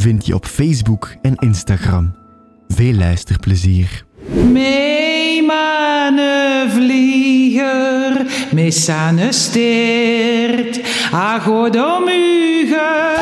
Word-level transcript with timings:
vind 0.00 0.26
je 0.26 0.34
op 0.34 0.46
Facebook 0.46 1.14
en 1.22 1.34
Instagram. 1.34 2.14
Veel 2.68 2.94
luisterplezier. 2.94 4.04
Mee 4.52 5.42
mane 5.42 6.66
vlieger, 6.68 8.26
missane 8.52 9.32
steert, 9.32 10.80
agodomuge. 11.12 13.14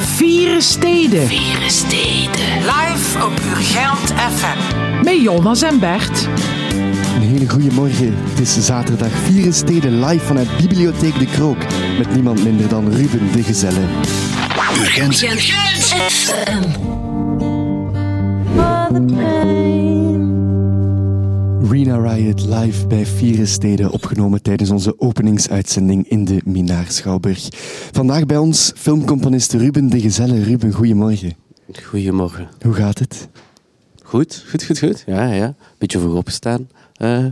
Vieren 0.00 0.62
Steden. 0.62 1.26
Vieren 1.26 1.70
Steden. 1.70 2.56
Live 2.58 3.24
op 3.24 3.32
Urgent 3.56 4.12
FM. 4.36 5.04
Met 5.04 5.22
Jonas 5.22 5.62
en 5.62 5.78
Bert. 5.78 6.28
Een 7.36 7.42
hele 7.42 7.54
goede 7.54 7.74
morgen. 7.74 8.14
Het 8.14 8.40
is 8.40 8.64
zaterdag 8.64 9.10
Vieren 9.10 9.54
Steden 9.54 10.04
live 10.04 10.24
vanuit 10.24 10.56
Bibliotheek 10.56 11.18
De 11.18 11.26
Krook 11.26 11.56
met 11.98 12.14
niemand 12.14 12.44
minder 12.44 12.68
dan 12.68 12.92
Ruben 12.92 13.32
de 13.32 13.42
Gezelle. 13.42 13.80
Urgent. 14.78 15.20
Rena 21.70 22.14
Riot 22.14 22.46
live 22.46 22.86
bij 22.86 23.06
Vieren 23.06 23.48
Steden, 23.48 23.90
opgenomen 23.90 24.42
tijdens 24.42 24.70
onze 24.70 25.00
openingsuitzending 25.00 26.08
in 26.08 26.24
de 26.24 26.40
Minaar 26.44 26.86
Schouwburg. 26.88 27.48
Vandaag 27.92 28.26
bij 28.26 28.38
ons 28.38 28.72
filmcomponist 28.76 29.52
Ruben 29.52 29.88
de 29.88 30.00
Gezelle. 30.00 30.42
Ruben, 30.42 30.72
goedemorgen. 30.72 31.32
Goedemorgen. 31.82 32.48
Hoe 32.60 32.74
gaat 32.74 32.98
het? 32.98 33.28
Goed, 34.02 34.44
goed, 34.50 34.64
goed, 34.64 34.78
goed. 34.78 35.02
Ja, 35.06 35.32
ja. 35.32 35.54
Beetje 35.78 35.98
vroeg 35.98 36.14
opgestaan 36.14 36.60
uh, 36.60 36.85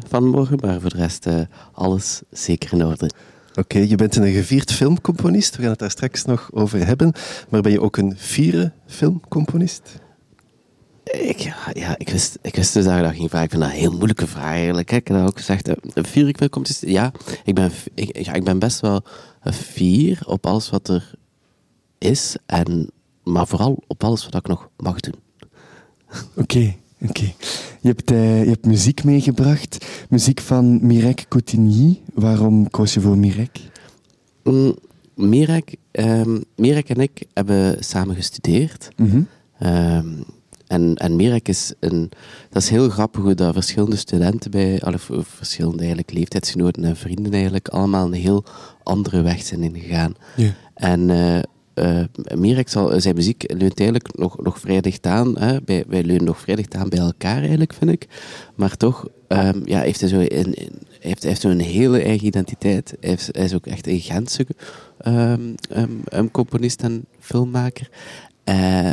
vanmorgen, 0.09 0.59
maar 0.61 0.81
voor 0.81 0.91
de 0.91 0.97
rest 0.97 1.27
uh, 1.27 1.41
alles 1.73 2.23
zeker 2.31 2.73
in 2.73 2.85
orde. 2.85 3.11
Oké, 3.55 3.79
je 3.79 3.97
bent 3.97 4.17
een 4.17 4.33
gevierd 4.33 4.73
filmcomponist. 4.73 5.57
We 5.57 5.63
gaan 5.63 5.71
het 5.71 5.79
daar 5.79 5.91
straks 5.91 6.25
nog 6.25 6.49
over 6.53 6.87
hebben. 6.87 7.13
Maar 7.49 7.61
ben 7.61 7.73
je 7.73 7.81
ook 7.81 7.97
een 7.97 8.15
vierde 8.17 8.73
filmcomponist? 8.87 10.03
Ik, 11.05 11.39
ja, 11.73 11.99
ik 11.99 12.09
wist, 12.09 12.39
ik 12.43 12.57
wist 12.57 12.73
dus 12.73 12.85
dat 12.85 12.97
je 12.97 13.03
dat 13.03 13.15
ging 13.15 13.31
vragen. 13.31 13.45
Ik 13.45 13.51
vind 13.51 13.63
dat 13.63 13.73
een 13.73 13.79
heel 13.79 13.93
moeilijke 13.93 14.27
vraag 14.27 14.45
eigenlijk. 14.45 14.93
Ik 14.93 15.09
heb 15.09 15.27
ook 15.27 15.37
gezegd, 15.37 15.69
uh, 15.69 15.75
vier 15.95 16.29
ik 16.29 16.37
filmcomponist? 16.37 16.83
Ja, 16.87 17.13
ik 17.45 17.55
ben, 17.55 17.71
ik, 17.95 18.25
ja, 18.25 18.33
ik 18.33 18.45
ben 18.45 18.59
best 18.59 18.81
wel 18.81 19.03
een 19.43 19.53
vier 19.53 20.23
op 20.27 20.47
alles 20.47 20.71
wat 20.71 20.89
er 20.89 21.15
is. 21.99 22.37
En, 22.47 22.91
maar 23.23 23.47
vooral 23.47 23.83
op 23.87 24.05
alles 24.05 24.25
wat 24.25 24.35
ik 24.35 24.47
nog 24.47 24.69
mag 24.77 25.01
doen. 25.01 25.15
Oké, 26.37 26.75
oké. 27.09 27.33
Je, 27.81 27.89
hebt, 27.89 28.11
uh, 28.11 28.43
je 28.43 28.49
hebt 28.49 28.67
muziek 28.67 29.05
meegebracht. 29.05 29.87
Muziek 30.09 30.41
van 30.41 30.87
Mirek 30.87 31.25
Coutigny. 31.29 32.01
Waarom 32.15 32.71
koos 32.71 32.95
je 32.95 33.01
voor 33.01 33.19
Mirek? 33.19 33.61
Mm, 34.43 34.77
Mirek, 35.15 35.77
um, 35.93 36.45
Mirek 36.57 36.89
en 36.89 37.01
ik 37.01 37.23
hebben 37.35 37.85
samen 37.85 38.17
gestudeerd. 38.17 38.89
Mm 38.97 39.11
-hmm. 39.11 39.27
um, 39.69 40.25
en, 40.67 40.95
en 40.95 41.17
Mirek 41.17 41.49
is 41.49 41.73
een... 41.81 42.11
Dat 42.51 42.63
is 42.63 42.69
heel 42.69 42.89
grappig 42.89 43.23
hoe 43.23 43.35
dat 43.35 43.53
verschillende 43.53 43.97
studenten 43.97 44.51
bij... 44.51 44.83
Of 44.83 45.11
verschillende 45.25 45.79
eigenlijk 45.79 46.13
leeftijdsgenoten 46.13 46.85
en 46.85 46.97
vrienden 46.97 47.33
eigenlijk 47.33 47.69
allemaal 47.69 48.07
een 48.07 48.13
heel 48.13 48.45
andere 48.83 49.23
weg 49.23 49.43
zijn 49.43 49.63
ingegaan. 49.63 50.15
Yeah. 50.37 50.51
En... 50.75 51.09
Uh, 51.09 51.39
Mirek 52.35 52.69
zal, 52.69 53.01
zijn 53.01 53.15
muziek 53.15 53.45
leunt 53.47 53.81
eigenlijk 53.81 54.19
nog, 54.19 54.43
nog 54.43 54.61
vrij 54.61 54.81
dicht 54.81 55.07
aan. 55.07 55.39
Hè? 55.39 55.63
Bij, 55.63 55.85
wij 55.89 56.05
leunen 56.05 56.25
nog 56.25 56.41
vrij 56.41 56.55
dicht 56.55 56.75
aan 56.75 56.89
bij 56.89 56.99
elkaar, 56.99 57.39
eigenlijk, 57.39 57.73
vind 57.73 57.91
ik. 57.91 58.07
Maar 58.55 58.77
toch 58.77 59.09
um, 59.29 59.63
ja, 59.65 59.81
heeft 59.81 60.01
hij 60.01 60.09
zo 60.09 60.19
een, 60.19 60.61
een, 60.61 60.83
heeft, 61.01 61.23
heeft 61.23 61.41
zo 61.41 61.49
een 61.49 61.61
hele 61.61 62.03
eigen 62.03 62.27
identiteit. 62.27 62.95
Hij, 63.01 63.11
heeft, 63.11 63.29
hij 63.33 63.45
is 63.45 63.55
ook 63.55 63.67
echt 63.67 63.87
een 63.87 64.01
Gentse 64.01 64.47
um, 65.07 65.55
um, 66.13 66.31
componist 66.31 66.83
en 66.83 67.05
filmmaker. 67.19 67.91
Uh, 68.45 68.93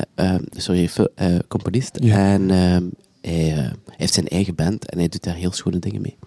sorry, 0.52 0.90
uh, 1.16 1.38
componist. 1.48 1.98
Ja. 2.02 2.34
En 2.34 2.50
hij, 2.50 2.92
hij 3.22 3.74
heeft 3.98 4.13
zijn 4.13 4.28
eigen 4.28 4.56
band 4.56 4.90
en 4.90 4.98
hij 4.98 5.08
doet 5.08 5.24
daar 5.24 5.36
heel 5.36 5.52
schone 5.52 5.80
dingen 5.80 6.02
mee. 6.02 6.18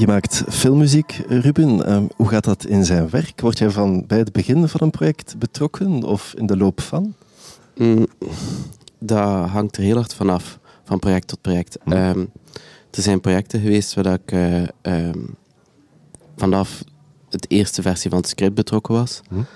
Je 0.00 0.06
maakt 0.06 0.42
filmmuziek, 0.48 1.22
Ruben. 1.28 1.92
Um, 1.92 2.08
hoe 2.16 2.28
gaat 2.28 2.44
dat 2.44 2.66
in 2.66 2.84
zijn 2.84 3.10
werk? 3.10 3.40
Word 3.40 3.58
jij 3.58 3.70
van 3.70 4.04
bij 4.06 4.18
het 4.18 4.32
begin 4.32 4.68
van 4.68 4.80
een 4.82 4.90
project 4.90 5.38
betrokken 5.38 6.02
of 6.02 6.34
in 6.36 6.46
de 6.46 6.56
loop 6.56 6.80
van? 6.80 7.14
Mm, 7.76 8.06
dat 8.98 9.48
hangt 9.48 9.76
er 9.76 9.82
heel 9.82 9.94
hard 9.94 10.14
vanaf, 10.14 10.58
van 10.84 10.98
project 10.98 11.28
tot 11.28 11.40
project. 11.40 11.78
Mm. 11.84 11.92
Um, 11.92 12.30
er 12.90 13.02
zijn 13.02 13.20
projecten 13.20 13.60
geweest 13.60 13.94
waar 13.94 14.06
ik 14.06 14.32
uh, 14.32 14.62
um, 14.82 15.34
vanaf 16.36 16.84
de 17.28 17.48
eerste 17.48 17.82
versie 17.82 18.10
van 18.10 18.18
het 18.18 18.28
script 18.28 18.54
betrokken 18.54 18.94
was. 18.94 19.20
Mm. 19.30 19.46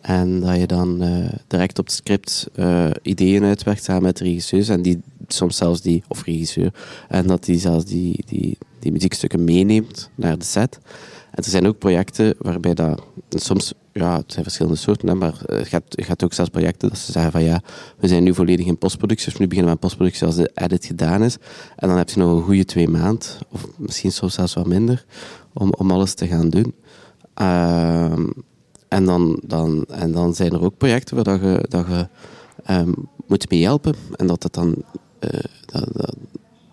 En 0.00 0.40
dat 0.40 0.56
je 0.56 0.66
dan 0.66 1.02
uh, 1.02 1.28
direct 1.46 1.78
op 1.78 1.84
het 1.86 1.94
script 1.94 2.48
uh, 2.56 2.90
ideeën 3.02 3.44
uitwerkt 3.44 3.84
samen 3.84 4.02
met 4.02 4.16
de 4.16 4.24
regisseurs. 4.24 4.68
En 4.68 4.82
die 4.82 5.00
soms 5.28 5.56
zelfs 5.56 5.80
die, 5.80 6.02
of 6.08 6.24
regisseur, 6.24 6.74
en 7.08 7.26
dat 7.26 7.44
die 7.44 7.58
zelfs 7.58 7.84
die, 7.84 8.24
die, 8.26 8.58
die 8.78 8.92
muziekstukken 8.92 9.44
meeneemt 9.44 10.10
naar 10.14 10.38
de 10.38 10.44
set. 10.44 10.78
En 11.30 11.44
er 11.44 11.50
zijn 11.50 11.66
ook 11.66 11.78
projecten 11.78 12.34
waarbij 12.38 12.74
dat, 12.74 13.02
soms, 13.28 13.72
ja, 13.92 14.16
het 14.16 14.32
zijn 14.32 14.44
verschillende 14.44 14.78
soorten, 14.78 15.08
hè, 15.08 15.14
maar 15.14 15.34
het 15.46 15.68
gaat, 15.68 15.82
het 15.88 16.04
gaat 16.04 16.24
ook 16.24 16.32
zelfs 16.32 16.50
projecten 16.50 16.88
dat 16.88 16.98
ze 16.98 17.12
zeggen 17.12 17.32
van 17.32 17.42
ja, 17.42 17.62
we 17.98 18.08
zijn 18.08 18.22
nu 18.22 18.34
volledig 18.34 18.66
in 18.66 18.78
postproductie, 18.78 19.32
of 19.32 19.38
nu 19.38 19.46
beginnen 19.46 19.72
we 19.72 19.78
aan 19.78 19.86
postproductie 19.86 20.26
als 20.26 20.36
de 20.36 20.50
edit 20.54 20.84
gedaan 20.84 21.22
is. 21.22 21.36
En 21.76 21.88
dan 21.88 21.96
heb 21.96 22.10
je 22.10 22.20
nog 22.20 22.36
een 22.36 22.42
goede 22.42 22.64
twee 22.64 22.88
maanden, 22.88 23.28
of 23.48 23.66
misschien 23.76 24.12
soms 24.12 24.34
zelfs 24.34 24.54
wat 24.54 24.66
minder, 24.66 25.04
om, 25.52 25.72
om 25.72 25.90
alles 25.90 26.14
te 26.14 26.26
gaan 26.26 26.48
doen. 26.48 26.74
Uh, 27.40 28.12
en, 28.88 29.04
dan, 29.04 29.40
dan, 29.44 29.84
en 29.84 30.12
dan 30.12 30.34
zijn 30.34 30.52
er 30.52 30.62
ook 30.62 30.76
projecten 30.76 31.14
waar 31.14 31.24
dat 31.24 31.40
je, 31.40 31.64
dat 31.68 31.86
je 31.86 32.08
um, 32.74 32.94
moet 33.26 33.50
mee 33.50 33.62
helpen. 33.62 33.94
En 34.16 34.26
dat 34.26 34.42
dat 34.42 34.54
dan 34.54 34.82
uh, 35.20 35.40
dat, 35.66 35.88
dat, 35.92 36.16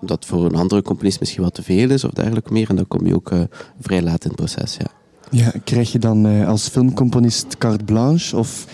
dat, 0.02 0.26
voor 0.26 0.46
een 0.46 0.56
andere 0.56 0.82
componist 0.82 1.20
misschien 1.20 1.44
wat 1.44 1.54
te 1.54 1.64
veel 1.64 1.90
is 1.90 2.04
of 2.04 2.12
dergelijke 2.12 2.54
meer. 2.54 2.70
En 2.70 2.76
dan 2.76 2.88
kom 2.88 3.08
je 3.08 3.16
ook 3.16 3.32
uh, 3.32 3.42
vrij 3.80 4.02
laat 4.02 4.24
in 4.24 4.30
het 4.30 4.40
proces. 4.40 4.78
Ja. 4.78 4.88
Ja, 5.32 5.54
krijg 5.64 5.92
je 5.92 6.00
dan 6.00 6.28
uh, 6.28 6.48
als 6.48 6.68
filmcomponist 6.68 7.58
carte 7.58 7.84
blanche 7.84 8.38
of 8.38 8.66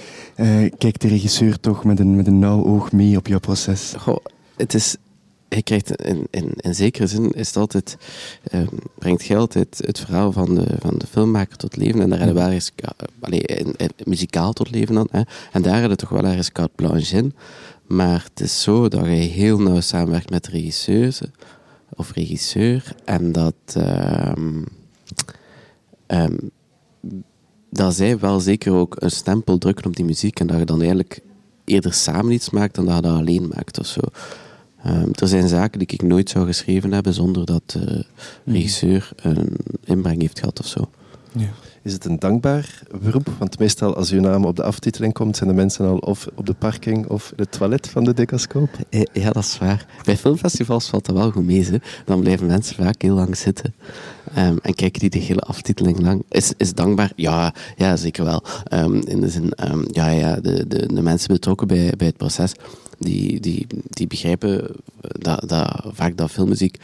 kijkt 0.78 1.02
de 1.02 1.08
regisseur 1.08 1.60
toch 1.60 1.84
met 1.84 2.00
een, 2.00 2.16
met 2.16 2.28
een 2.28 2.40
nauw 2.40 2.66
oog 2.66 2.92
mee 2.92 3.18
op 3.18 3.28
jouw 3.28 3.40
proces? 3.40 3.94
Goh, 3.98 4.26
het 4.56 4.74
is 4.74 4.98
je 5.56 5.64
krijgt 5.64 5.96
in, 5.96 6.28
in, 6.30 6.54
in 6.56 6.76
zekere 6.76 7.08
zin 7.08 7.32
is 7.32 7.48
het 7.48 7.58
altijd, 7.58 7.98
um, 8.54 8.70
brengt 9.00 9.24
geld 9.24 9.54
het, 9.54 9.82
het 9.86 10.00
verhaal 10.00 10.32
van 10.32 10.56
de, 10.56 10.66
van 10.80 10.94
de 10.98 11.08
filmmaker 11.08 11.58
tot 11.58 11.76
leven. 11.76 12.02
En 12.02 12.10
daar 12.10 12.18
hebben 12.18 12.36
we 12.36 12.42
wel 12.42 12.52
eens, 12.52 12.72
allee, 13.20 13.42
in, 13.42 13.74
in, 13.78 13.90
muzikaal 14.04 14.54
tot 14.54 14.72
leven 14.72 14.96
dan. 14.96 15.08
Hè. 15.12 15.22
En 15.52 15.62
daar 15.62 15.72
hebben 15.72 15.90
we 15.90 15.96
toch 15.96 16.10
wel 16.10 16.26
ergens 16.26 16.52
carte 16.52 16.74
blanche 16.76 17.18
in. 17.18 17.34
Maar 17.92 18.24
het 18.24 18.40
is 18.40 18.62
zo 18.62 18.88
dat 18.88 19.06
je 19.06 19.12
heel 19.12 19.60
nauw 19.60 19.80
samenwerkt 19.80 20.30
met 20.30 20.44
de 20.44 20.52
regisseur 20.52 21.20
of 21.90 22.12
regisseur. 22.14 22.96
En 23.06 23.32
dat, 23.32 23.56
um, 23.78 24.66
um, 26.08 26.52
dat 27.70 27.96
zij 27.96 28.20
wel 28.20 28.40
zeker 28.40 28.74
ook 28.74 28.96
een 29.00 29.12
stempel 29.12 29.58
drukken 29.58 29.86
op 29.86 29.96
die 29.96 30.06
muziek. 30.06 30.40
En 30.40 30.48
dat 30.48 30.60
je 30.60 30.66
dan 30.66 30.80
eigenlijk 30.80 31.20
eerder 31.66 31.94
samen 31.94 32.32
iets 32.32 32.50
maakt 32.50 32.76
dan 32.76 32.86
dat 32.86 32.96
je 32.96 33.02
dat 33.02 33.18
alleen 33.18 33.52
maakt 33.56 33.80
of 33.80 33.86
zo. 33.86 34.02
Um, 34.86 35.12
er 35.12 35.28
zijn 35.28 35.48
zaken 35.48 35.80
die 35.80 35.88
ik 35.88 36.02
nooit 36.02 36.30
zou 36.30 36.46
geschreven 36.46 36.92
hebben 36.92 37.14
zonder 37.14 37.46
dat 37.46 37.64
de 37.66 38.06
regisseur 38.46 39.12
een 39.16 39.56
inbreng 39.84 40.22
heeft 40.22 40.40
gehad 40.40 40.60
of 40.60 40.68
zo. 40.68 40.90
Ja. 41.32 41.50
Is 41.84 41.94
het 41.94 42.06
een 42.06 42.20
dankbaar 42.20 42.82
beroep? 43.02 43.28
Want 43.38 43.60
meestal 43.60 43.96
als 43.96 44.12
uw 44.12 44.20
naam 44.20 44.46
op 44.46 44.56
de 44.56 44.64
aftiteling 44.64 45.14
komt, 45.14 45.38
zijn 45.38 45.50
de 45.50 45.56
mensen 45.56 45.86
al 45.86 45.98
of 45.98 46.28
op 46.36 46.46
de 46.46 46.54
parking 46.54 47.08
of 47.08 47.30
in 47.30 47.44
het 47.44 47.52
toilet 47.52 47.90
van 47.90 48.04
de 48.04 48.14
decascoop. 48.14 48.70
Ja, 49.14 49.32
dat 49.32 49.44
is 49.44 49.58
waar. 49.58 49.86
Bij 50.04 50.18
filmfestivals 50.18 50.90
valt 50.90 51.06
dat 51.06 51.16
wel 51.16 51.32
goed 51.32 51.46
mee. 51.46 51.82
Dan 52.06 52.20
blijven 52.20 52.48
mensen 52.48 52.76
vaak 52.76 53.02
heel 53.02 53.16
lang 53.16 53.38
zitten. 53.38 53.74
Um, 54.38 54.58
en 54.62 54.74
kijken 54.74 55.00
die 55.00 55.10
de 55.10 55.20
hele 55.20 55.42
aftiteling 55.42 56.00
lang. 56.00 56.24
Is, 56.30 56.54
is 56.58 56.74
dankbaar? 56.74 57.12
Ja, 57.16 57.54
ja 57.76 57.96
zeker 57.96 58.24
wel. 58.24 58.44
Um, 58.74 59.02
in 59.08 59.22
de 59.22 59.30
zin, 59.30 59.54
um, 59.72 59.86
ja, 59.92 60.10
ja, 60.10 60.36
de, 60.36 60.68
de, 60.68 60.94
de 60.94 61.02
mensen 61.02 61.34
betrokken 61.34 61.68
bij, 61.68 61.94
bij 61.98 62.08
het 62.08 62.18
proces 62.18 62.54
die, 63.00 63.40
die, 63.40 63.68
die 63.90 64.08
begrijpen 64.08 64.68
dat, 65.02 65.50
dat 65.50 65.86
vaak 65.92 66.18
dat 66.18 66.32
filmmuziek 66.32 66.78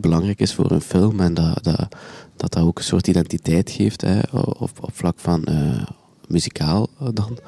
belangrijk 0.00 0.40
is 0.40 0.54
voor 0.54 0.70
een 0.70 0.80
film 0.80 1.20
en 1.20 1.34
dat 1.34 1.64
dat, 1.64 1.76
dat, 1.76 1.96
dat 2.36 2.56
ook 2.58 2.78
een 2.78 2.84
soort 2.84 3.06
identiteit 3.06 3.70
geeft 3.70 4.00
hè, 4.00 4.18
op, 4.32 4.70
op 4.80 4.90
vlak 4.92 5.18
van 5.18 5.46
uh, 5.48 5.82
muzikaal 6.28 6.88
dan. 7.12 7.38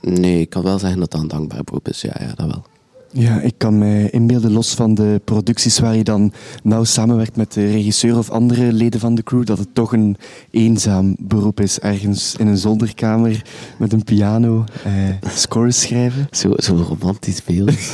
Nee, 0.00 0.40
ik 0.40 0.50
kan 0.50 0.62
wel 0.62 0.78
zeggen 0.78 1.00
dat 1.00 1.10
dat 1.10 1.20
een 1.20 1.28
dankbaar 1.28 1.64
beroep 1.64 1.88
is, 1.88 2.00
ja, 2.00 2.16
ja 2.18 2.32
dat 2.34 2.46
wel. 2.46 2.64
Ja, 3.12 3.40
ik 3.40 3.54
kan 3.56 3.78
mij 3.78 4.10
inbeelden, 4.10 4.52
los 4.52 4.74
van 4.74 4.94
de 4.94 5.20
producties 5.24 5.78
waar 5.78 5.96
je 5.96 6.04
dan 6.04 6.32
nauw 6.62 6.84
samenwerkt 6.84 7.36
met 7.36 7.52
de 7.52 7.70
regisseur 7.70 8.18
of 8.18 8.30
andere 8.30 8.72
leden 8.72 9.00
van 9.00 9.14
de 9.14 9.22
crew, 9.22 9.44
dat 9.44 9.58
het 9.58 9.74
toch 9.74 9.92
een 9.92 10.16
eenzaam 10.50 11.16
beroep 11.18 11.60
is. 11.60 11.78
Ergens 11.78 12.36
in 12.36 12.46
een 12.46 12.56
zolderkamer 12.56 13.44
met 13.78 13.92
een 13.92 14.04
piano 14.04 14.64
eh, 14.84 14.92
scores 15.34 15.80
schrijven. 15.80 16.26
Zo, 16.30 16.52
zo 16.56 16.74
romantisch 16.88 17.44
beeld. 17.44 17.70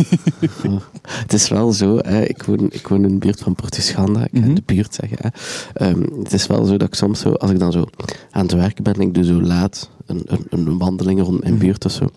Het 1.04 1.32
is 1.32 1.48
wel 1.48 1.72
zo, 1.72 1.98
hè, 1.98 2.22
ik, 2.22 2.42
woon, 2.42 2.66
ik 2.70 2.88
woon 2.88 3.04
in 3.04 3.08
de 3.08 3.18
buurt 3.18 3.40
van 3.40 3.54
Portuschanda, 3.54 4.24
ik 4.24 4.32
mhm. 4.32 4.54
de 4.54 4.62
buurt 4.66 4.94
zeggen. 4.94 5.18
Hè. 5.20 5.28
Ehm, 5.86 6.02
het 6.22 6.32
is 6.32 6.46
wel 6.46 6.64
zo 6.64 6.76
dat 6.76 6.88
ik 6.88 6.94
soms 6.94 7.20
zo, 7.20 7.32
als 7.32 7.50
ik 7.50 7.58
dan 7.58 7.72
zo 7.72 7.84
aan 8.30 8.42
het 8.42 8.52
werken 8.52 8.84
ben, 8.84 9.00
ik 9.00 9.14
doe 9.14 9.24
zo 9.24 9.42
laat 9.42 9.90
een, 10.06 10.22
een, 10.26 10.46
een 10.50 10.78
wandeling 10.78 11.20
rond 11.20 11.40
mijn 11.40 11.54
mhm. 11.54 11.62
buurt 11.62 11.84
of 11.84 11.92
zo. 11.92 12.08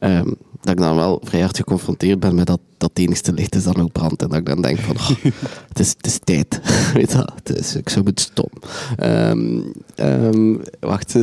Um, 0.00 0.36
dat 0.66 0.74
ik 0.74 0.80
dan 0.80 0.96
wel 0.96 1.20
vrij 1.24 1.40
hard 1.40 1.56
geconfronteerd 1.56 2.20
ben 2.20 2.34
met 2.34 2.46
dat 2.46 2.60
dat 2.78 2.90
het 2.94 2.98
enigste 2.98 3.32
licht 3.32 3.54
is 3.54 3.64
dan 3.64 3.80
ook 3.80 3.92
brandt. 3.92 4.22
En 4.22 4.28
dat 4.28 4.38
ik 4.38 4.46
dan 4.46 4.62
denk 4.62 4.78
van, 4.78 4.96
oh, 4.96 5.08
het, 5.68 5.78
is, 5.78 5.88
het 5.96 6.06
is 6.06 6.18
tijd. 6.24 6.60
Weet 6.94 7.12
je 7.12 7.28
het 7.34 7.56
is, 7.58 7.76
ik 7.76 7.88
zou 7.88 8.04
het 8.04 8.20
stom. 8.20 8.50
Um, 9.02 10.62
wacht, 10.80 11.14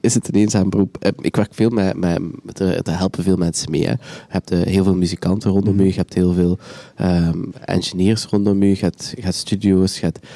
is, 0.00 0.14
het 0.14 0.28
een 0.28 0.40
eenzaam 0.40 0.70
beroep? 0.70 0.96
Eh, 1.00 1.12
ik 1.20 1.36
werk 1.36 1.54
veel 1.54 1.70
met, 1.70 1.96
met, 1.96 2.20
met 2.44 2.60
er, 2.60 2.98
helpen 2.98 3.22
veel 3.22 3.36
mensen 3.36 3.70
mee. 3.70 3.84
Hè. 3.84 3.90
Je 3.90 3.98
hebt 4.28 4.52
uh, 4.52 4.60
heel 4.62 4.84
veel 4.84 4.94
muzikanten 4.94 5.50
rondom 5.50 5.74
mhm. 5.74 5.82
je, 5.82 5.88
je 5.88 5.96
hebt 5.96 6.14
heel 6.14 6.32
veel 6.32 6.58
um, 7.00 7.52
engineers 7.64 8.24
rondom 8.24 8.62
je, 8.62 8.68
je 8.68 8.76
hebt, 8.80 9.12
je 9.16 9.22
hebt 9.22 9.34
studio's, 9.34 10.00
je 10.00 10.04
hebt 10.04 10.26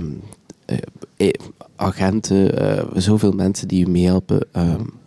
um, 0.00 0.20
agenten, 1.76 2.52
zoveel 2.94 3.32
mensen 3.32 3.68
die 3.68 3.78
je 3.78 3.88
meehelpen. 3.88 4.46
Um, 4.56 4.97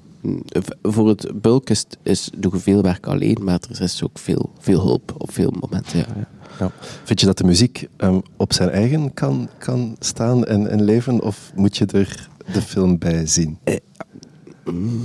voor 0.81 1.07
het 1.07 1.41
bulk 1.41 1.69
is, 1.69 1.85
is, 2.03 2.29
doe 2.37 2.53
je 2.53 2.59
veel 2.59 2.81
werk 2.81 3.07
alleen, 3.07 3.37
maar 3.41 3.59
er 3.69 3.81
is 3.81 4.03
ook 4.03 4.19
veel, 4.19 4.49
veel 4.59 4.81
hulp 4.81 5.13
op 5.17 5.31
veel 5.31 5.53
momenten. 5.59 5.99
Ja. 5.99 6.27
Ja. 6.59 6.71
Vind 7.03 7.19
je 7.19 7.25
dat 7.25 7.37
de 7.37 7.43
muziek 7.43 7.87
um, 7.97 8.21
op 8.37 8.53
zijn 8.53 8.69
eigen 8.69 9.13
kan, 9.13 9.49
kan 9.57 9.95
staan 9.99 10.45
en, 10.45 10.67
en 10.67 10.83
leven, 10.83 11.21
of 11.21 11.51
moet 11.55 11.77
je 11.77 11.85
er 11.85 12.29
de 12.53 12.61
film 12.61 12.97
bij 12.97 13.25
zien? 13.25 13.57
Eh, 13.63 13.75
mm, 14.65 15.01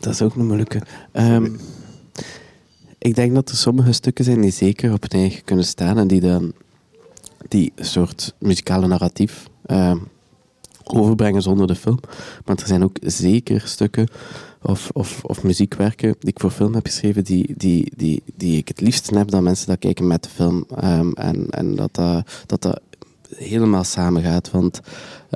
dat 0.00 0.12
is 0.12 0.22
ook 0.22 0.34
een 0.34 0.46
moeilijke. 0.46 0.82
Um, 1.12 1.58
ik 2.98 3.14
denk 3.14 3.34
dat 3.34 3.48
er 3.48 3.56
sommige 3.56 3.92
stukken 3.92 4.24
zijn 4.24 4.40
die 4.40 4.50
zeker 4.50 4.92
op 4.92 5.02
hun 5.02 5.20
eigen 5.20 5.44
kunnen 5.44 5.64
staan 5.64 5.98
en 5.98 6.06
die 6.06 6.20
dan 6.20 6.52
die 7.48 7.72
soort 7.76 8.34
muzikale 8.38 8.86
narratief 8.86 9.48
um, 9.66 10.08
overbrengen 10.94 11.42
zonder 11.42 11.66
de 11.66 11.74
film. 11.74 12.00
Maar 12.44 12.56
er 12.56 12.66
zijn 12.66 12.84
ook 12.84 12.96
zeker 13.00 13.62
stukken 13.64 14.08
of, 14.62 14.90
of, 14.92 15.24
of 15.24 15.42
muziekwerken 15.42 16.14
die 16.18 16.30
ik 16.30 16.40
voor 16.40 16.50
film 16.50 16.74
heb 16.74 16.86
geschreven, 16.86 17.24
die, 17.24 17.54
die, 17.56 17.92
die, 17.96 18.22
die 18.36 18.56
ik 18.56 18.68
het 18.68 18.80
liefst 18.80 19.10
heb 19.10 19.30
dan 19.30 19.42
mensen 19.42 19.66
dat 19.66 19.78
kijken 19.78 20.06
met 20.06 20.22
de 20.22 20.28
film. 20.28 20.66
Um, 20.84 21.12
en 21.12 21.50
en 21.50 21.74
dat, 21.74 21.94
dat, 21.94 22.24
dat 22.46 22.62
dat 22.62 22.80
helemaal 23.36 23.84
samengaat. 23.84 24.50
Want 24.50 24.80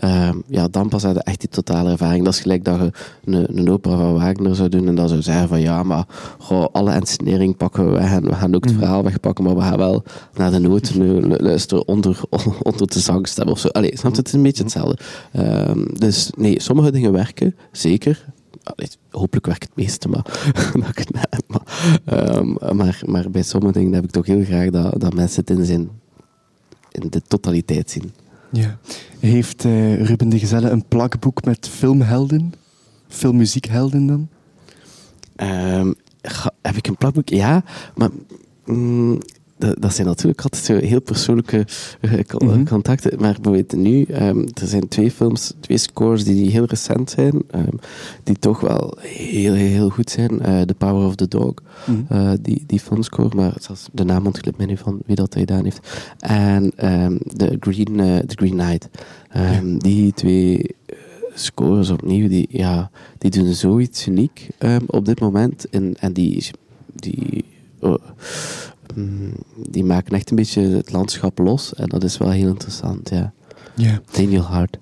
uh, 0.03 0.31
ja, 0.47 0.69
dan 0.69 0.89
pas 0.89 1.03
je 1.03 1.23
echt 1.23 1.41
die 1.41 1.49
totale 1.49 1.91
ervaring. 1.91 2.25
Dat 2.25 2.35
is 2.35 2.41
gelijk 2.41 2.65
dat 2.65 2.79
je 2.81 2.91
een, 3.25 3.59
een 3.59 3.71
opera 3.71 3.97
van 3.97 4.15
Wagner 4.15 4.55
zou 4.55 4.69
doen 4.69 4.89
en 4.89 4.95
dan 4.95 5.09
zou 5.09 5.23
zeggen 5.23 5.49
van 5.49 5.61
ja, 5.61 5.83
maar 5.83 6.05
goh, 6.39 6.67
alle 6.73 6.91
ensenering 6.91 7.57
pakken 7.57 7.87
we 7.87 7.91
weg 7.91 8.13
en 8.13 8.25
we 8.25 8.35
gaan 8.35 8.55
ook 8.55 8.65
het 8.65 8.73
mm. 8.73 8.79
verhaal 8.79 9.03
wegpakken, 9.03 9.45
maar 9.45 9.57
we 9.57 9.61
gaan 9.61 9.77
wel 9.77 10.03
naar 10.35 10.51
de 10.51 10.59
noten 10.59 11.27
luisteren 11.43 11.89
onder, 11.89 12.21
onder 12.63 12.87
de 12.89 13.01
zangstem 13.01 13.49
of 13.49 13.59
zo. 13.59 13.69
Allee, 13.69 13.97
snap 13.97 14.17
het? 14.17 14.27
is 14.27 14.33
een 14.33 14.43
beetje 14.43 14.63
hetzelfde. 14.63 14.99
Uh, 15.33 15.71
dus 15.99 16.31
nee, 16.37 16.61
sommige 16.61 16.91
dingen 16.91 17.13
werken, 17.13 17.57
zeker. 17.73 18.25
Allee, 18.63 18.91
hopelijk 19.11 19.47
werkt 19.47 19.63
het 19.63 19.77
meeste, 19.77 20.09
maar, 20.09 20.25
maar, 20.81 22.37
um, 22.37 22.57
maar, 22.77 23.03
maar 23.07 23.31
bij 23.31 23.43
sommige 23.43 23.73
dingen 23.73 23.93
heb 23.93 24.05
ik 24.05 24.11
toch 24.11 24.27
heel 24.27 24.45
graag 24.45 24.71
dat, 24.71 25.01
dat 25.01 25.15
mensen 25.15 25.41
het 25.41 25.51
in 25.51 25.65
zijn 25.65 25.89
in 26.91 27.11
de 27.11 27.23
totaliteit 27.29 27.91
zien. 27.91 28.13
Ja. 28.57 28.79
Heeft 29.21 29.65
uh, 29.65 30.05
Ruben 30.05 30.29
de 30.29 30.39
Gezelle 30.39 30.71
een 30.71 30.85
plakboek 30.89 31.45
met 31.45 31.69
filmhelden? 31.69 32.53
Filmmuziekhelden 33.09 34.07
dan? 34.07 34.29
Um, 35.37 35.95
heb 36.63 36.77
ik 36.77 36.87
een 36.87 36.97
plakboek? 36.97 37.29
Ja, 37.29 37.65
maar 37.95 38.11
mm, 38.65 39.19
dat, 39.79 39.95
zijn 39.95 40.07
natuurlijk 40.07 40.41
altijd 40.41 40.65
zo 40.65 40.77
heel 40.77 41.01
persoonlijke 41.01 41.67
uh, 42.01 42.65
contacten. 42.65 43.21
Maar 43.21 43.33
bijvoorbeeld 43.41 43.73
nu, 43.73 44.07
um, 44.09 44.47
er 44.61 44.67
zijn 44.67 44.89
twee 44.89 45.11
films, 45.11 45.53
twee 45.61 45.79
scores 45.79 46.25
die 46.25 46.51
heel 46.51 46.65
recent 46.65 47.11
zijn, 47.11 47.35
um, 47.55 47.79
die 48.23 48.39
toch 48.39 48.61
wel 48.61 48.97
heel, 49.01 49.53
heel 49.53 49.89
goed 49.89 50.11
zijn. 50.11 50.33
Uh, 50.33 50.61
The 50.61 50.75
Power 50.75 51.07
of 51.07 51.15
the 51.15 51.29
Dog, 51.29 51.55
mm 51.87 52.07
-hmm. 52.09 52.19
uh, 52.19 52.33
die, 52.41 52.65
die 52.67 52.81
filmscore, 52.81 53.37
maar 53.37 53.53
zelfs 53.61 53.89
de 53.93 54.05
naam 54.05 54.27
ontglipt 54.27 54.59
me 54.59 54.65
nu 54.65 54.77
van 54.77 55.01
wie 55.07 55.17
dat 55.17 55.35
gedaan 55.35 55.65
heeft. 55.65 55.89
En 56.19 56.65
um, 56.65 57.19
The, 57.37 57.57
Green, 57.61 57.97
The 58.27 58.37
Green 58.37 58.57
Knight. 58.57 58.89
Ja. 59.33 59.61
Die 59.79 60.13
twee 60.13 60.75
scores 61.35 61.91
opnieuw, 61.91 62.29
die, 62.29 62.47
ja, 62.51 62.91
die 63.19 63.31
doen 63.31 63.55
zoiets 63.55 64.07
uniek 64.07 64.49
op 64.87 65.05
dit 65.05 65.21
moment. 65.21 65.69
En, 65.71 65.95
en 65.99 66.13
die... 66.13 66.45
die 66.95 67.45
oh, 67.81 67.95
die 69.69 69.85
maken 69.85 70.15
echt 70.15 70.31
een 70.31 70.37
beetje 70.37 70.63
het 70.63 70.93
landschap 70.93 71.39
los. 71.39 71.75
En 71.75 71.89
dat 71.89 72.05
is 72.05 72.19
wel 72.19 72.31
heel 72.31 72.49
interessant, 72.49 73.09
ja. 73.09 73.33
Yeah. 73.77 73.97
Daniel 74.11 74.43
Hart. 74.43 74.79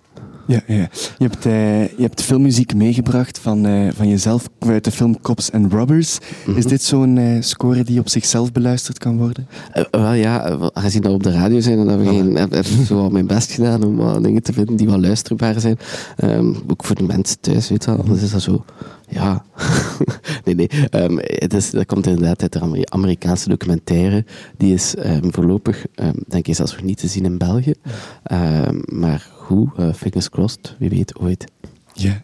Ja, 0.47 0.63
ja. 0.67 0.89
Je, 1.19 1.29
hebt, 1.29 1.47
uh, 1.47 1.83
je 1.83 2.03
hebt 2.03 2.23
filmmuziek 2.23 2.75
meegebracht 2.75 3.39
van, 3.39 3.67
uh, 3.67 3.89
van 3.95 4.09
jezelf 4.09 4.49
uit 4.59 4.85
de 4.85 4.91
film 4.91 5.21
Cops 5.21 5.53
and 5.53 5.73
Robbers. 5.73 6.19
Is 6.47 6.47
mhm. 6.47 6.69
dit 6.69 6.83
zo'n 6.83 7.17
uh, 7.17 7.43
score 7.43 7.85
die 7.85 7.99
op 7.99 8.09
zichzelf 8.09 8.53
beluisterd 8.53 8.99
kan 8.99 9.17
worden? 9.17 9.47
wel 9.91 10.13
ja, 10.13 10.59
aangezien 10.73 11.03
dat 11.03 11.11
we 11.11 11.17
op 11.17 11.23
de 11.23 11.33
radio 11.33 11.61
zijn 11.61 11.79
en 11.79 11.87
dat 11.87 11.99
we 11.99 12.05
geen, 12.05 12.37
heb, 12.37 12.67
zo 12.87 12.99
al 12.99 13.11
mijn 13.11 13.27
best 13.27 13.53
gedaan 13.53 13.85
om 13.85 14.23
dingen 14.23 14.43
te 14.43 14.53
vinden 14.53 14.77
die 14.77 14.87
wel 14.87 15.01
luisterbaar 15.01 15.61
zijn. 15.61 15.79
Um, 16.25 16.57
ook 16.67 16.85
voor 16.85 16.97
de 16.97 17.05
mensen 17.05 17.41
thuis, 17.41 17.69
weet 17.69 17.85
je 17.85 17.91
wel. 17.91 18.01
Anders 18.01 18.23
is 18.23 18.31
dat 18.31 18.43
zo 18.43 18.65
ja, 19.13 19.45
nee, 20.45 20.55
nee. 20.55 20.69
Um, 20.91 21.19
het 21.23 21.55
is, 21.55 21.71
dat 21.71 21.87
komt 21.87 22.07
inderdaad 22.07 22.43
uit 22.43 22.53
de 22.53 22.87
Amerikaanse 22.89 23.49
documentaire. 23.49 24.25
Die 24.57 24.75
is 24.75 24.95
um, 24.99 25.33
voorlopig, 25.33 25.87
um, 25.95 26.15
denk 26.29 26.47
ik, 26.47 26.55
zelfs 26.55 26.73
nog 26.73 26.83
niet 26.83 26.99
te 26.99 27.09
zien 27.09 27.25
in 27.25 27.39
België. 27.39 27.75
maar 28.85 29.31
hoe, 29.47 29.73
uh, 29.79 29.93
fingers 29.93 30.29
crossed, 30.29 30.77
wie 30.79 30.89
weet 30.89 31.19
ooit. 31.19 31.45
Ja. 31.93 32.23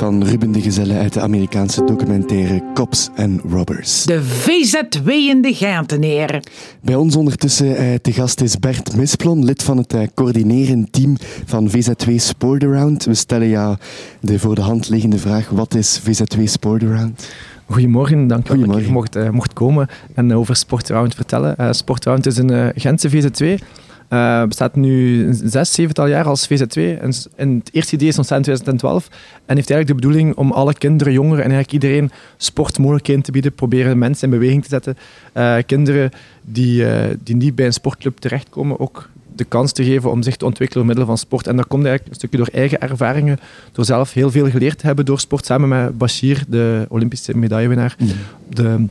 Vrijgezellen 0.00 0.98
uit 0.98 1.12
de 1.12 1.20
Amerikaanse 1.20 1.84
documentaire 1.84 2.62
Cops 2.74 3.10
and 3.16 3.40
Robbers. 3.50 4.04
De 4.04 4.22
VZW 4.22 5.08
in 5.08 5.42
de 5.42 5.54
Genteneren. 5.54 6.42
Bij 6.80 6.94
ons 6.94 7.16
ondertussen 7.16 7.76
eh, 7.76 7.94
te 7.94 8.12
gast 8.12 8.40
is 8.40 8.58
Bert 8.58 8.96
Misplon, 8.96 9.44
lid 9.44 9.62
van 9.62 9.76
het 9.76 9.94
eh, 9.94 10.06
coördinerend 10.14 10.92
team 10.92 11.16
van 11.44 11.70
VZW 11.70 12.10
Sportaround. 12.18 13.04
We 13.04 13.14
stellen 13.14 13.48
jou 13.48 13.76
de 14.20 14.38
voor 14.38 14.54
de 14.54 14.60
hand 14.60 14.88
liggende 14.88 15.18
vraag, 15.18 15.48
wat 15.48 15.74
is 15.74 16.00
VZW 16.02 16.46
Sportaround? 16.46 17.28
Goedemorgen, 17.66 18.26
dank 18.26 18.48
je 18.48 18.58
dat 18.58 18.76
ik 18.76 18.82
hier 18.84 18.92
mocht, 18.92 19.16
uh, 19.16 19.30
mocht 19.30 19.52
komen 19.52 19.88
en 20.14 20.34
over 20.34 20.56
Sportaround 20.56 21.14
vertellen. 21.14 21.54
Uh, 21.60 21.72
Sportaround 21.72 22.26
is 22.26 22.36
een 22.36 22.52
uh, 22.52 22.66
Gentse 22.74 23.10
VZW 23.10 23.44
uh, 24.10 24.44
bestaat 24.44 24.74
nu 24.74 25.26
zes, 25.44 25.72
zevental 25.72 26.06
jaar 26.06 26.24
als 26.24 26.48
VZ2. 26.48 26.72
En, 26.74 27.12
en 27.36 27.58
het 27.58 27.70
eerste 27.72 27.94
idee 27.94 28.08
is 28.08 28.16
ontstaan 28.16 28.38
in 28.38 28.44
2012. 28.44 29.08
En 29.46 29.56
heeft 29.56 29.70
eigenlijk 29.70 29.86
de 29.86 29.94
bedoeling 29.94 30.36
om 30.36 30.52
alle 30.52 30.74
kinderen, 30.74 31.12
jongeren 31.12 31.44
en 31.44 31.50
eigenlijk 31.50 31.84
iedereen 31.84 32.10
sportmogelijkheden 32.36 33.22
te 33.22 33.32
bieden. 33.32 33.52
Proberen 33.52 33.98
mensen 33.98 34.32
in 34.32 34.38
beweging 34.38 34.62
te 34.62 34.68
zetten. 34.68 34.96
Uh, 35.34 35.56
kinderen 35.66 36.10
die, 36.42 36.82
uh, 36.82 37.02
die 37.22 37.36
niet 37.36 37.54
bij 37.54 37.66
een 37.66 37.72
sportclub 37.72 38.18
terechtkomen, 38.18 38.80
ook 38.80 39.08
de 39.36 39.44
kans 39.44 39.72
te 39.72 39.84
geven 39.84 40.10
om 40.10 40.22
zich 40.22 40.36
te 40.36 40.44
ontwikkelen 40.44 40.86
door 40.86 40.94
middel 40.94 41.14
van 41.14 41.18
sport. 41.18 41.46
En 41.46 41.56
dat 41.56 41.66
komt 41.66 41.84
eigenlijk 41.84 42.14
een 42.14 42.18
stukje 42.18 42.36
door 42.36 42.48
eigen 42.52 42.80
ervaringen, 42.80 43.38
door 43.72 43.84
zelf 43.84 44.12
heel 44.12 44.30
veel 44.30 44.50
geleerd 44.50 44.78
te 44.78 44.86
hebben 44.86 45.04
door 45.04 45.20
sport, 45.20 45.46
samen 45.46 45.68
met 45.68 45.98
Bashir, 45.98 46.44
de 46.48 46.86
Olympische 46.88 47.36
medaillewinnaar. 47.36 47.96
De, 48.48 48.84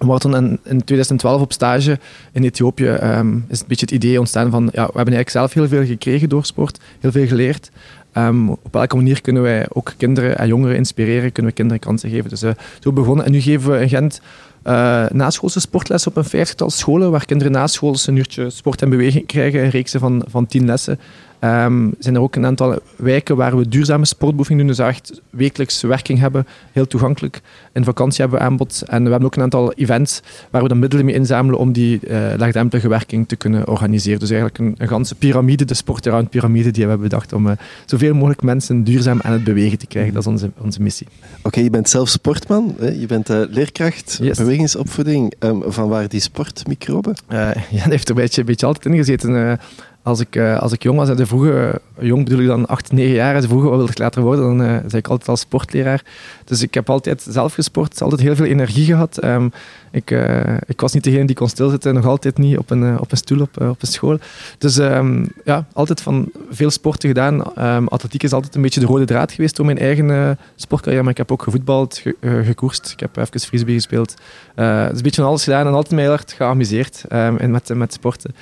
we 0.00 0.06
waren 0.06 0.34
in, 0.34 0.58
in 0.64 0.84
2012 0.84 1.40
op 1.40 1.52
stage 1.52 1.98
in 2.32 2.44
Ethiopië. 2.44 2.88
Um, 2.88 3.44
is 3.48 3.60
een 3.60 3.66
beetje 3.68 3.86
het 3.86 3.94
idee 3.94 4.18
ontstaan 4.18 4.50
van, 4.50 4.62
ja, 4.62 4.86
we 4.86 4.96
hebben 4.96 5.14
eigenlijk 5.14 5.30
zelf 5.30 5.52
heel 5.52 5.68
veel 5.68 5.84
gekregen 5.84 6.28
door 6.28 6.44
sport, 6.44 6.80
heel 7.00 7.12
veel 7.12 7.26
geleerd. 7.26 7.70
Um, 8.14 8.50
op 8.50 8.72
welke 8.72 8.96
manier 8.96 9.20
kunnen 9.20 9.42
wij 9.42 9.66
ook 9.72 9.92
kinderen 9.96 10.38
en 10.38 10.48
jongeren 10.48 10.76
inspireren, 10.76 11.32
kunnen 11.32 11.50
we 11.50 11.56
kinderen 11.56 11.82
kansen 11.82 12.10
geven. 12.10 12.30
Dus 12.30 12.42
uh, 12.42 12.50
zo 12.80 12.92
begonnen. 12.92 13.24
En 13.24 13.32
nu 13.32 13.40
geven 13.40 13.70
we 13.70 13.80
in 13.80 13.88
Gent 13.88 14.20
uh, 14.64 15.06
naschoolse 15.08 15.60
sportles 15.60 16.06
op 16.06 16.16
een 16.16 16.24
vijftigtal 16.24 16.70
scholen, 16.70 17.10
waar 17.10 17.24
kinderen 17.24 17.52
naschoolse 17.52 18.10
een 18.10 18.16
uurtje 18.16 18.50
sport 18.50 18.82
en 18.82 18.90
beweging 18.90 19.26
krijgen, 19.26 19.62
een 19.62 19.70
reeks 19.70 19.92
van, 19.92 20.24
van 20.28 20.46
tien 20.46 20.66
lessen. 20.66 20.98
Um, 21.44 21.94
zijn 21.98 22.14
er 22.14 22.20
ook 22.20 22.36
een 22.36 22.46
aantal 22.46 22.78
wijken 22.96 23.36
waar 23.36 23.56
we 23.56 23.68
duurzame 23.68 24.04
sportbeoefening 24.04 24.66
doen, 24.66 24.76
dus 24.76 24.86
echt 24.86 25.20
wekelijks 25.30 25.82
werking 25.82 26.18
hebben, 26.18 26.46
heel 26.72 26.86
toegankelijk. 26.86 27.40
In 27.72 27.84
vakantie 27.84 28.20
hebben 28.20 28.38
we 28.38 28.44
aanbod 28.44 28.82
en 28.86 29.04
we 29.04 29.10
hebben 29.10 29.28
ook 29.28 29.36
een 29.36 29.42
aantal 29.42 29.72
events 29.72 30.22
waar 30.50 30.62
we 30.62 30.68
dan 30.68 30.78
middelen 30.78 31.04
mee 31.04 31.14
inzamelen 31.14 31.58
om 31.58 31.72
die 31.72 32.00
uh, 32.02 32.18
laagdrempelige 32.36 32.88
werking 32.88 33.28
te 33.28 33.36
kunnen 33.36 33.68
organiseren. 33.68 34.18
Dus 34.20 34.30
eigenlijk 34.30 34.58
een, 34.58 34.74
een 34.78 34.88
ganse 34.88 35.14
piramide, 35.14 35.64
de 35.64 35.74
sport 35.74 36.28
piramide 36.30 36.70
die 36.70 36.82
we 36.82 36.88
hebben 36.88 37.08
bedacht 37.08 37.32
om 37.32 37.46
uh, 37.46 37.52
zoveel 37.84 38.14
mogelijk 38.14 38.42
mensen 38.42 38.84
duurzaam 38.84 39.20
aan 39.20 39.32
het 39.32 39.44
bewegen 39.44 39.78
te 39.78 39.86
krijgen. 39.86 40.12
Dat 40.12 40.22
is 40.22 40.28
onze, 40.28 40.50
onze 40.58 40.82
missie. 40.82 41.06
Oké, 41.42 41.60
je 41.60 41.70
bent 41.70 41.88
zelf 41.88 42.08
sportman, 42.08 42.74
hè? 42.78 42.88
je 42.88 43.06
bent 43.06 43.30
uh, 43.30 43.40
leerkracht, 43.48 44.18
yes. 44.22 44.38
bewegingsopvoeding. 44.38 45.34
Um, 45.38 45.62
van 45.66 45.88
waar 45.88 46.08
die 46.08 46.20
sportmicroben? 46.20 47.14
ja, 47.28 47.54
dat 47.70 47.90
heeft 47.90 48.08
er 48.08 48.16
een 48.16 48.22
beetje, 48.22 48.40
een 48.40 48.46
beetje 48.46 48.66
altijd 48.66 48.84
in 48.86 48.96
gezeten 48.96 49.58
als 50.02 50.20
ik, 50.20 50.36
uh, 50.36 50.58
als 50.58 50.72
ik 50.72 50.82
jong 50.82 50.98
was, 50.98 51.08
en 51.08 51.16
de 51.16 51.26
vroege, 51.26 51.80
jong 51.98 52.24
bedoel 52.24 52.40
ik 52.40 52.46
dan 52.46 52.66
8, 52.66 52.92
9 52.92 53.14
jaar, 53.14 53.34
en 53.34 53.40
de 53.40 53.48
vroege 53.48 53.68
wat 53.68 53.90
ik 53.90 53.98
later 53.98 54.22
worden, 54.22 54.44
dan 54.44 54.66
uh, 54.66 54.76
zei 54.76 54.96
ik 54.96 55.08
altijd 55.08 55.28
als 55.28 55.40
sportleraar. 55.40 56.04
Dus 56.44 56.62
ik 56.62 56.74
heb 56.74 56.90
altijd 56.90 57.26
zelf 57.28 57.54
gesport, 57.54 58.02
altijd 58.02 58.20
heel 58.20 58.36
veel 58.36 58.46
energie 58.46 58.84
gehad. 58.84 59.24
Um, 59.24 59.52
ik, 59.90 60.10
uh, 60.10 60.56
ik 60.66 60.80
was 60.80 60.92
niet 60.92 61.04
degene 61.04 61.24
die 61.24 61.36
kon 61.36 61.48
stilzitten, 61.48 61.94
nog 61.94 62.06
altijd 62.06 62.38
niet 62.38 62.58
op 62.58 62.70
een, 62.70 62.98
op 62.98 63.10
een 63.10 63.16
stoel 63.16 63.40
op, 63.40 63.60
op 63.60 63.82
een 63.82 63.88
school. 63.88 64.18
Dus 64.58 64.76
um, 64.76 65.26
ja, 65.44 65.66
altijd 65.72 66.00
van 66.00 66.30
veel 66.50 66.70
sporten 66.70 67.08
gedaan. 67.08 67.42
Um, 67.58 67.88
atletiek 67.88 68.22
is 68.22 68.32
altijd 68.32 68.54
een 68.54 68.62
beetje 68.62 68.80
de 68.80 68.86
rode 68.86 69.04
draad 69.04 69.32
geweest 69.32 69.56
door 69.56 69.66
mijn 69.66 69.78
eigen 69.78 70.38
sportcarrière, 70.54 71.02
maar 71.02 71.12
ik 71.12 71.18
heb 71.18 71.32
ook 71.32 71.42
gevoetbald, 71.42 71.98
ge, 71.98 72.16
gekoerst, 72.44 72.90
ik 72.90 73.00
heb 73.00 73.16
even 73.16 73.40
frisbee 73.40 73.74
gespeeld. 73.74 74.14
dus 74.54 74.64
een 74.66 75.02
beetje 75.02 75.20
van 75.20 75.24
alles 75.24 75.44
gedaan 75.44 75.66
en 75.66 75.72
altijd 75.72 75.94
mij 75.94 76.18
geamuseerd 76.26 77.04
um, 77.12 77.50
met, 77.50 77.74
met 77.74 77.92
sporten. 77.92 78.34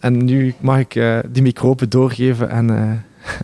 En 0.00 0.24
nu 0.24 0.54
mag 0.60 0.78
ik 0.78 1.00
die 1.30 1.42
microben 1.42 1.88
doorgeven 1.88 2.50
aan, 2.56 2.70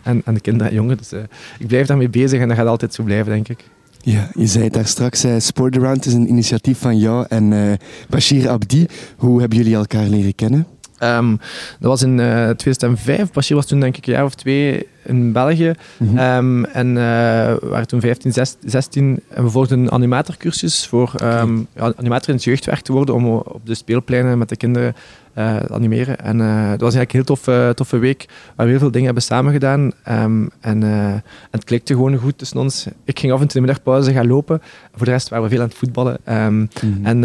aan, 0.03 0.33
de 0.33 0.41
kinderen 0.41 0.69
en 0.69 0.75
jongeren. 0.75 0.97
Dus 0.97 1.11
ik 1.59 1.67
blijf 1.67 1.87
daarmee 1.87 2.09
bezig 2.09 2.39
en 2.39 2.47
dat 2.47 2.57
gaat 2.57 2.67
altijd 2.67 2.93
zo 2.93 3.03
blijven, 3.03 3.31
denk 3.31 3.47
ik. 3.47 3.63
Ja, 4.01 4.29
je 4.33 4.47
zei 4.47 4.63
het 4.63 4.73
daar 4.73 4.85
straks, 4.85 5.25
Sport 5.37 5.77
Around 5.77 6.05
is 6.05 6.13
een 6.13 6.29
initiatief 6.29 6.79
van 6.79 6.97
jou 6.97 7.25
en 7.29 7.77
Bashir 8.09 8.49
Abdi. 8.49 8.85
Hoe 9.17 9.39
hebben 9.39 9.57
jullie 9.57 9.75
elkaar 9.75 10.07
leren 10.07 10.35
kennen? 10.35 10.67
Um, 11.03 11.39
dat 11.79 11.89
was 11.89 12.01
in 12.01 12.15
2005. 12.57 13.31
Bashir 13.31 13.55
was 13.55 13.65
toen 13.65 13.79
denk 13.79 13.97
ik 13.97 14.07
een 14.07 14.13
jaar 14.13 14.25
of 14.25 14.35
twee 14.35 14.87
in 15.03 15.31
België. 15.31 15.73
Mm 15.97 16.07
-hmm. 16.07 16.17
um, 16.17 16.65
en 16.65 16.93
we 16.93 17.67
waren 17.69 17.87
toen 17.87 18.01
15, 18.01 18.33
16 18.65 19.19
en 19.27 19.43
we 19.43 19.49
volgden 19.49 19.79
een 19.79 19.91
animatorcursus 19.91 20.87
voor 20.87 21.13
um, 21.21 21.67
ja, 21.75 21.93
animator 21.97 22.29
in 22.29 22.35
het 22.35 22.43
jeugdwerk 22.43 22.81
te 22.81 22.91
worden 22.91 23.15
om 23.15 23.25
op 23.25 23.61
de 23.63 23.75
speelpleinen 23.75 24.37
met 24.37 24.49
de 24.49 24.57
kinderen 24.57 24.95
uh, 25.39 25.55
animeren. 25.71 26.19
En 26.19 26.39
uh, 26.39 26.69
dat 26.69 26.81
was 26.81 26.95
eigenlijk 26.95 27.09
een 27.13 27.15
heel 27.15 27.23
toffe, 27.23 27.71
toffe 27.75 27.97
week, 27.97 28.25
waar 28.55 28.65
we 28.65 28.71
heel 28.71 28.81
veel 28.81 28.91
dingen 28.91 29.05
hebben 29.05 29.23
samen 29.23 29.53
gedaan. 29.53 29.91
Um, 30.09 30.49
en, 30.59 30.81
uh, 30.81 31.05
en, 31.13 31.23
het 31.51 31.63
klikte 31.63 31.93
gewoon 31.93 32.15
goed 32.15 32.37
tussen 32.37 32.59
ons. 32.59 32.87
Ik 33.03 33.19
ging 33.19 33.33
af 33.33 33.41
en 33.41 33.47
toe 33.47 33.59
in 33.59 33.65
de 33.65 33.67
middagpauze 33.67 34.13
gaan 34.13 34.27
lopen. 34.27 34.61
Voor 34.95 35.05
de 35.05 35.11
rest 35.11 35.29
waren 35.29 35.43
we 35.43 35.49
veel 35.49 35.61
aan 35.61 35.67
het 35.67 35.77
voetballen. 35.77 36.17
Mm 36.25 36.69
-hmm. 36.79 37.05
En 37.05 37.21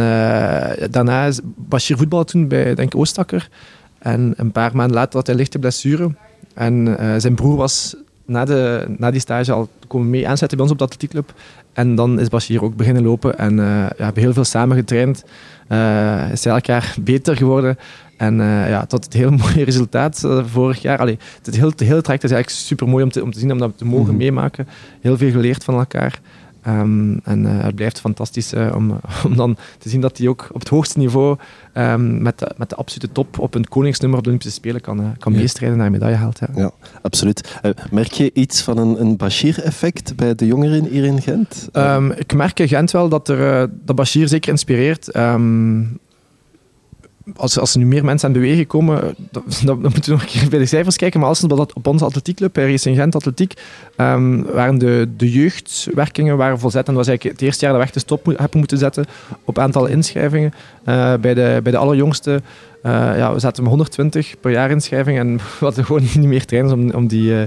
daarna 0.90 1.26
is 1.26 1.40
Bashir 1.57 1.97
voetballen 1.97 2.26
toen 2.26 2.49
bij 2.49 2.75
denk 2.75 2.97
Oostakker. 2.97 3.49
En 3.99 4.35
een 4.37 4.52
paar 4.52 4.76
maanden 4.76 4.97
later 4.97 5.16
had 5.16 5.26
hij 5.26 5.37
lichte 5.37 5.59
blessure. 5.59 6.14
En 6.54 6.96
zijn 7.20 7.34
broer 7.34 7.56
was 7.56 7.96
na, 8.25 8.44
de, 8.44 8.87
na 8.99 9.11
die 9.11 9.20
stage 9.20 9.52
al 9.52 9.68
komen 9.87 10.11
mee 10.11 10.28
aanzetten 10.28 10.56
bij 10.56 10.66
ons 10.66 10.73
op 10.73 10.78
de 10.78 10.84
atletiekclub. 10.84 11.32
En 11.73 11.94
dan 11.94 12.20
is 12.20 12.28
Bashir 12.28 12.64
ook 12.64 12.76
beginnen 12.76 13.02
lopen 13.02 13.38
en 13.38 13.52
uh, 13.52 13.66
ja, 13.66 14.04
hebben 14.04 14.23
heel 14.23 14.32
veel 14.32 14.44
samen 14.44 14.76
getraind. 14.76 15.25
Uh, 15.68 16.32
is 16.32 16.46
elk 16.46 16.66
jaar 16.66 16.96
beter 17.00 17.37
geworden. 17.37 17.78
En 18.16 18.38
uh, 18.40 18.68
ja, 18.68 18.87
tot 18.87 19.04
het 19.04 19.12
heel 19.12 19.30
mooie 19.42 19.64
resultaat 19.64 20.28
vorig 20.44 20.82
jaar. 20.82 20.99
Allee, 20.99 21.18
het 21.42 21.56
heel, 21.56 21.73
heel 21.76 22.02
traject 22.02 22.25
is 22.25 22.30
eigenlijk 22.30 22.50
super 22.50 22.88
mooi 22.88 23.04
om 23.04 23.11
te, 23.11 23.23
om 23.23 23.32
te 23.32 23.38
zien, 23.38 23.52
om 23.52 23.58
dat 23.58 23.78
te 23.78 23.84
mogen 23.84 24.12
mm 24.12 24.16
meemaken. 24.16 24.68
Heel 25.00 25.16
veel 25.16 25.30
geleerd 25.30 25.64
van 25.64 25.75
elkaar. 25.75 26.20
Um, 26.68 27.21
en 27.25 27.44
uh, 27.44 27.62
het 27.62 27.75
blijft 27.75 28.00
fantastisch 28.00 28.52
uh, 28.52 28.73
om, 28.75 29.00
om 29.26 29.37
dan 29.37 29.56
te 29.78 29.88
zien 29.88 30.00
dat 30.00 30.18
hij 30.18 30.28
ook 30.28 30.49
op 30.52 30.61
het 30.61 30.68
hoogste 30.68 30.99
niveau 30.99 31.37
um, 31.75 32.23
met, 32.23 32.38
de, 32.38 32.54
met 32.56 32.68
de 32.68 32.76
absolute 32.76 33.12
top 33.12 33.38
op 33.38 33.54
een 33.54 33.68
koningsnummer 33.68 34.18
op 34.18 34.25
de 34.25 34.30
Olympische 34.30 34.59
Spelen 34.61 34.80
kan, 34.80 35.00
uh, 35.00 35.06
kan 35.18 35.33
ja. 35.33 35.38
meestrijden 35.38 35.76
naar 35.76 35.87
een 35.87 35.92
medaille 35.92 36.16
haalt. 36.16 36.38
Ja, 36.38 36.49
ja 36.54 36.71
absoluut. 37.02 37.59
merk 37.90 38.12
je 38.12 38.30
iets 38.33 38.62
van 38.62 38.78
een, 38.78 39.00
een 39.00 39.16
Bashir-effect 39.16 40.16
bij 40.16 40.35
de 40.35 40.47
jongeren 40.47 40.85
hier 40.85 41.04
in 41.04 41.23
Gent? 41.23 41.68
Um, 41.73 42.11
ik 42.11 42.35
merk 42.35 42.61
in 42.61 42.68
Gent 42.68 42.90
wel 42.90 43.09
dat, 43.09 43.28
er, 43.28 43.71
dat 43.85 43.97
Bashir 43.97 44.28
zeker 44.28 44.50
inspireert 44.50 45.12
als, 47.37 47.59
als 47.59 47.73
er 47.73 47.78
nu 47.78 47.87
meer 47.87 48.04
mensen 48.04 48.28
aan 48.28 48.35
het 48.35 48.43
bewegen 48.43 48.66
komen, 48.66 49.14
dan, 49.64 49.78
moeten 49.81 50.04
we 50.04 50.11
nog 50.11 50.23
een 50.23 50.26
keer 50.26 50.49
bij 50.49 50.59
de 50.59 50.66
cijfers 50.66 50.97
kijken. 50.97 51.21
Maar 51.21 51.28
als 51.28 51.40
we 51.40 51.66
op 51.75 51.87
onze 51.87 52.04
atletiekclub, 52.04 52.52
bij 52.52 52.71
Racing 52.71 52.97
Gent 52.97 53.14
Atletiek, 53.14 53.54
um, 53.97 54.43
waren 54.43 54.78
de, 54.78 55.09
de 55.16 55.31
jeugdwerkingen 55.31 56.37
waren 56.37 56.59
volzet. 56.59 56.88
En 56.88 56.95
dat 56.95 57.07
was 57.07 57.09
eigenlijk 57.09 57.37
het 57.37 57.47
eerste 57.47 57.64
jaar 57.64 57.75
dat 57.75 57.81
we 57.83 57.87
echt 57.87 57.97
de 57.97 58.00
stop 58.00 58.25
hebben 58.26 58.59
moeten 58.59 58.78
zetten 58.78 59.04
op 59.45 59.59
aantal 59.59 59.87
inschrijvingen. 59.87 60.52
Uh, 60.88 61.14
bij, 61.14 61.35
de, 61.35 61.61
bij 61.62 61.73
de 61.73 61.78
allerjongste 61.78 62.43
ja, 62.91 63.33
we 63.33 63.38
zaten 63.38 63.62
met 63.62 63.73
120 63.73 64.41
per 64.41 64.50
jaar 64.50 64.71
inschrijving 64.71 65.19
en 65.19 65.37
we 65.59 65.64
hadden 65.64 65.85
gewoon 65.85 66.03
niet 66.03 66.25
meer 66.25 66.45
trainers 66.45 66.93
om, 66.95 67.07
die, 67.07 67.31
uh, 67.31 67.43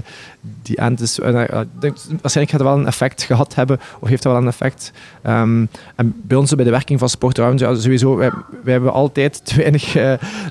die 0.62 0.80
aan 0.80 0.94
te... 0.94 1.16
Uh, 1.20 1.32
waarschijnlijk 1.32 2.32
gaat 2.32 2.50
het 2.50 2.62
wel 2.62 2.78
een 2.78 2.86
effect 2.86 3.22
gehad 3.22 3.54
hebben, 3.54 3.80
of 4.00 4.08
heeft 4.08 4.22
dat 4.22 4.32
wel 4.32 4.40
een 4.40 4.48
effect. 4.48 4.92
Um, 5.26 5.68
en 5.94 6.14
bij 6.22 6.36
ons 6.36 6.54
bij 6.54 6.64
de 6.64 6.70
werking 6.70 6.98
van 6.98 7.08
Sport 7.08 7.38
Round, 7.38 7.60
ja, 7.60 7.74
sowieso, 7.74 8.16
wij, 8.16 8.30
wij, 8.62 8.72
hebben 8.72 8.92
altijd 8.92 9.40
te 9.46 9.56
weinig 9.56 9.94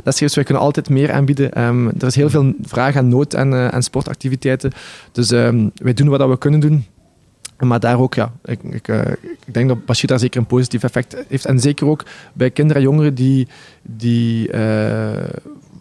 lesgevers, 0.03 0.35
wij 0.35 0.43
kunnen 0.43 0.63
altijd 0.63 0.89
meer 0.89 1.11
aanbieden. 1.11 1.63
Um, 1.63 1.87
er 1.87 2.07
is 2.07 2.15
heel 2.15 2.29
veel 2.29 2.53
vraag 2.61 2.95
en 2.95 3.09
nood 3.09 3.35
aan, 3.35 3.53
aan 3.53 3.83
sportactiviteiten. 3.83 4.71
Dus 5.11 5.31
um, 5.31 5.71
wij 5.75 5.93
doen 5.93 6.09
wat 6.09 6.29
we 6.29 6.37
kunnen 6.37 6.59
doen. 6.59 6.85
Maar 7.59 7.79
daar 7.79 7.99
ook, 7.99 8.13
ja, 8.13 8.31
ik, 8.45 8.63
ik, 8.63 8.87
uh, 8.87 9.01
ik 9.45 9.53
denk 9.53 9.67
dat 9.67 9.85
Bashir 9.85 10.07
daar 10.07 10.19
zeker 10.19 10.39
een 10.39 10.45
positief 10.45 10.83
effect 10.83 11.15
heeft. 11.27 11.45
En 11.45 11.59
zeker 11.59 11.87
ook 11.87 12.05
bij 12.33 12.51
kinderen 12.51 12.81
en 12.81 12.87
jongeren 12.87 13.15
die, 13.15 13.47
die 13.81 14.53
uh, 14.53 15.23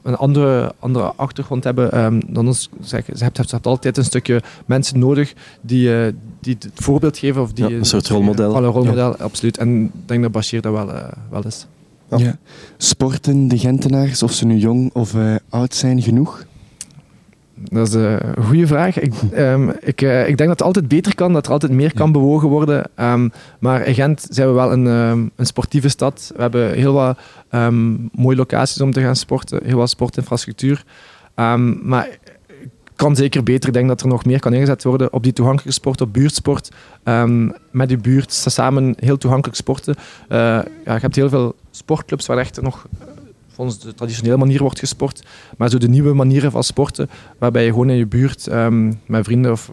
een 0.03 0.17
andere, 0.17 0.75
andere 0.79 1.13
achtergrond 1.17 1.65
hebben 1.65 2.05
um, 2.05 2.21
dan 2.27 2.47
ons. 2.47 2.69
Zeg, 2.81 3.05
ze 3.15 3.25
hebt, 3.25 3.51
hebt 3.51 3.67
altijd 3.67 3.97
een 3.97 4.05
stukje 4.05 4.43
mensen 4.67 4.99
nodig 4.99 5.35
die, 5.61 5.89
uh, 5.89 6.07
die 6.41 6.57
het 6.59 6.71
voorbeeld 6.75 7.19
geven. 7.19 7.43
Of 7.43 7.53
die, 7.53 7.69
ja, 7.69 7.77
een 7.77 7.85
soort 7.85 8.09
rolmodel. 8.09 8.57
Een 8.57 8.65
rolmodel, 8.65 9.17
ja. 9.19 9.25
absoluut. 9.25 9.59
En 9.59 9.85
ik 9.85 9.91
denk 10.07 10.23
dat 10.23 10.33
Bashir 10.33 10.61
dat 10.61 10.73
wel, 10.73 10.93
wel 11.31 11.47
is. 11.47 11.67
Ja. 12.11 12.19
ja. 12.19 12.39
Sporten 12.77 13.49
de 13.49 13.59
Gentenaars, 13.59 14.23
of 14.23 14.33
ze 14.33 14.47
nu 14.47 14.57
jong 14.57 14.91
of 14.93 15.15
oud 15.49 15.75
zijn, 15.75 16.03
genoeg? 16.03 16.45
Dat 17.59 17.89
is 17.89 17.95
een 17.95 18.21
goede 18.45 18.67
vraag. 18.67 18.99
Ik, 19.01 19.15
um, 19.37 19.71
ik, 19.81 20.03
uh, 20.03 20.29
ik, 20.29 20.37
denk 20.37 20.49
dat 20.49 20.59
het 20.59 20.63
altijd 20.63 20.89
beter 20.89 21.15
kan, 21.15 21.33
dat 21.33 21.47
er 21.47 21.53
altijd 21.53 21.73
meer 21.73 21.95
kan 21.95 22.13
bewogen 22.13 22.49
worden. 22.49 22.91
Um, 22.97 23.33
maar 23.59 23.87
in 23.87 23.95
Gent 23.95 24.27
zijn 24.31 24.49
we 24.49 24.55
wel 24.55 24.73
een, 24.73 24.87
um, 24.87 25.31
een 25.37 25.47
sportieve 25.47 25.89
stad. 25.89 26.33
We 26.37 26.43
hebben 26.43 26.73
heel 26.73 26.93
wat 26.93 27.19
mooie 28.13 28.37
locaties 28.37 28.81
om 28.81 28.93
te 28.93 29.01
gaan 29.01 29.17
sporten, 29.17 29.61
heel 29.65 29.77
wat 29.77 29.91
sportinfrastructuur. 29.91 30.85
maar 31.83 32.09
kan 32.97 33.17
zeker 33.17 33.43
beter. 33.43 33.69
Ik 33.69 33.75
denk 33.75 33.89
dat 33.89 34.01
er 34.01 34.09
nog 34.09 34.25
meer 34.25 34.41
kan 34.41 34.53
ingezet 34.53 34.85
worden 34.85 35.13
op 35.13 35.23
die 35.23 35.33
toegankelijke 35.33 35.75
sport, 35.75 36.01
op 36.01 36.13
buurtsport. 36.13 36.71
Met 37.71 37.91
je 37.91 37.97
buurt 37.97 38.33
samen 38.33 38.95
heel 38.99 39.19
toegankelijk 39.19 39.57
sporten. 39.57 39.95
Uh, 39.99 40.39
ja, 40.39 40.65
je 40.85 41.01
hebt 41.01 41.17
heel 41.17 41.29
veel 41.29 41.55
sportclubs 41.71 42.27
waar 42.27 42.39
echt 42.39 42.61
nog 42.61 42.87
volgens 43.57 43.79
de 43.79 43.95
traditionele 43.95 44.37
manier 44.37 44.59
wordt 44.59 44.79
gesport. 44.79 45.23
Maar 45.57 45.69
zo 45.69 45.79
de 45.79 45.89
nieuwe 45.89 46.15
manieren 46.15 46.51
van 46.51 46.65
sporten, 46.65 47.11
waarbij 47.39 47.65
je 47.65 47.71
gewoon 47.71 47.91
in 47.91 47.97
je 47.97 48.07
buurt 48.07 48.53
um, 48.53 49.01
met 49.07 49.25
vrienden 49.25 49.53
of 49.53 49.73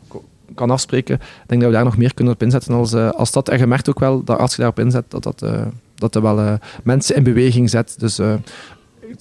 kan 0.55 0.69
afspreken. 0.69 1.15
Ik 1.15 1.21
denk 1.47 1.61
dat 1.61 1.69
we 1.69 1.75
daar 1.75 1.85
nog 1.85 1.97
meer 1.97 2.13
kunnen 2.13 2.33
op 2.33 2.43
inzetten 2.43 2.73
als, 2.73 2.93
uh, 2.93 3.09
als 3.09 3.31
dat. 3.31 3.49
En 3.49 3.57
je 3.57 3.67
merkt 3.67 3.89
ook 3.89 3.99
wel 3.99 4.23
dat 4.23 4.39
als 4.39 4.51
je 4.51 4.57
daarop 4.57 4.79
inzet, 4.79 5.03
dat 5.07 5.23
dat, 5.23 5.41
uh, 5.43 5.61
dat, 5.95 6.13
wel 6.13 6.39
uh, 6.39 6.53
mensen 6.83 7.15
in 7.15 7.23
beweging 7.23 7.69
zet. 7.69 7.95
Dus 7.99 8.19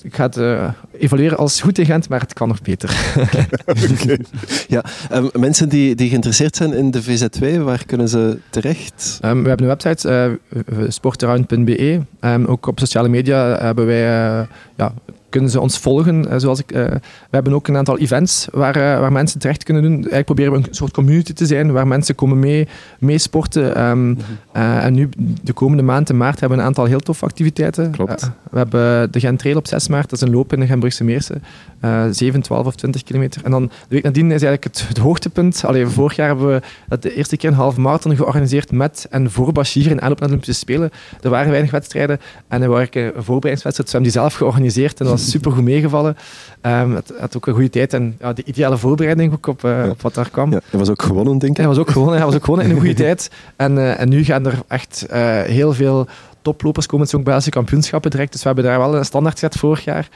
ik 0.02 0.14
ga 0.14 0.22
het 0.25 0.37
uh, 0.37 0.68
evalueren 0.99 1.38
als 1.38 1.61
goed 1.61 1.78
in 1.78 1.84
Gent, 1.84 2.08
maar 2.08 2.20
het 2.20 2.32
kan 2.32 2.49
nog 2.49 2.62
beter. 2.62 3.14
okay. 4.00 4.18
Ja, 4.68 4.84
um, 5.12 5.30
mensen 5.32 5.68
die, 5.68 5.94
die 5.94 6.08
geïnteresseerd 6.08 6.56
zijn 6.56 6.72
in 6.72 6.90
de 6.90 7.02
VZ2, 7.02 7.61
waar 7.62 7.84
kunnen 7.87 8.08
ze 8.08 8.38
terecht? 8.50 9.20
Um, 9.25 9.42
we 9.42 9.49
hebben 9.49 9.68
een 9.68 9.76
website, 9.78 10.38
uh, 10.68 10.88
sportaround.be. 10.88 12.00
Um, 12.20 12.44
ook 12.44 12.66
op 12.66 12.78
sociale 12.78 13.08
media 13.08 13.58
hebben 13.58 13.87
wij 13.87 14.02
uh, 14.02 14.46
ja, 14.76 14.94
kunnen 15.32 15.50
ze 15.50 15.60
ons 15.60 15.78
volgen. 15.78 16.26
Uh, 16.28 16.34
zoals 16.36 16.58
ik, 16.58 16.72
uh, 16.72 16.84
we 16.84 17.00
hebben 17.30 17.52
ook 17.52 17.68
een 17.68 17.76
aantal 17.76 17.98
events 17.98 18.48
waar, 18.52 18.76
uh, 18.76 18.82
waar 18.82 19.12
mensen 19.12 19.40
terecht 19.40 19.62
kunnen 19.62 19.82
doen. 19.82 19.94
Eigenlijk 19.94 20.24
proberen 20.24 20.52
we 20.52 20.58
een 20.58 20.74
soort 20.74 20.92
community 20.92 21.32
te 21.32 21.46
zijn 21.46 21.72
waar 21.72 21.86
mensen 21.86 22.14
komen 22.14 22.38
mee, 22.38 22.68
mee 22.98 23.18
sporten. 23.18 23.82
Um, 23.84 23.98
mm 23.98 24.16
-hmm. 24.52 24.62
en 24.62 24.94
nu, 24.94 25.08
de 25.42 25.52
komende 25.52 25.82
maand 25.82 26.10
in 26.10 26.16
maart, 26.16 26.40
hebben 26.40 26.58
we 26.58 26.62
een 26.62 26.68
aantal 26.68 26.84
heel 26.84 27.00
toffe 27.00 27.24
activiteiten. 27.24 27.90
Klopt. 27.90 28.30
we 28.50 28.58
hebben 28.58 29.12
de 29.12 29.20
Gent 29.20 29.38
Trail 29.38 29.56
op 29.56 29.66
6 29.66 29.88
maart, 29.88 30.10
dat 30.10 30.22
is 30.22 30.28
een 30.28 30.34
loop 30.34 30.52
in 30.52 30.60
de 30.60 30.66
Gentbrugse 30.66 31.04
Meersen. 31.04 31.42
7, 32.10 32.42
12 32.42 32.66
of 32.66 32.74
20 32.74 33.02
kilometer. 33.02 33.44
En 33.44 33.50
dan 33.50 33.62
de 33.62 33.70
week 33.88 34.02
nadien 34.02 34.24
is 34.24 34.42
eigenlijk 34.42 34.64
het, 34.64 34.88
het 34.88 34.98
hoogtepunt. 34.98 35.64
Allee, 35.64 35.86
vorig 35.86 36.16
jaar 36.16 36.26
hebben 36.26 36.46
we 36.46 36.62
dat 36.88 37.02
de 37.02 37.14
eerste 37.14 37.36
keer 37.36 37.50
een 37.50 37.56
halve 37.56 37.80
marathon 37.80 38.16
georganiseerd 38.16 38.72
met 38.72 39.06
en 39.10 39.30
voor 39.30 39.52
Bashir 39.52 39.90
in 39.90 40.02
aanloop 40.02 40.18
naar 40.20 40.28
de 40.28 40.34
Olympische 40.34 40.60
Spelen. 40.60 40.90
Er 41.20 41.30
waren 41.30 41.50
weinig 41.50 41.70
wedstrijden 41.70 42.20
en 42.48 42.62
er 42.62 42.68
waren 42.68 42.88
een 42.92 43.12
voorbereidingswedstrijd. 43.22 43.90
we 43.90 43.96
hebben 43.96 44.02
die 44.02 44.20
zelf 44.20 44.34
georganiseerd 44.34 45.00
en 45.00 45.06
dat 45.06 45.14
was 45.14 45.22
super 45.31 45.52
goed 45.52 45.62
meegevallen. 45.62 46.17
Um, 46.62 46.95
het 46.95 47.12
had 47.19 47.37
ook 47.37 47.47
een 47.47 47.55
goede 47.55 47.71
tijd 47.71 47.93
en 47.93 48.17
ja, 48.21 48.33
de 48.33 48.45
ideale 48.45 48.79
voorbereiding 48.79 49.33
ook 49.33 49.47
op, 49.47 49.64
uh, 49.64 49.85
ja. 49.85 49.91
op 49.91 50.02
wat 50.02 50.14
daar 50.14 50.31
kwam. 50.31 50.52
Ja, 50.52 50.61
hij 50.71 50.79
was 50.79 50.91
ook 50.91 51.02
gewonnen, 51.02 51.38
denk 51.38 51.52
ik. 51.52 51.57
Hij 51.57 51.67
was 51.67 51.79
ook 51.79 51.91
gewonnen, 51.91 52.17
hij 52.17 52.26
was 52.26 52.35
ook 52.35 52.45
gewonnen 52.45 52.67
in 52.67 52.73
een 52.73 52.81
goede 52.81 52.95
tijd. 53.05 53.31
En, 53.57 53.76
uh, 53.76 54.00
en 54.00 54.09
nu 54.09 54.25
gaan 54.25 54.47
er 54.47 54.62
echt 54.69 55.07
uh, 55.11 55.41
heel 55.41 55.73
veel 55.73 56.07
toplopers 56.43 56.87
komen. 56.87 57.07
Ook 57.14 57.25
Belgische 57.25 57.50
kampioenschappen 57.50 58.11
direct. 58.11 58.32
Dus 58.32 58.41
we 58.41 58.47
hebben 58.47 58.65
daar 58.65 58.78
wel 58.78 58.97
een 58.97 59.04
standaard 59.04 59.39
gezet 59.39 59.56
vorig 59.56 59.85
jaar. 59.85 60.08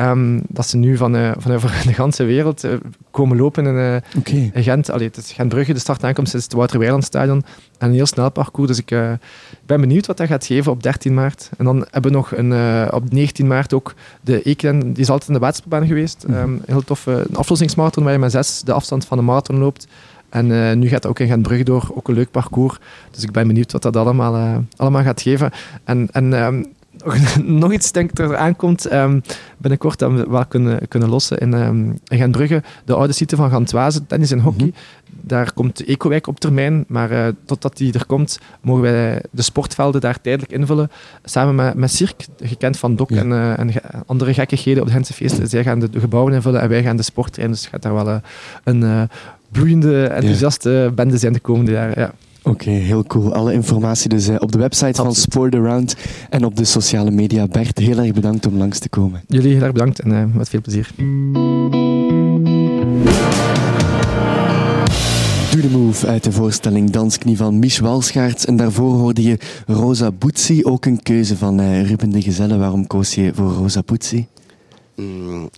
Um, 0.00 0.42
dat 0.48 0.66
ze 0.66 0.76
nu 0.76 0.96
van, 0.96 1.16
uh, 1.16 1.30
van 1.38 1.52
over 1.52 1.70
de 1.84 1.92
hele 1.94 2.28
wereld 2.28 2.64
uh, 2.64 2.72
komen 3.10 3.36
lopen 3.36 3.66
in, 3.66 3.74
uh, 3.74 3.96
okay. 4.18 4.50
in 4.54 4.62
Gent. 4.62 4.90
Allee, 4.90 5.06
het 5.06 5.16
is 5.16 5.32
Gentbrugge, 5.32 5.72
de 5.72 5.78
start 5.78 6.04
aankomst 6.04 6.34
is 6.34 6.42
het 6.42 6.52
Wouter-Weilandstadion. 6.52 7.44
En 7.78 7.88
een 7.88 7.94
heel 7.94 8.06
snel 8.06 8.30
parcours. 8.30 8.68
Dus 8.68 8.78
ik 8.78 9.18
ben 9.66 9.80
benieuwd 9.80 10.06
wat 10.06 10.16
dat 10.16 10.26
gaat 10.26 10.46
geven 10.46 10.72
op 10.72 10.82
13 10.82 11.14
maart. 11.14 11.50
En 11.56 11.64
dan 11.64 11.86
hebben 11.90 12.10
we 12.10 12.16
nog 12.16 12.36
een, 12.36 12.52
op 12.92 13.12
19 13.12 13.46
maart 13.46 13.72
ook 13.72 13.94
de 14.20 14.42
Eken. 14.42 14.92
Die 14.92 15.02
is 15.02 15.10
altijd 15.10 15.28
in 15.28 15.34
de 15.34 15.40
waterspelbaan 15.40 15.86
geweest. 15.86 16.24
Mm 16.26 16.34
-hmm. 16.34 16.42
um, 16.42 16.60
heel 16.66 16.84
tof. 16.84 17.06
een 17.06 17.36
aflossingsmarathon 17.36 18.04
waar 18.04 18.12
je 18.12 18.18
met 18.18 18.30
zes 18.30 18.62
de 18.62 18.72
afstand 18.72 19.06
van 19.06 19.18
de 19.18 19.24
marathon 19.24 19.58
loopt. 19.58 19.86
En 20.34 20.50
uh, 20.50 20.72
nu 20.72 20.88
gaat 20.88 21.02
het 21.02 21.06
ook 21.06 21.18
in 21.18 21.26
Gentbrugge 21.26 21.64
door, 21.64 21.90
ook 21.94 22.08
een 22.08 22.14
leuk 22.14 22.30
parcours. 22.30 22.78
Dus 23.10 23.22
ik 23.22 23.32
ben 23.32 23.46
benieuwd 23.46 23.72
wat 23.72 23.82
dat 23.82 23.96
allemaal, 23.96 24.36
uh, 24.36 24.56
allemaal 24.76 25.02
gaat 25.02 25.22
geven. 25.22 25.50
En, 25.84 26.08
en 26.12 26.32
um, 26.32 26.66
nog 27.62 27.72
iets 27.72 27.92
denk 27.92 28.10
ik 28.10 28.18
er 28.18 28.36
aankomt. 28.36 28.92
Um, 28.92 29.22
binnenkort 29.58 29.98
dat 29.98 30.12
we 30.12 30.30
wel 30.30 30.46
kunnen, 30.46 30.88
kunnen 30.88 31.08
lossen 31.08 31.38
in, 31.38 31.52
um, 31.52 31.98
in 32.04 32.18
Gentbrugge. 32.18 32.62
De 32.84 32.94
oude 32.94 33.12
site 33.12 33.36
van 33.36 33.50
Gantwaze, 33.50 34.06
tennis 34.06 34.30
en 34.30 34.40
hockey. 34.40 34.64
Mm 34.64 34.72
-hmm. 34.74 35.26
Daar 35.26 35.52
komt 35.52 35.84
Ecowijk 35.84 36.26
op 36.26 36.40
termijn. 36.40 36.84
Maar 36.88 37.12
uh, 37.12 37.26
totdat 37.44 37.76
die 37.76 37.92
er 37.92 38.06
komt, 38.06 38.38
mogen 38.60 38.82
wij 38.82 39.22
de 39.30 39.42
sportvelden 39.42 40.00
daar 40.00 40.20
tijdelijk 40.20 40.52
invullen. 40.52 40.90
Samen 41.24 41.54
met, 41.54 41.74
met 41.74 41.92
Cirque, 41.92 42.26
gekend 42.40 42.78
van 42.78 42.96
Dok 42.96 43.10
ja. 43.10 43.16
en, 43.16 43.30
uh, 43.30 43.58
en 43.58 43.72
andere 44.06 44.34
gekkigheden 44.34 44.82
op 44.82 44.88
de 44.88 44.94
Gentse 44.94 45.12
feesten. 45.12 45.48
Zij 45.48 45.62
gaan 45.62 45.78
de, 45.78 45.90
de, 45.90 46.00
gebouwen 46.00 46.32
invullen 46.32 46.60
en 46.60 46.68
wij 46.68 46.82
gaan 46.82 46.96
de 46.96 47.02
sport 47.02 47.32
trainen. 47.32 47.56
Dus 47.56 47.64
het 47.64 47.74
gaat 47.74 47.82
daar 47.82 47.94
wel 47.94 48.08
uh, 48.08 48.16
een 48.64 49.08
bloeiende, 49.52 50.06
enthousiaste 50.06 50.70
ja. 50.70 50.90
bende 50.90 51.18
zijn 51.18 51.32
de 51.32 51.40
komende 51.40 51.72
jaren. 51.72 52.00
Ja. 52.00 52.12
Oké, 52.46 52.62
okay, 52.62 52.74
heel 52.74 53.04
cool. 53.04 53.34
Alle 53.34 53.52
informatie 53.52 54.08
dus 54.08 54.28
uh, 54.28 54.36
op 54.38 54.52
de 54.52 54.58
website 54.58 54.86
Absoluut. 54.86 55.14
van 55.14 55.22
Sport 55.22 55.54
Around 55.54 55.96
en 56.30 56.44
op 56.44 56.56
de 56.56 56.64
sociale 56.64 57.10
media. 57.10 57.46
Bert, 57.46 57.78
heel 57.78 57.98
erg 57.98 58.12
bedankt 58.12 58.46
om 58.46 58.56
langs 58.56 58.78
te 58.78 58.88
komen. 58.88 59.22
Jullie 59.28 59.52
heel 59.52 59.62
erg 59.62 59.72
bedankt 59.72 60.00
en 60.00 60.10
uh, 60.10 60.24
met 60.34 60.48
veel 60.48 60.60
plezier. 60.60 60.90
Do 65.50 65.60
the 65.60 65.68
Move 65.70 66.06
uit 66.06 66.24
de 66.24 66.32
voorstelling 66.32 66.90
Dansknie 66.90 67.36
van 67.36 67.58
Mich 67.58 67.80
Walschaerts. 67.80 68.44
En 68.44 68.56
daarvoor 68.56 68.94
hoorde 68.94 69.22
je 69.22 69.38
Rosa 69.66 70.10
Butzi, 70.10 70.64
ook 70.64 70.84
een 70.84 71.02
keuze 71.02 71.36
van 71.36 71.60
uh, 71.60 71.88
Ruben 71.88 72.10
de 72.10 72.22
Gezelle. 72.22 72.56
Waarom 72.56 72.86
koos 72.86 73.14
je 73.14 73.30
voor 73.34 73.52
Rosa 73.52 73.82
Butzi? 73.86 74.26
Mm, 74.96 75.50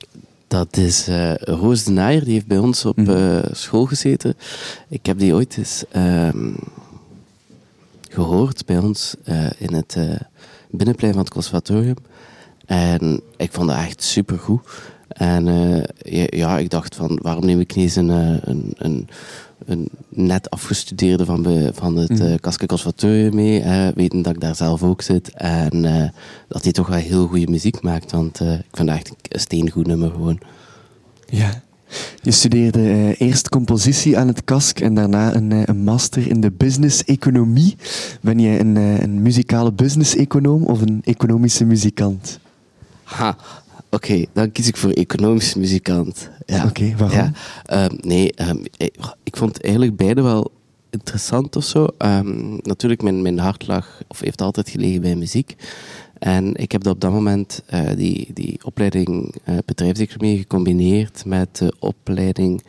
dat 0.48 0.76
is 0.76 1.08
uh, 1.08 1.34
Roos 1.34 1.84
de 1.84 1.90
Naaier, 1.90 2.24
die 2.24 2.32
heeft 2.32 2.46
bij 2.46 2.58
ons 2.58 2.84
op 2.84 2.98
uh, 2.98 3.38
school 3.52 3.86
gezeten. 3.86 4.34
Ik 4.88 5.06
heb 5.06 5.18
die 5.18 5.34
ooit 5.34 5.56
eens 5.58 5.84
uh, 5.96 6.28
gehoord 8.22 8.66
bij 8.66 8.78
ons 8.78 9.14
uh, 9.24 9.46
in 9.58 9.74
het 9.74 9.96
binnenplein 10.70 11.12
van 11.12 11.22
het 11.22 11.32
conservatorium. 11.32 11.96
En 12.66 13.20
ik 13.36 13.52
vond 13.52 13.68
dat 13.68 13.78
echt 13.78 14.02
supergoed. 14.02 14.68
En 15.08 15.46
ja, 16.30 16.58
ik 16.58 16.70
dacht 16.70 16.94
van, 16.94 17.18
waarom 17.22 17.44
neem 17.44 17.60
ik 17.60 17.74
niet 17.74 17.84
eens 17.84 17.96
een, 17.96 18.08
een, 18.50 18.72
een, 18.76 19.08
een 19.66 19.88
net 20.08 20.50
afgestudeerde 20.50 21.24
van, 21.24 21.42
be, 21.42 21.70
van 21.74 21.96
het 21.96 22.18
mm. 22.18 22.40
Kaske 22.40 22.66
Conservatorium 22.66 23.34
mee, 23.34 23.60
hè, 23.60 23.92
weten 23.92 24.22
dat 24.22 24.34
ik 24.34 24.40
daar 24.40 24.56
zelf 24.56 24.82
ook 24.82 25.02
zit. 25.02 25.30
En 25.34 25.82
dat 26.48 26.62
hij 26.62 26.72
toch 26.72 26.86
wel 26.86 26.98
heel 26.98 27.26
goede 27.26 27.50
muziek 27.50 27.82
maakt, 27.82 28.12
want 28.12 28.40
ik 28.40 28.76
vind 28.76 28.88
dat 28.88 28.96
echt 28.96 29.12
een 29.28 29.40
steengoed 29.40 29.86
nummer 29.86 30.10
gewoon. 30.10 30.38
Ja. 31.26 31.62
Je 32.22 32.30
studeerde 32.30 32.78
uh, 32.78 33.20
eerst 33.20 33.48
compositie 33.48 34.18
aan 34.18 34.26
het 34.26 34.44
KASK 34.44 34.80
en 34.80 34.94
daarna 34.94 35.34
een, 35.34 35.68
een 35.70 35.84
master 35.84 36.28
in 36.28 36.40
de 36.40 36.50
business-economie. 36.50 37.76
Ben 38.20 38.38
je 38.38 38.58
een, 38.58 38.76
een 38.76 39.22
muzikale 39.22 39.72
business-econoom 39.72 40.64
of 40.64 40.80
een 40.80 41.00
economische 41.04 41.64
muzikant? 41.64 42.38
Ha, 43.02 43.36
Oké, 43.90 44.10
okay, 44.10 44.26
dan 44.32 44.52
kies 44.52 44.68
ik 44.68 44.76
voor 44.76 44.90
economische 44.90 45.58
muzikant. 45.58 46.30
Ja. 46.46 46.56
Oké, 46.56 46.66
okay, 46.66 46.96
waarom? 46.96 47.32
Ja, 47.64 47.84
um, 47.84 47.98
nee, 48.00 48.32
um, 48.48 48.64
ik, 48.76 48.96
ik, 49.22 49.36
vond 49.36 49.62
eigenlijk 49.62 49.96
beide 49.96 50.22
wel 50.22 50.52
interessant 50.90 51.56
of 51.56 51.64
zo. 51.64 51.86
Um, 51.98 52.58
natuurlijk, 52.62 53.02
mijn, 53.02 53.22
mijn 53.22 53.38
hart 53.38 53.66
lag, 53.66 54.02
of 54.08 54.20
heeft 54.20 54.40
altijd 54.40 54.68
gelegen 54.68 55.00
bij 55.00 55.16
muziek. 55.16 55.56
En 56.18 56.54
ik 56.54 56.72
heb 56.72 56.86
op 56.86 57.00
dat 57.00 57.12
moment 57.12 57.62
uh, 57.74 57.80
die, 57.96 58.30
die 58.34 58.60
opleiding 58.64 59.34
uh, 59.44 59.56
bedrijfseconomie 59.64 60.38
gecombineerd 60.38 61.24
met 61.24 61.56
de 61.56 61.74
opleiding 61.78 62.62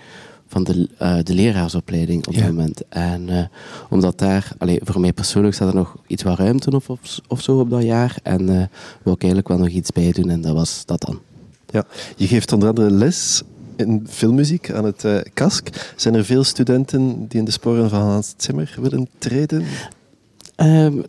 van 0.47 0.63
de, 0.63 0.89
uh, 1.01 1.17
de 1.23 1.33
leraarsopleiding 1.33 2.27
op 2.27 2.33
ja. 2.33 2.39
dat 2.39 2.49
moment. 2.49 2.81
En 2.89 3.49
omdat 3.89 4.19
daar, 4.19 4.51
allee, 4.57 4.79
voor 4.83 5.01
mij 5.01 5.13
persoonlijk 5.13 5.55
staat 5.55 5.67
er 5.67 5.75
nog 5.75 5.95
iets 6.07 6.23
wat 6.23 6.37
ruimte 6.37 6.71
of, 6.71 6.89
of, 6.89 7.19
of 7.27 7.41
zo 7.41 7.59
op 7.59 7.69
dat 7.69 7.83
jaar. 7.83 8.17
En 8.23 8.45
wil 9.03 9.13
ik 9.13 9.23
eigenlijk 9.23 9.47
wel 9.47 9.57
nog 9.57 9.67
iets 9.67 9.91
bij 9.91 10.11
doen 10.11 10.29
en 10.29 10.41
dat 10.41 10.53
was 10.53 10.85
dat 10.85 11.01
dan. 11.01 11.19
Ja, 11.69 11.85
je 12.15 12.27
geeft 12.27 12.53
onder 12.53 12.69
andere 12.69 12.91
les 12.91 13.43
in 13.75 14.07
filmmuziek 14.09 14.71
aan 14.71 14.85
het 14.85 15.29
KASK. 15.33 15.93
Zijn 15.95 16.15
er 16.15 16.25
veel 16.25 16.43
studenten 16.43 17.27
die 17.27 17.39
in 17.39 17.45
de 17.45 17.51
sporen 17.51 17.89
van 17.89 18.01
Hans 18.01 18.33
Zimmer 18.37 18.77
willen 18.81 19.07
treden? 19.17 19.63
Um, 20.55 21.03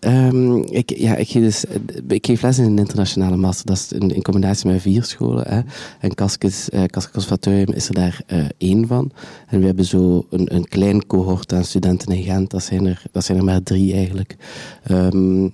Um, 0.00 0.64
ik, 0.64 0.98
ja, 0.98 1.16
ik, 1.16 1.28
geef 1.28 1.42
dus, 1.42 1.64
ik 2.08 2.26
geef 2.26 2.42
les 2.42 2.58
in 2.58 2.64
een 2.64 2.78
internationale 2.78 3.36
master. 3.36 3.66
Dat 3.66 3.76
is 3.76 3.92
in, 3.92 4.14
in 4.14 4.22
combinatie 4.22 4.70
met 4.70 4.80
vier 4.80 5.04
scholen. 5.04 5.48
Hè. 5.48 5.60
En 6.00 6.14
Kaskes, 6.14 6.68
uh, 6.68 6.84
Conservatorium 7.12 7.72
is 7.72 7.88
er 7.88 7.94
daar 7.94 8.20
uh, 8.26 8.44
één 8.58 8.86
van. 8.86 9.10
En 9.46 9.60
we 9.60 9.66
hebben 9.66 9.84
zo 9.84 10.26
een, 10.30 10.54
een 10.54 10.68
klein 10.68 11.06
cohort 11.06 11.52
aan 11.52 11.64
studenten 11.64 12.16
in 12.16 12.22
Gent. 12.22 12.50
Dat 12.50 12.62
zijn 12.62 12.86
er, 12.86 13.02
dat 13.12 13.24
zijn 13.24 13.38
er 13.38 13.44
maar 13.44 13.62
drie 13.62 13.92
eigenlijk. 13.92 14.36
Um, 14.90 15.52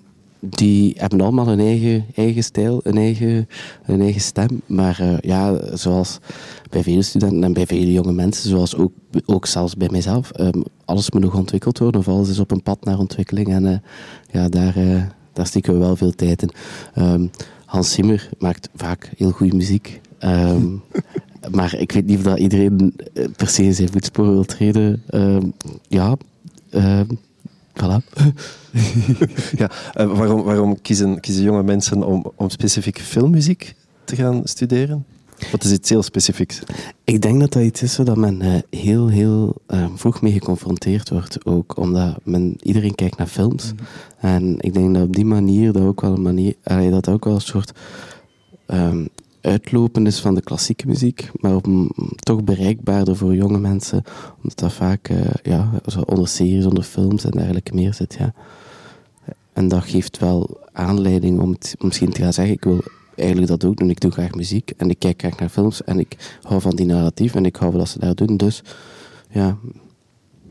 die 0.49 0.95
hebben 0.99 1.21
allemaal 1.21 1.49
een 1.49 1.61
eigen, 1.61 2.05
eigen 2.15 2.45
stijl, 2.45 2.81
een 2.83 2.97
eigen, 2.97 3.49
een 3.87 4.01
eigen 4.01 4.21
stem. 4.21 4.61
Maar 4.67 4.99
uh, 5.03 5.19
ja, 5.21 5.77
zoals 5.77 6.19
bij 6.71 6.83
vele 6.83 7.03
studenten 7.03 7.45
en 7.45 7.53
bij 7.53 7.67
vele 7.67 7.93
jonge 7.93 8.13
mensen, 8.13 8.51
zoals 8.51 8.77
ook, 8.77 8.93
ook 9.25 9.47
zelfs 9.47 9.77
bij 9.77 9.89
mijzelf, 9.91 10.31
um, 10.41 10.65
alles 10.85 11.11
moet 11.11 11.23
nog 11.23 11.35
ontwikkeld 11.35 11.79
worden 11.79 12.01
of 12.01 12.09
alles 12.09 12.29
is 12.29 12.39
op 12.39 12.51
een 12.51 12.63
pad 12.63 12.85
naar 12.85 12.99
ontwikkeling. 12.99 13.49
En 13.49 13.65
uh, 13.65 13.77
ja, 14.31 14.49
daar, 14.49 14.79
uh, 14.79 15.03
daar 15.33 15.47
steken 15.47 15.73
we 15.73 15.79
wel 15.79 15.97
veel 15.97 16.15
tijd 16.15 16.43
in. 16.43 16.51
Um, 17.03 17.31
Hans 17.65 17.93
Zimmer 17.93 18.29
maakt 18.39 18.69
vaak 18.75 19.11
heel 19.17 19.31
goede 19.31 19.57
muziek. 19.57 20.01
Um, 20.21 20.83
maar 21.57 21.75
ik 21.75 21.93
weet 21.93 22.07
niet 22.07 22.17
of 22.17 22.23
dat 22.23 22.39
iedereen 22.39 22.95
per 23.37 23.49
se 23.49 23.63
in 23.63 23.75
zijn 23.75 23.93
voetsporen 23.93 24.33
wil 24.33 24.45
treden. 24.45 25.03
ja, 25.89 26.17
Voilà. 27.77 28.01
ja, 29.61 29.71
uh, 30.01 30.19
waarom, 30.19 30.43
waarom 30.43 30.81
kiezen, 30.83 31.21
kiezen 31.21 31.43
jonge 31.45 31.63
mensen 31.63 32.03
om, 32.03 32.33
om 32.37 32.51
specifiek 32.51 33.01
filmmuziek 33.01 33.75
te 34.05 34.17
gaan 34.17 34.41
studeren? 34.45 35.05
Wat 35.51 35.65
is 35.65 35.73
iets 35.73 35.89
heel 35.89 36.03
specifieks? 36.03 36.63
Ik 37.05 37.23
denk 37.23 37.41
dat 37.41 37.53
dat 37.53 37.63
iets 37.63 37.83
is 37.83 37.97
waar 37.97 38.19
men 38.19 38.43
uh, 38.43 38.55
heel, 38.71 39.09
heel 39.09 39.57
uh, 39.69 39.87
vroeg 39.95 40.23
mee 40.23 40.33
geconfronteerd 40.33 41.09
wordt. 41.09 41.47
Ook 41.47 41.77
omdat 41.77 42.17
men, 42.23 42.57
iedereen 42.63 42.95
kijkt 42.95 43.17
naar 43.19 43.27
films. 43.27 43.73
Mhm. 43.73 43.85
En 44.21 44.57
ik 44.61 44.75
denk 44.75 44.95
dat 44.95 45.03
op 45.03 45.15
die 45.15 45.25
manier 45.25 45.73
dat 45.73 45.83
ook 45.83 46.01
wel 46.01 46.13
een 46.13 46.23
manier, 46.23 46.55
allee, 46.63 46.91
dat 46.91 47.09
ook 47.09 47.25
wel 47.25 47.35
een 47.35 47.41
soort 47.41 47.73
um, 48.67 49.09
uitlopen 49.47 50.07
is 50.07 50.21
van 50.21 50.35
de 50.35 50.43
klassieke 50.43 50.87
muziek, 50.87 51.31
maar 51.41 51.61
toch 52.17 52.45
bereikbaarder 52.45 53.17
voor 53.17 53.35
jonge 53.35 53.59
mensen, 53.59 54.03
omdat 54.43 54.59
dat 54.59 54.73
vaak 54.73 55.09
uh, 55.09 55.21
ja, 55.43 55.71
onder 56.07 56.29
series, 56.29 56.67
onder 56.67 56.85
films 56.85 57.25
en 57.25 57.31
dergelijke 57.31 57.75
meer 57.75 57.95
zit. 57.95 58.15
Ja. 58.19 58.35
En 59.53 59.69
dat 59.69 59.85
geeft 59.85 60.19
wel 60.19 60.61
aanleiding 60.73 61.41
om, 61.41 61.49
om 61.49 61.87
misschien 61.87 62.13
te 62.13 62.23
gaan 62.23 62.33
zeggen, 62.33 62.55
ik 62.55 62.65
wil 62.65 62.83
eigenlijk 63.15 63.49
dat 63.49 63.65
ook 63.65 63.77
doen. 63.77 63.91
Ik 63.91 64.01
doe 64.01 64.11
graag 64.11 64.35
muziek 64.35 64.73
en 64.77 64.91
ik 64.91 64.99
kijk 64.99 65.21
graag 65.21 65.39
naar 65.39 65.49
films 65.49 65.85
en 65.85 65.99
ik 65.99 66.39
hou 66.43 66.61
van 66.61 66.77
die 66.77 66.87
narratief 66.87 67.35
en 67.35 67.45
ik 67.45 67.57
hou 67.57 67.71
van 67.71 67.81
dat 67.81 67.89
ze 67.89 67.99
daar 67.99 68.15
doen. 68.15 68.37
Dus 68.37 68.63
ja. 69.31 69.59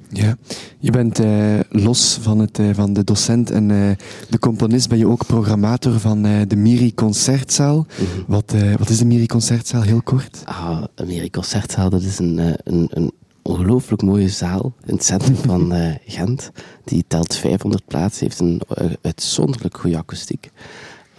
Ja, 0.09 0.37
je 0.79 0.91
bent 0.91 1.19
eh, 1.19 1.59
los 1.69 2.17
van, 2.21 2.39
het, 2.39 2.59
uh, 2.59 2.69
van 2.73 2.93
de 2.93 3.03
docent 3.03 3.51
en 3.51 3.69
uh, 3.69 3.91
de 4.29 4.39
componist, 4.39 4.89
ben 4.89 4.97
je 4.97 5.07
ook 5.07 5.25
programmator 5.25 5.99
van 5.99 6.21
de 6.21 6.55
Miri 6.55 6.93
Concertzaal. 6.93 7.75
Mm 7.77 7.85
-hmm. 7.95 8.23
wat, 8.27 8.53
wat 8.77 8.89
is 8.89 8.97
de 8.97 9.05
Miri 9.05 9.25
Concertzaal, 9.25 9.81
heel 9.81 10.01
kort? 10.01 10.41
Ah, 10.45 10.83
de 10.95 11.05
Miri 11.05 11.29
Concertzaal, 11.29 11.89
dat 11.89 12.01
is 12.01 12.19
een, 12.19 12.37
een, 12.63 12.87
een 12.89 13.11
ongelooflijk 13.41 14.01
mooie 14.01 14.29
zaal 14.29 14.73
in 14.85 14.93
het 14.93 15.05
centrum 15.05 15.35
van 15.35 15.73
Gent. 16.05 16.51
Die 16.83 17.05
telt 17.07 17.35
500 17.35 17.85
plaatsen, 17.85 18.25
heeft 18.25 18.39
een 18.39 18.61
uitzonderlijk 19.01 19.77
goede 19.77 19.97
akoestiek. 19.97 20.51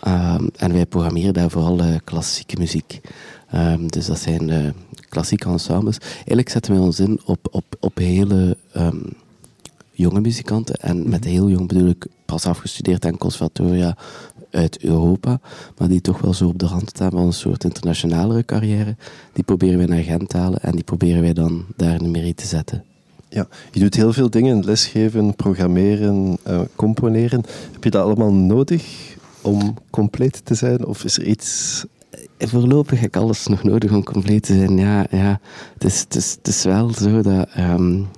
Um, 0.07 0.49
en 0.57 0.73
wij 0.73 0.87
programmeren 0.87 1.35
daar 1.35 1.51
vooral 1.51 1.81
klassieke 2.05 2.57
muziek. 2.59 3.01
Um, 3.55 3.89
dus 3.89 4.07
dat 4.07 4.19
zijn 4.19 4.49
uh, 4.49 4.71
klassieke 5.09 5.49
ensembles. 5.49 5.99
Eigenlijk 5.99 6.49
zetten 6.49 6.73
wij 6.73 6.83
ons 6.83 7.01
in 7.01 7.21
op, 7.25 7.49
op, 7.51 7.65
op 7.81 7.99
hele 7.99 8.57
um, 8.77 9.03
jonge 9.93 10.21
muzikanten. 10.21 10.75
En 10.75 11.09
met 11.09 11.21
mhm. 11.21 11.29
heel 11.29 11.49
jong 11.49 11.69
bedoel 11.69 11.89
ik 11.89 12.07
pas 12.25 12.47
afgestudeerd 12.47 13.05
aan 13.05 13.19
conservatoria 13.19 13.97
uit 14.51 14.85
Europa. 14.85 15.41
Maar 15.79 15.89
die 15.89 16.01
toch 16.01 16.21
wel 16.21 16.35
zo 16.35 16.47
op 16.47 16.59
de 16.59 16.67
rand 16.67 16.89
staan 16.89 17.11
van 17.11 17.27
een 17.27 17.33
soort 17.33 17.65
internationalere 17.65 18.45
carrière. 18.45 18.97
Die 19.33 19.45
proberen 19.45 19.79
wij 19.79 19.87
naar 19.87 20.03
Gent 20.03 20.29
te 20.29 20.37
halen 20.37 20.63
en 20.63 20.73
die 20.73 20.85
proberen 20.85 21.23
wij 21.23 21.33
dan 21.33 21.65
daar 21.77 21.95
in 21.95 22.03
de 22.03 22.09
merie 22.09 22.35
te 22.35 22.47
zetten. 22.47 22.85
Ja, 23.29 23.49
je 23.71 23.81
doet 23.81 23.95
heel 23.95 24.13
veel 24.13 24.31
dingen, 24.31 24.65
lesgeven, 24.65 25.35
programmeren, 25.35 26.39
uh, 26.49 26.61
componeren. 26.75 27.43
Heb 27.73 27.85
je 27.85 27.91
dat 27.91 28.05
allemaal 28.05 28.33
nodig 28.33 29.17
om 29.41 29.75
compleet 29.91 30.45
te 30.45 30.55
zijn? 30.55 30.87
Of 30.87 31.05
is 31.05 31.19
er 31.19 31.25
iets... 31.25 31.85
Voorlopig 32.39 33.01
heb 33.01 33.09
ik 33.09 33.17
alles 33.17 33.47
nog 33.47 33.63
nodig 33.63 33.93
om 33.93 34.05
compleet 34.05 34.43
te 34.43 34.55
zijn. 34.55 34.79
Ja, 34.79 35.07
ja. 35.11 35.41
Het, 35.75 35.85
is, 35.85 36.01
het, 36.01 36.15
is, 36.15 36.31
het 36.33 36.47
is 36.47 36.65
wel 36.65 36.93
zo 36.93 37.23
dat... 37.23 37.49
Um, 37.59 38.09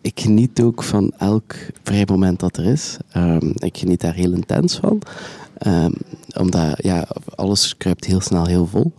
ik 0.00 0.20
geniet 0.20 0.60
ook 0.60 0.82
van 0.82 1.12
elk 1.18 1.54
vrij 1.82 2.04
moment 2.10 2.40
dat 2.40 2.56
er 2.56 2.64
is. 2.64 2.96
Um, 3.16 3.52
ik 3.54 3.78
geniet 3.78 4.00
daar 4.00 4.14
heel 4.14 4.32
intens 4.32 4.76
van. 4.76 5.02
Um, 5.66 5.92
omdat 6.38 6.74
ja, 6.82 7.08
alles 7.34 7.76
kruipt 7.76 8.04
heel 8.04 8.20
snel 8.20 8.46
heel 8.46 8.66
vol. 8.66 8.92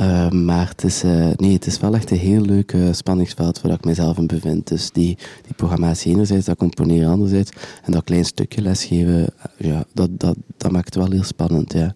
Uh, 0.00 0.30
maar 0.30 0.68
het 0.68 0.84
is, 0.84 1.04
uh, 1.04 1.28
nee, 1.36 1.52
het 1.52 1.66
is 1.66 1.78
wel 1.80 1.94
echt 1.94 2.10
een 2.10 2.18
heel 2.18 2.40
leuk 2.40 2.72
uh, 2.72 2.92
spanningsveld 2.92 3.60
waar 3.60 3.72
ik 3.72 3.84
mezelf 3.84 4.16
in 4.18 4.26
bevind. 4.26 4.68
Dus 4.68 4.90
die, 4.90 5.18
die 5.42 5.54
programmatie 5.56 6.12
enerzijds, 6.12 6.46
dat 6.46 6.56
componeren 6.56 7.10
anderzijds. 7.10 7.50
En 7.82 7.92
dat 7.92 8.04
klein 8.04 8.24
stukje 8.24 8.60
lesgeven, 8.60 9.26
ja, 9.56 9.84
dat, 9.92 10.08
dat, 10.12 10.36
dat 10.56 10.70
maakt 10.70 10.84
het 10.84 10.94
wel 10.94 11.10
heel 11.10 11.24
spannend, 11.24 11.72
ja. 11.72 11.94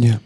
Ja. 0.00 0.20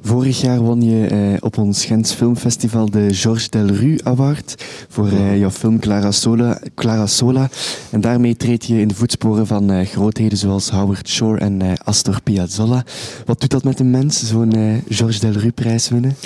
Vorig 0.00 0.40
jaar 0.40 0.60
won 0.60 0.82
je 0.82 1.06
eh, 1.06 1.36
op 1.40 1.58
ons 1.58 1.84
Gens 1.84 2.12
Filmfestival 2.12 2.90
de 2.90 3.14
Georges 3.14 3.50
Delru 3.50 3.98
Award 4.02 4.64
voor 4.88 5.08
eh, 5.08 5.38
jouw 5.38 5.50
film 5.50 5.78
Clara 5.78 6.10
Sola, 6.10 6.60
Clara 6.74 7.06
Sola. 7.06 7.48
En 7.90 8.00
daarmee 8.00 8.36
treed 8.36 8.64
je 8.64 8.80
in 8.80 8.88
de 8.88 8.94
voetsporen 8.94 9.46
van 9.46 9.70
eh, 9.70 9.86
grootheden 9.86 10.38
zoals 10.38 10.70
Howard 10.70 11.08
Shore 11.08 11.38
en 11.38 11.62
eh, 11.62 11.72
Astor 11.84 12.22
Piazzolla. 12.22 12.84
Wat 13.24 13.40
doet 13.40 13.50
dat 13.50 13.64
met 13.64 13.80
een 13.80 13.90
mens, 13.90 14.22
zo'n 14.22 14.82
Georges 14.88 15.20
Delru 15.20 15.52
prijs 15.52 15.88
winnen? 15.88 16.16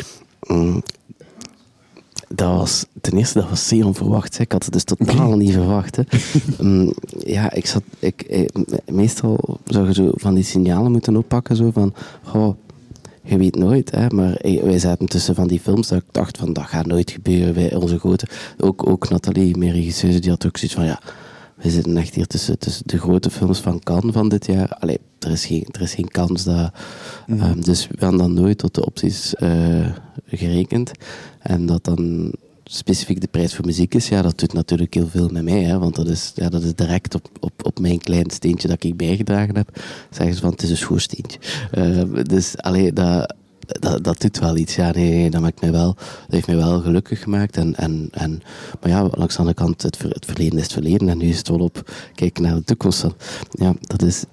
Mm. 0.46 0.82
Dat 2.28 2.56
was, 2.56 2.84
ten 3.00 3.18
eerste, 3.18 3.40
dat 3.40 3.48
was 3.48 3.68
zeer 3.68 3.86
onverwacht. 3.86 4.38
Ik 4.38 4.52
had 4.52 4.64
het 4.64 4.72
dus 4.72 4.84
totaal 4.84 5.36
niet 5.36 5.52
verwacht. 5.52 5.96
Hè. 5.96 6.02
um, 6.60 6.92
ja, 7.36 7.52
ik 7.52 7.66
zat, 7.66 7.82
ik, 7.98 8.48
meestal 8.86 9.58
zou 9.64 9.86
je 9.86 9.94
zo 9.94 10.10
van 10.12 10.34
die 10.34 10.44
signalen 10.44 10.92
moeten 10.92 11.16
oppakken, 11.16 11.56
zo 11.56 11.70
van, 11.70 11.94
oh, 12.34 12.54
je 13.30 13.38
weet 13.38 13.56
nooit, 13.56 13.90
hè, 13.90 14.08
maar 14.08 14.38
wij 14.42 14.78
zaten 14.78 15.06
tussen 15.06 15.34
van 15.34 15.48
die 15.48 15.60
films 15.60 15.88
dat 15.88 15.98
ik 15.98 16.08
dacht 16.10 16.38
van 16.38 16.52
dat 16.52 16.64
gaat 16.64 16.86
nooit 16.86 17.10
gebeuren. 17.10 17.54
Wij, 17.54 17.74
onze 17.74 17.98
grote, 17.98 18.26
ook, 18.58 18.86
ook 18.88 19.08
Nathalie, 19.08 19.56
mijn 19.56 19.72
regisseuse, 19.72 20.18
die 20.18 20.30
had 20.30 20.46
ook 20.46 20.56
zoiets 20.56 20.76
van 20.76 20.84
ja, 20.84 21.00
we 21.54 21.70
zitten 21.70 21.96
echt 21.96 22.14
hier 22.14 22.26
tussen, 22.26 22.58
tussen 22.58 22.82
de 22.86 22.98
grote 22.98 23.30
films 23.30 23.58
van 23.58 23.80
Cannes 23.80 24.14
van 24.14 24.28
dit 24.28 24.46
jaar. 24.46 24.68
Allee, 24.68 24.98
er 25.18 25.30
is 25.30 25.46
geen, 25.46 25.66
er 25.70 25.80
is 25.80 25.94
geen 25.94 26.08
kans 26.08 26.44
dat... 26.44 26.72
Mm. 27.26 27.40
Um, 27.40 27.64
dus 27.64 27.86
we 27.86 27.96
hebben 27.98 28.18
dan 28.18 28.34
nooit 28.34 28.58
tot 28.58 28.74
de 28.74 28.86
opties 28.86 29.34
uh, 29.38 29.86
gerekend. 30.26 30.90
En 31.38 31.66
dat 31.66 31.84
dan 31.84 32.32
specifiek 32.72 33.20
de 33.20 33.28
prijs 33.28 33.54
voor 33.54 33.64
muziek 33.64 33.94
is, 33.94 34.08
ja, 34.08 34.22
dat 34.22 34.38
doet 34.38 34.52
natuurlijk 34.52 34.94
heel 34.94 35.06
veel 35.06 35.28
met 35.28 35.44
mij. 35.44 35.62
Hè, 35.62 35.78
want 35.78 35.94
dat 35.94 36.08
is, 36.08 36.32
ja, 36.34 36.48
dat 36.48 36.62
is 36.62 36.74
direct 36.74 37.14
op, 37.14 37.28
op, 37.40 37.52
op 37.62 37.78
mijn 37.78 37.98
klein 37.98 38.30
steentje 38.30 38.68
dat 38.68 38.84
ik 38.84 38.96
bijgedragen 38.96 39.56
heb. 39.56 39.82
Zeggen 40.10 40.34
ze 40.34 40.40
van, 40.40 40.50
het 40.50 40.62
is 40.62 40.70
een 40.70 40.76
schoorsteentje. 40.76 41.38
Uh, 41.78 42.24
dus, 42.24 42.56
alleen 42.56 42.94
dat, 42.94 43.34
dat, 43.80 44.04
dat 44.04 44.20
doet 44.20 44.38
wel 44.38 44.56
iets. 44.56 44.74
Ja, 44.74 44.90
nee, 44.90 45.30
dat, 45.30 45.40
maakt 45.40 45.60
mij 45.60 45.72
wel, 45.72 45.94
dat 45.94 46.28
heeft 46.28 46.46
mij 46.46 46.56
wel 46.56 46.80
gelukkig 46.80 47.22
gemaakt. 47.22 47.56
En, 47.56 47.76
en, 47.76 48.08
en, 48.10 48.42
maar 48.80 48.90
ja, 48.90 49.08
langs 49.10 49.34
de 49.34 49.38
andere 49.38 49.56
kant, 49.56 49.82
het, 49.82 50.02
het 50.02 50.24
verleden 50.24 50.58
is 50.58 50.62
het 50.62 50.72
verleden. 50.72 51.08
En 51.08 51.18
nu 51.18 51.28
is 51.28 51.38
het 51.38 51.48
wel 51.48 51.58
op 51.58 51.90
kijken 52.14 52.42
naar 52.42 52.54
de 52.54 52.64
toekomst. 52.64 53.06
Ja, 53.50 53.74
dat 53.80 54.02
is, 54.02 54.24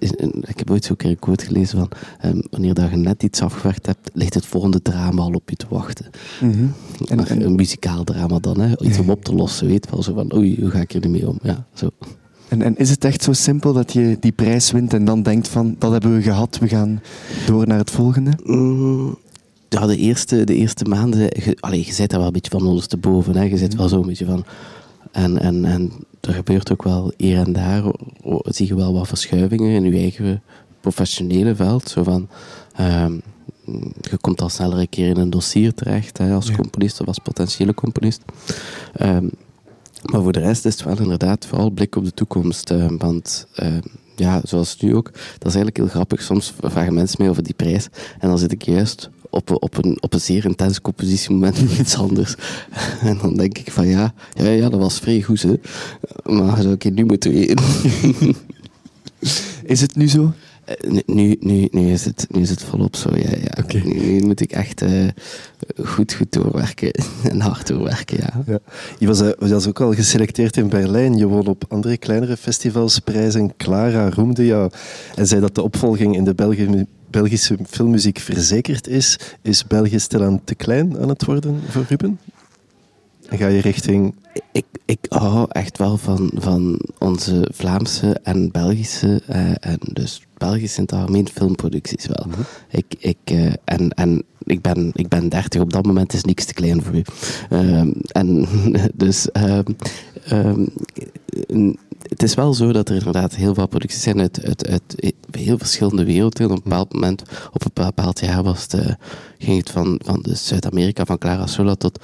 ik 0.41 0.57
heb 0.57 0.71
ooit 0.71 0.85
zo'n 0.85 0.95
keer 0.95 1.09
een 1.09 1.19
quote 1.19 1.45
gelezen 1.45 1.77
van 1.77 1.89
um, 2.31 2.41
wanneer 2.49 2.73
dat 2.73 2.89
je 2.89 2.95
net 2.95 3.23
iets 3.23 3.41
afgewerkt 3.41 3.85
hebt, 3.85 4.09
ligt 4.13 4.33
het 4.33 4.45
volgende 4.45 4.81
drama 4.81 5.21
al 5.21 5.33
op 5.33 5.49
je 5.49 5.55
te 5.55 5.65
wachten. 5.69 6.05
Mm 6.41 6.51
-hmm. 6.51 6.73
en, 7.05 7.27
en, 7.27 7.45
een 7.45 7.55
muzikaal 7.55 8.03
drama 8.03 8.39
dan, 8.39 8.59
hè? 8.59 8.79
iets 8.81 8.99
om 8.99 9.09
op 9.09 9.23
te 9.23 9.33
lossen. 9.33 9.67
Weet 9.67 9.89
wel 9.89 10.03
zo 10.03 10.13
van, 10.13 10.35
oei, 10.35 10.57
hoe 10.59 10.69
ga 10.69 10.79
ik 10.79 10.93
er 10.93 10.99
nu 10.99 11.09
mee 11.09 11.27
om? 11.27 11.39
Ja, 11.41 11.65
zo. 11.73 11.89
En, 12.47 12.61
en, 12.61 12.77
is 12.77 12.89
het 12.89 13.05
echt 13.05 13.23
zo 13.23 13.33
simpel 13.33 13.73
dat 13.73 13.93
je 13.93 14.17
die 14.19 14.31
prijs 14.31 14.71
wint 14.71 14.93
en 14.93 15.05
dan 15.05 15.23
denkt 15.23 15.47
van 15.47 15.75
dat 15.79 15.91
hebben 15.91 16.15
we 16.15 16.21
gehad, 16.21 16.57
we 16.57 16.67
gaan 16.67 17.01
door 17.45 17.67
naar 17.67 17.77
het 17.77 17.91
volgende? 17.91 18.31
Mm, 18.43 19.17
ja, 19.69 19.85
de 19.85 19.97
eerste, 19.97 20.43
de 20.43 20.55
eerste 20.55 20.85
maanden, 20.85 21.19
je, 21.19 21.57
allee, 21.59 21.85
je 21.85 21.93
zit 21.93 22.09
daar 22.09 22.19
wel 22.19 22.27
een 22.27 22.33
beetje 22.33 22.51
van 22.51 22.67
ondersteboven. 22.67 23.35
Hè. 23.35 23.43
Je 23.43 23.57
zit 23.57 23.75
wel 23.75 23.87
zo 23.87 23.99
een 23.99 24.07
beetje 24.07 24.25
van... 24.25 24.45
En, 25.11 25.39
en, 25.39 25.65
en 25.65 25.91
er 26.21 26.33
gebeurt 26.33 26.71
ook 26.71 26.83
wel 26.83 27.13
hier 27.17 27.37
en 27.37 27.53
daar, 27.53 27.83
zie 28.43 28.67
je 28.67 28.75
wel 28.75 28.93
wat 28.93 29.07
verschuivingen 29.07 29.71
in 29.71 29.83
je 29.83 29.99
eigen 29.99 30.41
professionele 30.81 31.55
veld. 31.55 31.89
Zo 31.89 32.03
van, 32.03 32.29
um, 32.79 33.21
je 34.01 34.17
komt 34.21 34.41
al 34.41 34.49
sneller 34.49 34.79
een 34.79 34.89
keer 34.89 35.09
in 35.09 35.17
een 35.17 35.29
dossier 35.29 35.73
terecht 35.73 36.17
hè, 36.17 36.33
als 36.33 36.51
componist 36.51 37.01
of 37.01 37.07
als 37.07 37.19
potentiële 37.19 37.73
componist. 37.73 38.21
Um, 39.01 39.29
maar 40.11 40.21
voor 40.21 40.31
de 40.31 40.39
rest 40.39 40.65
is 40.65 40.73
het 40.73 40.83
wel 40.83 40.99
inderdaad 40.99 41.45
vooral 41.45 41.69
blik 41.69 41.95
op 41.95 42.03
de 42.03 42.13
toekomst. 42.13 42.71
Uh, 42.71 42.85
want 42.97 43.47
uh, 43.63 43.77
ja, 44.15 44.41
zoals 44.43 44.77
nu 44.79 44.95
ook, 44.95 45.11
dat 45.13 45.47
is 45.47 45.55
eigenlijk 45.55 45.77
heel 45.77 45.87
grappig. 45.87 46.21
Soms 46.21 46.53
vragen 46.59 46.93
mensen 46.93 47.17
mij 47.19 47.29
over 47.29 47.43
die 47.43 47.53
prijs 47.53 47.87
en 48.19 48.29
dan 48.29 48.37
zit 48.37 48.51
ik 48.51 48.61
juist 48.61 49.09
op, 49.37 49.63
op, 49.63 49.83
een, 49.83 49.97
op 49.99 50.13
een 50.13 50.21
zeer 50.21 50.45
intens 50.45 50.81
compositiemoment 50.81 51.57
iets 51.79 51.97
anders. 51.97 52.35
En 53.09 53.17
dan 53.21 53.35
denk 53.35 53.57
ik 53.57 53.71
van 53.71 53.87
ja, 53.87 54.13
ja, 54.33 54.49
ja 54.49 54.69
dat 54.69 54.79
was 54.79 54.99
vrij 54.99 55.21
goed. 55.21 55.41
Hè. 55.41 55.53
Maar 56.23 56.61
zou 56.61 56.73
ik 56.73 56.93
nu 56.93 57.05
moeten 57.05 57.31
weten. 57.31 57.57
Is 59.63 59.81
het 59.81 59.95
nu 59.95 60.07
zo? 60.07 60.33
Eh, 60.65 60.75
nu, 61.05 61.35
nu, 61.39 61.67
nu, 61.71 61.91
is 61.91 62.05
het, 62.05 62.27
nu 62.29 62.41
is 62.41 62.49
het 62.49 62.63
volop 62.63 62.95
zo, 62.95 63.09
ja. 63.15 63.29
ja. 63.29 63.63
Okay. 63.63 63.81
Nu, 63.81 64.25
moet 64.25 64.41
ik 64.41 64.51
echt 64.51 64.81
uh, 64.81 65.07
goed, 65.83 66.13
goed 66.13 66.31
doorwerken 66.31 66.91
en 67.31 67.39
hard 67.39 67.67
doorwerken, 67.67 68.17
ja. 68.17 68.43
ja. 68.45 68.59
Je, 68.97 69.07
was, 69.07 69.21
uh, 69.21 69.29
was 69.37 69.67
ook 69.67 69.81
al 69.81 69.93
geselecteerd 69.93 70.57
in 70.57 70.69
Berlijn. 70.69 71.17
Je 71.17 71.27
won 71.27 71.47
op 71.47 71.63
andere 71.67 71.97
kleinere 71.97 72.37
festivals 72.37 72.99
prijzen. 72.99 73.55
Clara 73.57 74.09
roemde 74.09 74.45
jou 74.45 74.71
en 75.15 75.27
zei 75.27 75.41
dat 75.41 75.55
de 75.55 75.61
opvolging 75.61 76.15
in 76.15 76.23
de 76.23 76.33
Belgische 76.33 76.87
Belgische 77.09 77.57
filmmuziek 77.67 78.19
verzekerd 78.19 78.87
is, 78.87 79.19
is 79.41 79.67
België 79.67 79.99
stilaan 79.99 80.43
te 80.43 80.55
klein 80.55 80.99
aan 80.99 81.09
het 81.09 81.25
worden 81.25 81.61
voor 81.69 81.85
Ruben? 81.89 82.19
En 83.29 83.37
ga 83.37 83.47
je 83.47 83.61
richting... 83.61 84.15
Ik, 84.51 84.65
ik 84.85 84.99
hou 85.09 85.45
echt 85.49 85.77
wel 85.77 85.97
van, 85.97 86.31
van 86.35 86.79
onze 86.97 87.47
Vlaamse 87.53 88.19
en 88.23 88.51
Belgische, 88.51 89.21
eh, 89.27 89.51
en 89.59 89.79
dus 89.93 90.21
Belgische 90.37 90.77
in 90.77 90.83
het 90.83 90.93
algemeen 90.93 91.27
filmproducties 91.27 92.05
wel. 92.07 92.25
Mhm. 92.27 92.41
ik, 92.69 92.85
ik, 92.99 93.17
uh, 93.31 93.53
en, 93.63 93.89
en 93.89 94.23
ik 94.43 94.61
ben, 94.61 94.91
ik 94.93 95.07
ben 95.07 95.29
30, 95.29 95.61
op 95.61 95.73
dat 95.73 95.85
moment 95.85 96.13
is 96.13 96.23
niks 96.23 96.45
te 96.45 96.53
klein 96.53 96.83
voor 96.83 96.95
u. 96.95 97.01
Uh, 97.49 97.79
en 98.07 98.47
dus, 98.93 99.27
uh, 99.33 99.59
het 102.01 102.23
is 102.23 102.33
wel 102.33 102.53
zo 102.53 102.71
dat 102.71 102.89
er 102.89 102.95
inderdaad 102.95 103.35
heel 103.35 103.53
veel 103.53 103.67
producties 103.67 104.03
zijn 104.03 104.19
uit, 104.19 104.45
uit, 104.45 104.69
uit 104.69 104.97
heel 105.31 105.57
verschillende 105.57 106.05
werelden. 106.05 106.45
Op 106.45 106.51
een 106.51 106.61
bepaald 106.63 106.93
moment, 106.93 107.21
op 107.53 107.65
een 107.65 107.71
bepaald 107.73 108.19
jaar 108.19 108.43
was 108.43 108.61
het, 108.61 108.97
ging 109.37 109.57
het 109.57 109.69
van, 109.69 109.99
van 110.03 110.25
Zuid-Amerika, 110.31 111.05
van 111.05 111.17
Clara 111.17 111.47
Sola 111.47 111.75
tot 111.75 111.99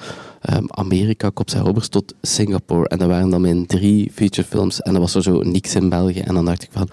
um, 0.51 0.65
Amerika, 0.69 1.31
Cops 1.31 1.53
Roberts, 1.53 1.87
tot 1.87 2.13
Singapore. 2.21 2.87
En 2.87 2.97
dat 2.97 3.07
waren 3.07 3.29
dan 3.29 3.41
mijn 3.41 3.65
drie 3.65 4.11
featurefilms. 4.13 4.81
En 4.81 4.93
dat 4.93 5.01
was 5.01 5.15
er 5.15 5.23
zo 5.23 5.41
niks 5.41 5.75
in 5.75 5.89
België. 5.89 6.19
En 6.19 6.33
dan 6.33 6.45
dacht 6.45 6.63
ik 6.63 6.69
van, 6.71 6.89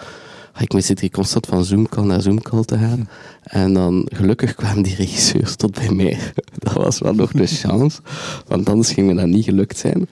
ik 0.58 0.72
me 0.72 0.80
zit 0.80 1.00
hier 1.00 1.10
constant 1.10 1.46
van 1.46 1.64
Zoomcall 1.64 2.04
naar 2.04 2.22
Zoomcall 2.22 2.64
te 2.64 2.78
gaan. 2.78 3.08
En 3.42 3.72
dan 3.72 4.08
gelukkig 4.12 4.54
kwamen 4.54 4.82
die 4.82 4.94
regisseurs 4.94 5.56
tot 5.56 5.72
bij 5.74 5.90
mij. 5.90 6.18
Dat 6.58 6.72
was 6.72 6.98
wel 6.98 7.14
nog 7.14 7.32
een 7.32 7.46
chance, 7.46 8.00
want 8.46 8.68
anders 8.68 8.92
ging 8.92 9.06
me 9.06 9.14
dat 9.14 9.26
niet 9.26 9.44
gelukt 9.44 9.78
zijn. 9.78 10.08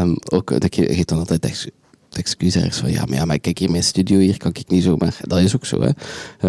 Um, 0.00 0.16
ook, 0.24 0.60
dat 0.60 0.76
je 0.76 1.04
dan 1.04 1.18
altijd 1.18 1.44
echt 1.44 1.70
excuus 2.16 2.56
ergens 2.56 2.76
van 2.76 2.90
ja, 2.90 3.04
maar 3.04 3.18
ja, 3.18 3.24
maar 3.24 3.38
kijk 3.38 3.58
hier 3.58 3.70
mijn 3.70 3.82
studio, 3.82 4.18
hier 4.18 4.36
kan 4.36 4.50
ik 4.50 4.68
niet 4.68 4.82
zomaar. 4.82 5.16
Dat 5.20 5.38
is 5.38 5.54
ook 5.54 5.66
zo, 5.66 5.80
hè. 5.80 5.90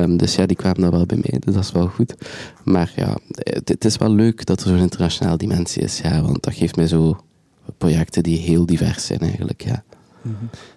Um, 0.01 0.17
dus 0.17 0.35
ja, 0.35 0.45
die 0.45 0.55
kwamen 0.55 0.81
daar 0.81 0.91
wel 0.91 1.05
bij 1.05 1.17
mij, 1.17 1.39
dus 1.39 1.53
dat 1.53 1.63
is 1.63 1.71
wel 1.71 1.87
goed. 1.87 2.15
Maar 2.63 2.93
ja, 2.95 3.17
het, 3.63 3.85
is 3.85 3.97
wel 3.97 4.11
leuk 4.11 4.45
dat 4.45 4.61
er 4.61 4.67
zo'n 4.67 4.77
internationale 4.77 5.37
dimensie 5.37 5.81
is, 5.81 5.99
ja, 5.99 6.21
want 6.21 6.43
dat 6.43 6.53
geeft 6.53 6.75
mij 6.75 6.87
zo 6.87 7.23
projecten 7.77 8.23
die 8.23 8.37
heel 8.37 8.65
divers 8.65 9.05
zijn 9.05 9.19
eigenlijk, 9.19 9.63
ja. 9.63 9.83
Mhm. 10.21 10.35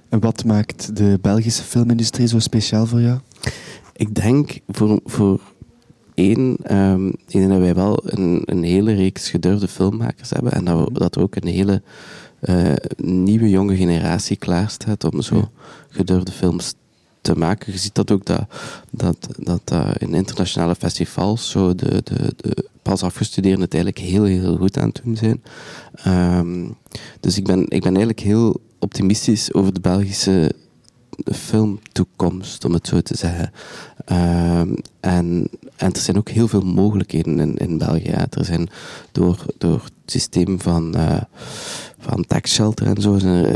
En 0.08 0.20
wat 0.20 0.44
maakt 0.44 0.96
de 0.96 1.18
Belgische 1.22 1.62
filmindustrie 1.62 2.26
zo 2.26 2.38
speciaal 2.38 2.86
voor 2.86 3.00
jou? 3.00 3.18
Ik 3.92 4.14
denk 4.14 4.58
voor, 4.68 5.00
voor 5.04 5.40
één, 6.14 6.56
um, 6.76 7.12
dat 7.26 7.58
wij 7.58 7.74
wel 7.74 8.02
een, 8.04 8.42
een 8.44 8.62
hele 8.62 8.94
reeks 8.94 9.30
gedurfde 9.30 9.68
filmmakers 9.68 10.30
hebben 10.30 10.52
en 10.52 10.64
dat, 10.64 10.88
we, 10.88 10.98
dat 10.98 11.16
er 11.16 11.22
ook 11.22 11.36
een 11.36 11.48
hele 11.48 11.82
uh, 12.48 12.72
nieuwe 12.96 13.48
jonge 13.48 13.76
generatie 13.76 14.36
klaarstaat 14.36 15.04
om 15.04 15.22
zo 15.22 15.50
gedurfde 15.88 16.32
films 16.32 16.74
te 17.20 17.38
maken. 17.38 17.72
Je 17.72 17.78
ziet 17.78 17.94
dat 17.94 18.10
ook 18.10 18.24
dat, 18.24 18.46
dat, 18.90 19.28
dat 19.38 19.60
uh, 19.72 19.90
in 19.98 20.14
internationale 20.14 20.74
festivals 20.74 21.50
zo 21.50 21.74
de, 21.74 22.00
de, 22.04 22.34
de 22.36 22.64
pas 22.82 23.02
afgestudeerden 23.02 23.60
het 23.60 23.74
eigenlijk 23.74 24.04
heel, 24.04 24.24
heel 24.24 24.56
goed 24.56 24.78
aan 24.78 24.88
het 24.88 25.00
doen 25.04 25.16
zijn. 25.16 25.42
Um, 26.38 26.76
dus 27.20 27.36
ik 27.36 27.44
ben, 27.44 27.60
ik 27.60 27.82
ben 27.82 27.96
eigenlijk 27.96 28.20
heel 28.20 28.60
optimistisch 28.78 29.54
over 29.54 29.72
de 29.74 29.80
Belgische 29.80 30.54
filmtoekomst, 31.24 32.64
om 32.64 32.72
het 32.72 32.86
zo 32.86 33.00
te 33.00 33.16
zeggen. 33.16 33.52
Ehm, 34.04 34.74
en, 35.00 35.48
en 35.76 35.92
er 35.92 36.00
zijn 36.00 36.16
ook 36.16 36.28
heel 36.28 36.48
veel 36.48 36.60
mogelijkheden 36.60 37.40
in, 37.40 37.56
in 37.56 37.78
België. 37.78 38.10
Er 38.10 38.44
zijn 38.44 38.68
door, 39.12 39.44
door 39.58 39.82
het 39.82 39.92
systeem 40.06 40.60
van, 40.60 40.96
uh, 40.96 41.20
van 42.08 42.24
tax 42.26 42.52
shelter 42.52 42.86
en 42.86 43.02
zo, 43.02 43.14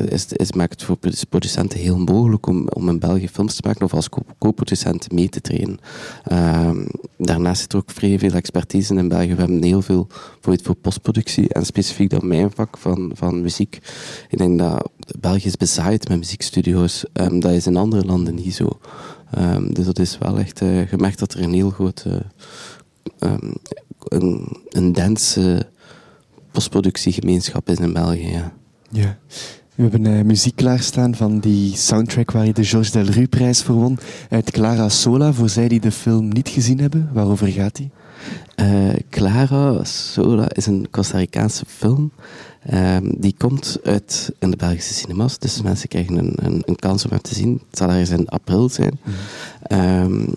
is, 0.09 0.27
is, 0.33 0.53
maakt 0.53 0.73
het 0.73 0.83
voor 0.83 0.97
producenten 1.29 1.79
heel 1.79 1.99
mogelijk 1.99 2.47
om, 2.47 2.69
om 2.69 2.89
in 2.89 2.99
België 2.99 3.29
films 3.29 3.55
te 3.55 3.63
maken 3.65 3.85
of 3.85 3.95
als 3.95 4.09
co-producent 4.39 5.13
mee 5.13 5.29
te 5.29 5.41
trainen. 5.41 5.79
Um, 6.33 6.87
daarnaast 7.17 7.61
zit 7.61 7.73
er 7.73 7.79
ook 7.79 7.91
vrij 7.91 8.19
veel 8.19 8.33
expertise 8.33 8.95
in 8.95 9.09
België. 9.09 9.35
We 9.35 9.41
hebben 9.41 9.63
heel 9.63 9.83
veel 9.83 10.07
voor, 10.41 10.59
voor 10.63 10.75
postproductie 10.75 11.49
en 11.49 11.65
specifiek 11.67 12.11
dan 12.11 12.29
mijn 12.29 12.51
vak 12.51 12.79
van, 12.79 13.11
van 13.15 13.43
muziek. 13.43 13.79
Ik 14.29 14.39
denk 14.39 14.59
dat 14.59 14.91
België 15.21 15.47
is 15.47 15.57
bezaaid 15.57 16.09
met 16.09 16.19
muziekstudio's. 16.19 17.05
Um, 17.13 17.41
dat 17.41 17.53
is 17.53 17.67
in 17.67 17.77
andere 17.77 18.05
landen 18.05 18.35
niet 18.35 18.55
zo. 18.55 18.79
Um, 19.39 19.75
dus 19.75 19.85
dat 19.85 19.99
is 19.99 20.19
wel 20.19 20.39
echt 20.39 20.61
uh, 20.61 20.89
gemerkt 20.89 21.19
dat 21.19 21.33
er 21.33 21.43
een 21.43 21.53
heel 21.53 21.71
grote, 21.71 22.23
een, 23.19 24.57
een 24.69 24.93
dense 24.93 25.67
postproductiegemeenschap 26.51 27.69
is 27.69 27.79
in 27.79 27.93
België. 27.93 28.31
Ja. 28.31 28.53
ja. 28.91 29.19
We 29.75 29.83
hebben 29.83 30.13
uh, 30.13 30.23
muziek 30.23 30.57
klaarstaan 30.57 31.15
van 31.15 31.39
die 31.39 31.77
soundtrack 31.77 32.31
waar 32.31 32.47
je 32.47 32.53
de 32.53 32.65
Georges 32.65 32.93
Delru-prijs 32.93 33.63
voor 33.63 33.75
won. 33.75 33.99
Uit 34.31 34.51
Clara 34.51 34.89
Sola, 34.89 35.33
voor 35.33 35.49
zij 35.49 35.69
die 35.69 35.81
de 35.81 35.93
film 35.93 36.29
niet 36.29 36.49
gezien 36.49 36.79
hebben. 36.81 37.11
Waarover 37.13 37.49
gaat 37.49 37.77
die? 37.77 37.91
Uh, 38.57 38.93
Clara 39.11 39.85
Sola 39.85 40.49
is 40.53 40.67
een 40.67 40.87
Costa 40.91 41.19
Ricaanse 41.19 41.65
film. 41.67 42.13
Um, 42.73 43.15
die 43.19 43.35
komt 43.39 43.79
uit 43.83 44.33
in 44.39 44.51
de 44.51 44.57
Belgische 44.57 44.95
cinemas, 44.95 45.39
dus 45.39 45.63
mensen 45.63 45.89
krijgen 45.89 46.17
een, 46.17 46.33
een, 46.37 46.63
een, 46.67 46.77
kans 46.77 47.05
om 47.05 47.11
hem 47.11 47.21
te 47.21 47.35
zien. 47.35 47.61
Het 47.69 47.79
zal 47.79 47.89
ergens 47.89 48.11
in 48.11 48.29
april 48.29 48.69
zijn. 48.69 48.99
Mm. 49.05 49.79
Um, 49.79 50.35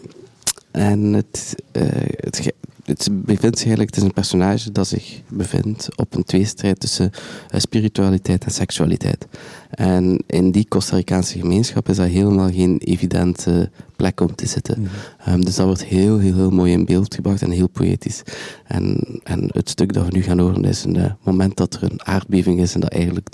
en 0.73 1.13
het, 1.13 1.55
uh, 1.71 1.83
het, 2.15 2.53
het 2.83 3.09
bevindt 3.11 3.57
zich 3.57 3.67
eigenlijk, 3.67 3.89
het 3.89 3.97
is 3.97 4.03
een 4.03 4.13
personage 4.13 4.71
dat 4.71 4.87
zich 4.87 5.21
bevindt 5.29 5.89
op 5.95 6.15
een 6.15 6.23
tweestrijd 6.23 6.79
tussen 6.79 7.11
uh, 7.13 7.59
spiritualiteit 7.59 8.43
en 8.45 8.51
seksualiteit. 8.51 9.27
En 9.69 10.23
in 10.27 10.51
die 10.51 10.67
Costa 10.67 10.95
Ricaanse 10.95 11.39
gemeenschap 11.39 11.89
is 11.89 11.95
dat 11.95 12.07
helemaal 12.07 12.51
geen 12.51 12.77
evidente 12.77 13.69
plek 13.95 14.19
om 14.19 14.35
te 14.35 14.47
zitten. 14.47 14.81
Mhm. 14.81 15.33
um, 15.33 15.45
dus 15.45 15.55
dat 15.55 15.65
wordt 15.65 15.83
heel, 15.83 16.19
heel, 16.19 16.35
heel 16.35 16.51
mooi 16.51 16.71
in 16.71 16.85
beeld 16.85 17.15
gebracht 17.15 17.41
en 17.41 17.51
heel 17.51 17.69
poëtisch. 17.69 18.21
En, 18.67 18.97
en 19.23 19.49
het 19.51 19.69
stuk 19.69 19.93
dat 19.93 20.05
we 20.05 20.11
nu 20.11 20.21
gaan 20.21 20.39
horen 20.39 20.65
is 20.65 20.83
een 20.83 20.97
uh, 20.97 21.11
moment 21.23 21.57
dat 21.57 21.73
er 21.73 21.83
een 21.83 22.05
aardbeving 22.05 22.59
is 22.59 22.73
en 22.73 22.79
dat 22.79 22.91
eigenlijk 22.91 23.29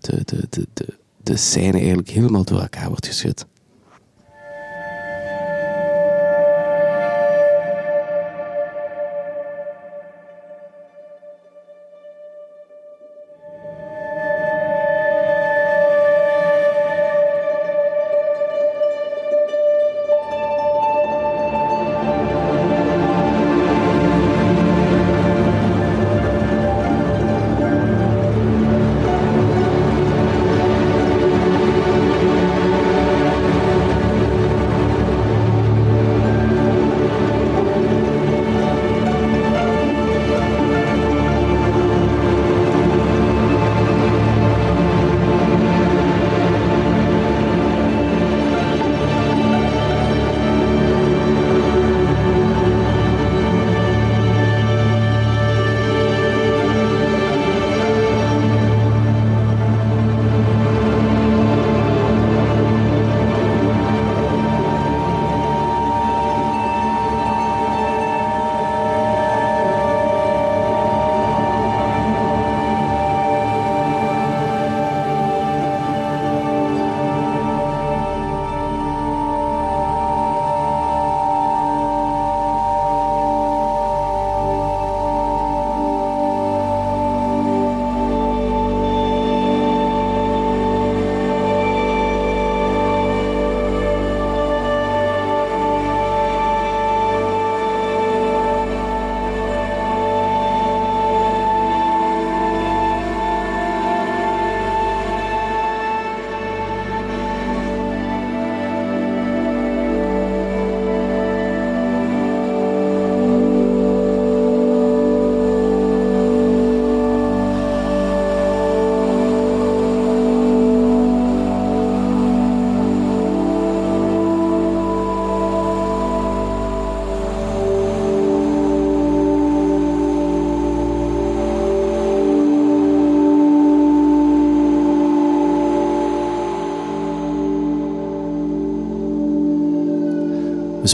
de, 0.00 0.20
de, 0.24 0.46
de, 0.50 0.66
de, 0.72 0.86
de 1.22 1.36
scène 1.36 1.78
eigenlijk 1.78 2.10
helemaal 2.10 2.44
door 2.44 2.60
elkaar 2.60 2.88
wordt 2.88 3.06
geschud. 3.06 3.46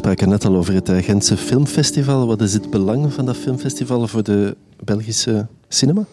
Spraken 0.07 0.29
net 0.29 0.45
al 0.45 0.57
over 0.57 0.75
het 0.75 0.91
Gentse 1.05 1.37
Filmfestival. 1.37 2.27
Wat 2.27 2.41
is 2.41 2.53
het 2.53 2.71
belang 2.71 3.13
van 3.13 3.27
dat 3.27 3.37
filmfestival 3.37 4.09
voor 4.09 4.23
de 4.23 4.57
Belgische 4.85 5.47
cinema? 5.69 6.05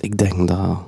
Ik 0.00 0.16
denk 0.16 0.48
dat 0.48 0.78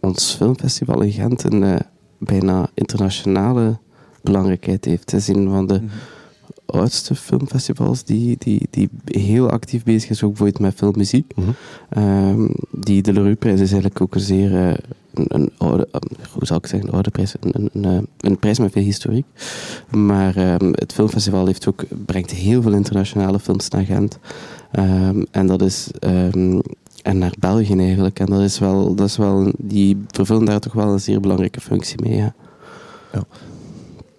ons 0.00 0.34
filmfestival 0.34 1.00
in 1.00 1.12
Gent 1.12 1.44
een 1.44 1.62
uh, 1.62 1.76
bijna 2.18 2.68
internationale 2.74 3.78
belangrijkheid 4.22 4.84
heeft. 4.84 5.10
Het 5.10 5.20
is 5.20 5.28
een 5.28 5.48
van 5.48 5.66
de 5.66 5.80
mhm. 5.80 5.92
oudste 6.66 7.14
filmfestivals 7.14 8.04
die, 8.04 8.36
die, 8.38 8.68
die 8.70 8.90
heel 9.04 9.50
actief 9.50 9.82
bezig 9.82 10.10
is, 10.10 10.22
ook 10.22 10.28
bijvoorbeeld 10.28 10.62
met 10.62 10.74
filmmuziek. 10.74 11.32
Mm 11.36 11.54
-hmm. 11.88 12.54
die 12.70 13.02
de 13.02 13.12
Leroy-prijs 13.12 13.60
is 13.60 13.70
eigenlijk 13.70 14.00
ook 14.00 14.14
een 14.14 14.20
zeer 14.20 14.50
uh, 14.68 14.74
een, 15.14 15.50
oude, 15.58 15.88
hoe 16.32 16.46
zou 16.46 16.58
ik 16.62 16.66
zeggen, 16.66 16.88
een 16.88 16.94
oude 16.94 17.10
prijs, 17.10 17.34
een, 17.40 17.70
een, 17.72 18.08
een 18.20 18.38
prijs 18.38 18.58
met 18.58 18.72
veel 18.72 18.82
historiek. 18.82 19.26
Maar 19.90 20.36
um, 20.36 20.70
het 20.72 20.92
filmfestival 20.92 21.46
heeft 21.46 21.68
ook, 21.68 21.84
brengt 22.06 22.30
heel 22.30 22.62
veel 22.62 22.72
internationale 22.72 23.38
films 23.38 23.68
naar 23.68 23.84
Gent. 23.84 24.18
Um, 24.78 25.26
en 25.30 25.46
dat 25.46 25.62
is 25.62 25.90
en 27.04 27.18
naar 27.18 27.34
België 27.38 27.78
eigenlijk. 27.78 28.20
En 28.20 28.26
dat 28.26 28.40
is 28.40 28.58
wel, 28.58 28.94
dat 28.94 29.06
is 29.06 29.16
wel, 29.16 29.52
die 29.58 30.04
vervullen 30.08 30.44
daar 30.44 30.60
toch 30.60 30.72
wel 30.72 30.92
een 30.92 31.00
zeer 31.00 31.20
belangrijke 31.20 31.60
functie 31.60 32.02
mee. 32.02 32.16
Ja. 32.16 32.34
ja. 33.12 33.24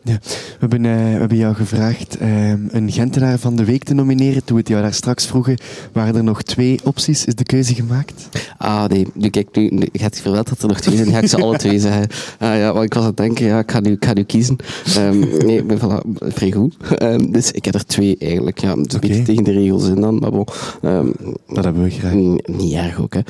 Ja, 0.08 0.18
we 0.24 0.56
hebben, 0.60 0.84
uh, 0.84 0.94
we 0.94 1.20
hebben 1.20 1.38
jou 1.38 1.56
gevraagd 1.56 2.22
uh, 2.22 2.50
een 2.50 2.92
Gentenaar 2.92 3.40
van 3.40 3.56
de 3.56 3.66
Week 3.66 3.84
te 3.84 3.94
nomineren. 3.94 4.44
Toen 4.44 4.56
we 4.56 4.62
het 4.62 4.70
jou 4.70 4.82
daar 4.82 4.94
straks 4.94 5.26
vroegen, 5.26 5.58
waren 5.92 6.16
er 6.16 6.24
nog 6.24 6.42
twee 6.42 6.80
opties. 6.84 7.26
Is 7.26 7.36
de 7.36 7.44
keuze 7.44 7.76
gemaakt? 7.76 8.30
Ah, 8.58 8.86
nee. 8.86 9.08
Nu, 9.14 9.30
kijk, 9.30 9.48
nu, 9.52 9.88
je 9.92 10.02
hebt 10.02 10.22
verweld 10.22 10.50
dat 10.50 10.62
er 10.62 10.68
nog 10.68 10.80
twee 10.80 10.98
zijn. 10.98 11.10
ga 11.10 11.20
ik 11.20 11.28
ze 11.28 11.38
alle 11.38 11.58
twee 11.58 11.80
zeggen. 11.80 12.08
Ah, 12.40 12.58
ja, 12.58 12.74
want 12.74 12.86
ik 12.86 12.94
was 12.94 13.02
aan 13.02 13.10
het 13.10 13.18
denken, 13.18 13.46
ja, 13.46 13.60
ik 13.60 13.72
ga 13.72 13.80
nu, 13.80 13.92
ik 13.92 14.06
ga 14.06 14.14
nu 14.14 14.24
kiezen. 14.24 14.56
Um, 14.98 15.20
nee, 15.46 15.64
ben 15.64 15.80
voilà, 15.80 16.24
vrij 16.34 16.52
goed. 16.52 16.76
Um, 17.02 17.32
dus 17.32 17.52
ik 17.52 17.66
heb 17.66 17.74
er 17.74 17.86
twee 17.86 18.18
eigenlijk. 18.20 18.58
Ja, 18.60 18.72
een 18.72 18.88
beetje 19.00 19.22
tegen 19.22 19.44
de 19.44 19.52
regels 19.52 19.88
in 19.88 20.02
dan, 20.02 20.16
maar 20.16 20.32
bon. 20.32 20.48
Um, 20.82 21.14
dat 21.48 21.64
hebben 21.64 21.84
we 21.84 21.90
graag. 21.90 22.14
Niet 22.46 22.74
erg 22.74 23.02
ook, 23.02 23.14
hè. 23.14 23.22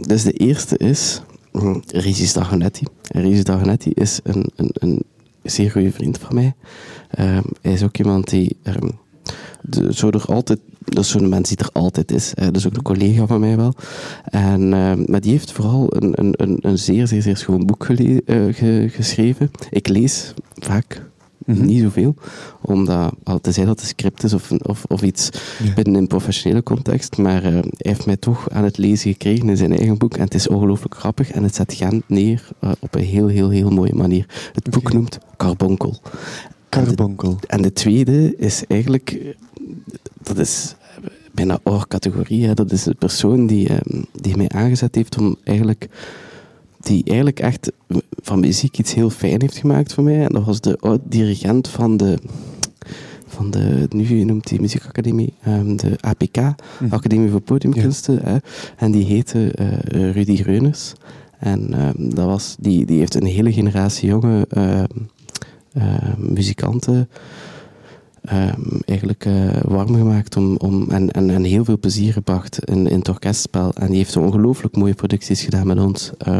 dus 0.00 0.22
de 0.22 0.32
eerste 0.32 0.76
is... 0.76 1.20
Mm, 1.52 1.82
Regis 1.86 2.32
Dagonetti. 2.32 2.84
Regis 3.02 3.44
Dagonetti 3.44 3.90
is 3.94 4.20
een, 4.22 4.50
een, 4.56 4.70
een 4.72 5.02
zeer 5.42 5.70
goede 5.70 5.92
vriend 5.92 6.18
van 6.18 6.34
mij. 6.34 6.54
Um, 7.18 7.42
hij 7.60 7.72
is 7.72 7.82
ook 7.82 7.98
iemand 7.98 8.30
die 8.30 8.56
um, 8.62 8.98
de, 9.62 9.94
zo 9.94 10.10
er 10.10 10.24
altijd, 10.24 10.58
dat 10.84 11.04
is 11.04 11.10
zo'n 11.10 11.28
mens 11.28 11.48
die 11.48 11.58
er 11.58 11.70
altijd 11.72 12.12
is. 12.12 12.32
Uh, 12.38 12.48
dus 12.50 12.66
ook 12.66 12.76
een 12.76 12.82
collega 12.82 13.26
van 13.26 13.40
mij 13.40 13.56
wel. 13.56 13.74
En, 14.24 14.62
uh, 14.62 14.92
maar 15.06 15.20
die 15.20 15.30
heeft 15.30 15.52
vooral 15.52 15.86
een, 15.88 16.12
een, 16.20 16.34
een, 16.36 16.58
een 16.60 16.78
zeer, 16.78 17.06
zeer, 17.06 17.22
zeer 17.22 17.36
schoon 17.36 17.66
boek 17.66 17.84
gele, 17.84 18.22
ge, 18.52 18.88
geschreven. 18.90 19.50
Ik 19.70 19.88
lees 19.88 20.34
vaak 20.54 21.09
Mm-hmm. 21.50 21.66
Niet 21.66 21.82
zoveel, 21.82 22.14
omdat, 22.60 23.12
al 23.22 23.40
te 23.40 23.52
zijn 23.52 23.66
dat 23.66 23.80
het 23.80 23.88
script 23.88 24.22
is 24.22 24.32
of, 24.32 24.50
of, 24.50 24.84
of 24.88 25.02
iets 25.02 25.28
ja. 25.64 25.74
binnen 25.74 25.94
een 25.94 26.06
professionele 26.06 26.62
context, 26.62 27.16
maar 27.16 27.44
uh, 27.44 27.52
hij 27.52 27.62
heeft 27.76 28.06
mij 28.06 28.16
toch 28.16 28.50
aan 28.50 28.64
het 28.64 28.78
lezen 28.78 29.10
gekregen 29.10 29.48
in 29.48 29.56
zijn 29.56 29.76
eigen 29.76 29.98
boek 29.98 30.14
en 30.14 30.24
het 30.24 30.34
is 30.34 30.48
ongelooflijk 30.48 30.94
grappig 30.94 31.30
en 31.30 31.42
het 31.42 31.54
zet 31.54 31.74
Gent 31.74 32.02
neer 32.06 32.48
uh, 32.60 32.70
op 32.78 32.94
een 32.94 33.04
heel, 33.04 33.26
heel, 33.26 33.50
heel 33.50 33.70
mooie 33.70 33.94
manier. 33.94 34.26
Het 34.52 34.66
okay. 34.66 34.80
boek 34.80 34.92
noemt 34.92 35.18
Carbonkel. 35.36 36.00
Carbonkel. 36.68 37.30
En 37.30 37.36
de, 37.40 37.46
en 37.46 37.62
de 37.62 37.72
tweede 37.72 38.36
is 38.36 38.64
eigenlijk, 38.68 39.36
dat 40.22 40.38
is 40.38 40.74
bijna 41.32 41.58
oor-categorie, 41.62 42.54
dat 42.54 42.72
is 42.72 42.86
een 42.86 42.96
persoon 42.98 43.46
die, 43.46 43.70
uh, 43.70 43.76
die 44.20 44.36
mij 44.36 44.48
aangezet 44.48 44.94
heeft 44.94 45.18
om 45.18 45.36
eigenlijk 45.44 45.88
die 46.80 47.04
eigenlijk 47.04 47.40
echt 47.40 47.72
van 48.22 48.40
muziek 48.40 48.78
iets 48.78 48.94
heel 48.94 49.10
fijn 49.10 49.40
heeft 49.40 49.56
gemaakt 49.56 49.92
voor 49.94 50.04
mij. 50.04 50.24
En 50.24 50.32
dat 50.32 50.44
was 50.44 50.60
de 50.60 50.78
oud-dirigent 50.80 51.68
van 51.68 51.96
de, 51.96 52.18
van 53.26 53.50
de, 53.50 53.86
nu 53.88 54.24
noemt 54.24 54.48
die 54.48 54.60
muziekacademie, 54.60 55.32
um, 55.46 55.76
de 55.76 55.96
APK, 56.00 56.36
hm. 56.36 56.54
Academie 56.90 57.30
voor 57.30 57.40
Podiumkunsten. 57.40 58.20
Hè. 58.22 58.36
En 58.76 58.90
die 58.90 59.04
heette 59.04 59.54
uh, 59.60 60.12
Rudy 60.12 60.42
Reuners. 60.42 60.92
En 61.38 61.86
um, 61.86 62.14
dat 62.14 62.26
was, 62.26 62.56
die, 62.58 62.86
die 62.86 62.98
heeft 62.98 63.14
een 63.14 63.26
hele 63.26 63.52
generatie 63.52 64.08
jonge 64.08 64.46
uh, 64.56 64.82
uh, 65.72 66.16
muzikanten 66.16 67.08
eigenlijk 68.84 69.24
uh, 69.24 69.50
warm 69.62 69.94
gemaakt 69.94 70.36
om, 70.36 70.56
om, 70.56 70.90
en, 70.90 71.10
en, 71.10 71.30
en 71.30 71.44
heel 71.44 71.64
veel 71.64 71.78
plezier 71.78 72.12
gebracht 72.12 72.64
in, 72.64 72.86
in 72.86 72.98
het 72.98 73.08
orkestspel. 73.08 73.72
En 73.74 73.86
die 73.86 73.96
heeft 73.96 74.16
ongelooflijk 74.16 74.76
mooie 74.76 74.94
producties 74.94 75.42
gedaan 75.42 75.66
met 75.66 75.78
ons. 75.78 76.10
Uh, 76.28 76.36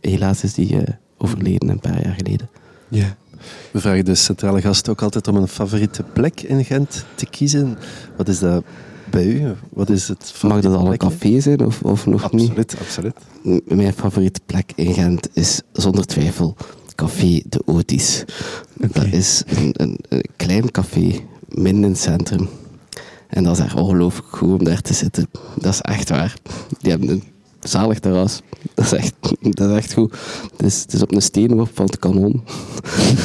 helaas 0.00 0.42
is 0.42 0.54
die 0.54 0.74
uh, 0.74 0.82
overleden 1.18 1.68
een 1.68 1.80
paar 1.80 2.02
jaar 2.02 2.14
geleden. 2.14 2.48
Ja. 2.88 3.16
We 3.70 3.80
vragen 3.80 4.04
de 4.04 4.14
centrale 4.14 4.60
gast 4.60 4.88
ook 4.88 5.02
altijd 5.02 5.28
om 5.28 5.36
een 5.36 5.48
favoriete 5.48 6.02
plek 6.12 6.40
in 6.40 6.64
Gent 6.64 7.04
te 7.14 7.26
kiezen. 7.26 7.78
Wat 8.16 8.28
is 8.28 8.38
dat 8.38 8.64
bij 9.10 9.26
u? 9.26 9.52
Wat 9.70 9.90
is 9.90 10.08
het 10.08 10.34
Mag 10.42 10.60
dat 10.60 10.74
al 10.74 10.92
een 10.92 10.98
café 10.98 11.40
zijn 11.40 11.66
of, 11.66 11.82
of 11.82 12.06
nog 12.06 12.24
absoluut, 12.24 12.56
niet? 12.56 12.76
Absoluut, 12.78 13.14
absoluut. 13.42 13.64
Mijn 13.64 13.92
favoriete 13.92 14.40
plek 14.46 14.72
in 14.74 14.94
Gent 14.94 15.28
is 15.32 15.62
zonder 15.72 16.06
twijfel 16.06 16.56
Café 16.94 17.42
de 17.48 17.62
Otis. 17.64 18.24
Dat 18.74 19.04
is 19.04 19.42
een, 19.46 19.74
een, 19.76 19.98
een, 20.08 20.24
klein 20.36 20.70
café 20.70 21.20
midden 21.48 21.82
in 21.84 21.90
het 21.90 21.98
centrum. 21.98 22.48
En 23.28 23.44
dat 23.44 23.58
is 23.58 23.64
echt 23.64 23.74
ongelooflijk 23.74 24.28
goed 24.28 24.58
om 24.58 24.64
daar 24.64 24.80
te 24.80 24.94
zitten. 24.94 25.28
Dat 25.58 25.72
is 25.72 25.80
echt 25.80 26.08
waar. 26.08 26.34
Die 26.80 26.90
hebben 26.90 27.08
een 27.08 27.22
zalig 27.60 27.98
terras. 27.98 28.40
Dat 28.74 28.84
is 28.84 28.92
echt, 28.92 29.14
dat 29.40 29.70
is 29.70 29.76
echt 29.76 29.92
goed. 29.92 30.16
Het 30.56 30.62
is, 30.62 30.80
het 30.82 30.92
is 30.92 31.02
op 31.02 31.12
een 31.12 31.22
steenworp 31.22 31.70
van 31.74 31.84
het 31.84 31.98
kanon. 31.98 32.44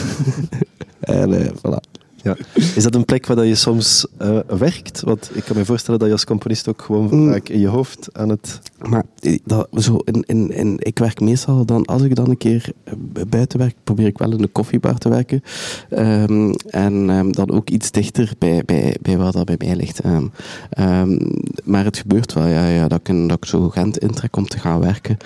en 1.00 1.32
uh, 1.32 1.48
voilà. 1.48 1.99
Ja. 2.24 2.36
Is 2.54 2.84
dat 2.84 2.96
een 2.96 3.06
plek 3.06 3.26
waar 3.26 3.46
je 3.46 3.56
soms 3.56 4.08
uh, 4.22 4.40
werkt? 4.48 5.02
Want 5.02 5.30
ik 5.34 5.44
kan 5.44 5.58
me 5.58 5.66
voorstellen 5.66 6.00
dat 6.00 6.08
je 6.08 6.14
als 6.14 6.26
componist 6.26 6.68
ook 6.68 6.82
gewoon 6.82 7.08
mm. 7.12 7.32
vaak 7.32 7.50
in 7.50 7.60
je 7.60 7.68
hoofd 7.68 8.10
aan 8.12 8.30
het... 8.30 8.60
Maar 8.90 9.04
eh, 9.20 9.40
dat, 9.46 9.68
zo 9.74 9.96
in, 9.96 10.24
in, 10.28 10.52
in, 10.52 10.76
ik 10.78 11.00
werk 11.00 11.20
meestal 11.20 11.66
dan, 11.66 11.86
als 11.86 12.02
ik 12.02 12.16
dan 12.16 12.30
een 12.30 12.38
keer 12.38 12.72
eh, 12.84 12.94
buiten 13.28 13.60
werk, 13.60 13.76
probeer 13.84 14.08
ik 14.08 14.18
wel 14.18 14.32
in 14.32 14.38
de 14.38 14.48
koffiebar 14.48 14.98
te 14.98 15.10
werken. 15.10 15.42
Um, 15.90 16.54
en 16.56 17.10
um, 17.10 17.32
dan 17.32 17.52
ook 17.52 17.70
iets 17.70 17.92
dichter 17.92 18.32
bij, 18.38 18.64
bij, 18.66 18.98
bij 19.02 19.18
waar 19.18 19.32
dat 19.32 19.46
bij 19.46 19.56
mij 19.58 19.76
ligt. 19.76 20.06
Um, 20.06 20.32
maar 21.64 21.84
het 21.84 21.98
gebeurt 21.98 22.34
wel, 22.34 22.48
ja, 22.48 22.68
ja, 22.68 22.88
dat, 22.88 23.00
ik, 23.08 23.28
dat 23.28 23.38
ik 23.38 23.46
zo 23.46 23.70
Gent 23.70 23.98
intrek 23.98 24.36
om 24.36 24.48
te 24.48 24.60
gaan 24.60 24.80
werken. 24.80 25.18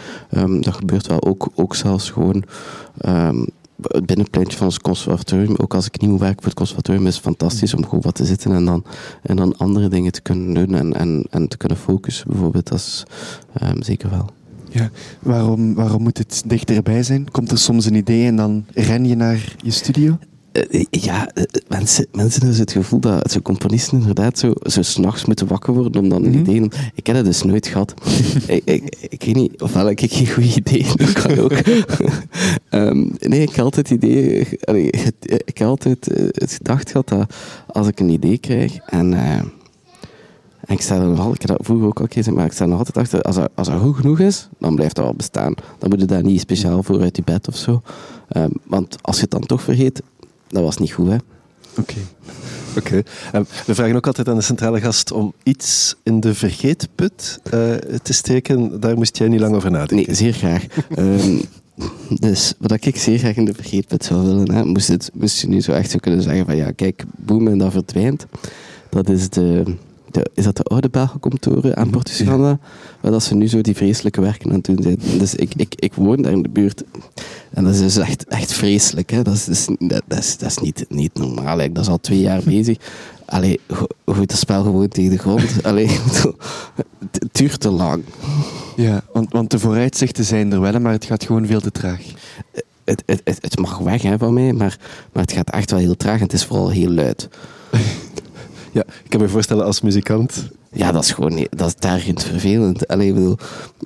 dat 0.59 0.73
gebeurt 0.73 1.07
wel 1.07 1.23
ook, 1.23 1.49
ook 1.55 1.75
zelfs 1.75 2.11
gewoon 2.11 2.43
het 3.87 4.05
binnenpleintje 4.05 4.57
van 4.57 4.65
ons 4.65 4.79
conservatorium, 4.79 5.55
ook 5.57 5.73
als 5.73 5.85
ik 5.85 6.01
niet 6.01 6.09
moet 6.09 6.19
werken 6.19 6.37
voor 6.37 6.49
het 6.49 6.57
conservatorium, 6.57 7.07
is 7.07 7.17
fantastisch 7.17 7.73
om 7.73 7.83
gewoon 7.83 8.01
wat 8.01 8.15
te 8.15 8.25
zitten 8.25 8.51
en 8.51 8.65
dan, 8.65 8.83
en 9.21 9.35
dan 9.35 9.57
andere 9.57 9.87
dingen 9.87 10.11
te 10.11 10.21
kunnen 10.21 10.53
doen 10.53 10.75
en, 10.75 10.93
en, 10.93 11.25
en 11.29 11.47
te 11.47 11.57
kunnen 11.57 11.77
focussen, 11.77 12.27
bijvoorbeeld. 12.29 12.67
Dat 12.67 12.77
is 12.77 13.03
um, 13.63 13.83
zeker 13.83 14.09
wel. 14.09 14.29
Ja, 14.69 14.89
waarom, 15.19 15.73
waarom 15.73 16.03
moet 16.03 16.17
het 16.17 16.43
dichterbij 16.45 17.03
zijn? 17.03 17.31
Komt 17.31 17.51
er 17.51 17.57
soms 17.57 17.85
een 17.85 17.95
idee 17.95 18.27
en 18.27 18.35
dan 18.35 18.65
ren 18.73 19.05
je 19.05 19.15
naar 19.15 19.55
je 19.57 19.71
studio? 19.71 20.17
Uh, 20.53 20.85
ja, 20.89 21.31
uh, 21.35 21.43
mensen, 21.67 22.07
mensen 22.11 22.41
hebben 22.41 22.59
het 22.59 22.71
gevoel 22.71 22.99
dat 22.99 23.31
zo 23.31 23.39
componisten 23.39 23.99
inderdaad 23.99 24.39
zo, 24.39 24.53
zo 24.63 24.81
s'nachts 24.81 25.25
moeten 25.25 25.47
wakker 25.47 25.73
worden 25.73 26.01
om 26.01 26.09
dan 26.09 26.23
een 26.23 26.29
mm 26.29 26.45
-hmm. 26.45 26.55
idee... 26.55 26.69
Ik 26.95 27.07
heb 27.07 27.15
dat 27.15 27.25
dus 27.25 27.43
nooit 27.43 27.67
gehad. 27.67 27.93
ik, 28.47 28.61
ik, 28.65 28.95
ik, 29.09 29.23
weet 29.23 29.35
niet, 29.35 29.61
ofwel 29.61 29.85
heb 29.85 29.99
ik 29.99 30.13
geen 30.13 30.27
goede 30.27 30.55
idee, 30.55 30.85
dat 30.95 31.11
kan 31.11 31.39
ook. 31.39 31.53
um, 32.71 33.15
nee, 33.19 33.41
ik 33.41 33.55
heb 33.55 33.65
altijd 33.65 33.89
het 33.89 34.03
idee... 34.03 34.39
ik 35.45 35.57
heb 35.57 35.67
altijd 35.67 36.05
het 36.31 36.51
gedacht 36.51 36.91
gehad 36.91 37.07
dat 37.07 37.35
als 37.67 37.87
ik 37.87 37.99
een 37.99 38.09
idee 38.09 38.37
krijg 38.37 38.77
en... 38.77 39.13
En 40.65 40.75
ik 40.75 40.81
sta 40.81 40.95
er 40.95 41.07
nog 41.07 41.33
ik 41.33 41.41
heb 41.41 41.49
dat 41.49 41.65
vroeger 41.65 41.87
ook 41.87 41.99
al 41.99 42.05
gezegd, 42.09 42.35
maar 42.35 42.45
ik 42.45 42.51
sta 42.51 42.65
nog 42.65 42.77
altijd 42.77 42.97
achter, 42.97 43.21
als 43.21 43.35
dat, 43.35 43.49
als 43.55 43.67
dat 43.67 43.79
goed 43.79 43.95
genoeg 43.95 44.19
is, 44.19 44.49
dan 44.59 44.75
blijft 44.75 44.95
dat 44.95 45.05
wel 45.05 45.13
bestaan. 45.13 45.53
Dan 45.79 45.89
moet 45.89 45.99
je 45.99 46.05
daar 46.05 46.23
niet 46.23 46.39
speciaal 46.39 46.83
voor 46.83 47.01
uit 47.01 47.15
je 47.15 47.23
bed 47.23 47.47
of 47.47 47.55
zo. 47.55 47.81
Um, 48.37 48.51
want 48.63 48.97
als 49.01 49.15
je 49.15 49.21
het 49.21 49.31
dan 49.31 49.45
toch 49.45 49.61
vergeet, 49.61 50.01
dat 50.53 50.63
was 50.63 50.77
niet 50.77 50.91
goed, 50.91 51.09
hè. 51.09 51.17
Oké. 51.77 51.93
Oké. 52.77 53.03
Okay. 53.31 53.45
we 53.65 53.75
vragen 53.75 53.95
ook 53.95 54.07
altijd 54.07 54.29
aan 54.29 54.35
de 54.35 54.41
centrale 54.41 54.81
gast 54.81 55.11
om 55.11 55.33
iets 55.43 55.95
in 56.03 56.19
de 56.19 56.33
vergeetput 56.33 57.39
uh, 57.45 57.75
te 58.01 58.13
steken. 58.13 58.79
Daar 58.79 58.95
moest 58.95 59.17
jij 59.17 59.27
niet 59.27 59.39
lang 59.39 59.55
over 59.55 59.71
nadenken. 59.71 60.05
Nee, 60.07 60.15
zeer 60.15 60.33
graag. 60.33 60.65
um, 60.97 61.41
dus 62.09 62.53
wat 62.59 62.71
ik 62.71 62.97
zeer 62.97 63.17
graag 63.17 63.35
in 63.35 63.45
de 63.45 63.53
vergeetput 63.53 64.05
zou 64.05 64.25
willen, 64.25 64.51
hè, 64.51 64.63
moest, 64.63 64.87
het, 64.87 65.11
moest 65.13 65.41
je 65.41 65.47
nu 65.47 65.61
zo 65.61 65.71
echt 65.71 65.91
zo 65.91 65.97
kunnen 65.97 66.21
zeggen 66.21 66.45
van 66.45 66.55
ja, 66.55 66.71
kijk, 66.71 67.03
boem 67.17 67.47
en 67.47 67.57
dat 67.57 67.71
verdwijnt. 67.71 68.25
Dat 68.89 69.09
is 69.09 69.29
de 69.29 69.63
de, 70.13 70.29
is 70.33 70.43
dat 70.43 70.57
de 70.57 70.63
oude 70.63 70.89
Belgenkantoren 70.89 71.77
aan 71.77 71.89
Portugal, 71.89 72.45
ja. 72.45 72.59
waar 73.01 73.11
dat 73.11 73.23
ze 73.23 73.35
nu 73.35 73.47
zo 73.47 73.61
die 73.61 73.75
vreselijke 73.75 74.21
werken 74.21 74.49
aan 74.49 74.55
het 74.55 74.65
doen 74.65 74.81
zijn. 74.81 74.99
Dus 75.19 75.35
ik, 75.35 75.53
ik, 75.55 75.75
ik 75.75 75.93
woon 75.93 76.21
daar 76.21 76.31
in 76.31 76.41
de 76.41 76.49
buurt 76.49 76.83
en 77.53 77.63
dat 77.63 77.73
is 77.73 77.79
dus 77.79 77.97
echt, 77.97 78.25
echt 78.25 78.53
vreselijk. 78.53 79.09
Hè. 79.09 79.21
Dat, 79.21 79.33
is, 79.33 79.45
dat, 79.45 79.57
is, 79.57 79.75
dat, 80.07 80.19
is, 80.19 80.37
dat 80.37 80.49
is 80.49 80.57
niet, 80.57 80.85
niet 80.89 81.13
normaal. 81.13 81.57
Dat 81.57 81.77
is 81.77 81.87
al 81.87 81.99
twee 81.99 82.19
jaar 82.19 82.41
bezig. 82.55 82.77
Allee, 83.25 83.59
goed, 84.05 84.29
dat 84.29 84.37
spel 84.37 84.63
gewoon 84.63 84.87
tegen 84.87 85.11
de 85.11 85.17
grond. 85.17 85.43
Allee, 85.63 85.87
het 87.11 87.27
duurt 87.31 87.59
te 87.59 87.69
lang. 87.69 88.03
Ja, 88.75 89.01
want, 89.13 89.31
want 89.31 89.51
de 89.51 89.59
vooruitzichten 89.59 90.25
zijn 90.25 90.51
er 90.51 90.61
wel, 90.61 90.79
maar 90.79 90.91
het 90.91 91.05
gaat 91.05 91.23
gewoon 91.23 91.45
veel 91.45 91.61
te 91.61 91.71
traag. 91.71 92.01
het, 92.83 93.03
het, 93.05 93.21
het, 93.23 93.59
mag 93.59 93.77
weg 93.77 94.01
hè, 94.01 94.17
van 94.17 94.33
mij, 94.33 94.53
maar, 94.53 94.77
maar 95.11 95.23
het 95.23 95.31
gaat 95.31 95.49
echt 95.49 95.71
wel 95.71 95.79
heel 95.79 95.97
traag 95.97 96.17
en 96.17 96.23
het 96.23 96.33
is 96.33 96.45
vooral 96.45 96.69
heel 96.69 96.89
luid. 96.89 97.29
ja, 98.73 98.83
ik 99.03 99.09
kan 99.09 99.21
me 99.21 99.29
voorstellen 99.29 99.65
als 99.65 99.81
muzikant 99.81 100.49
ja, 100.73 100.91
dat 100.91 101.03
is 101.03 101.11
gewoon 101.11 101.47
dat 101.49 101.67
is 101.67 101.75
tergend 101.79 102.23
vervelend. 102.23 102.87
Allee, 102.87 103.13
bedoel, 103.13 103.37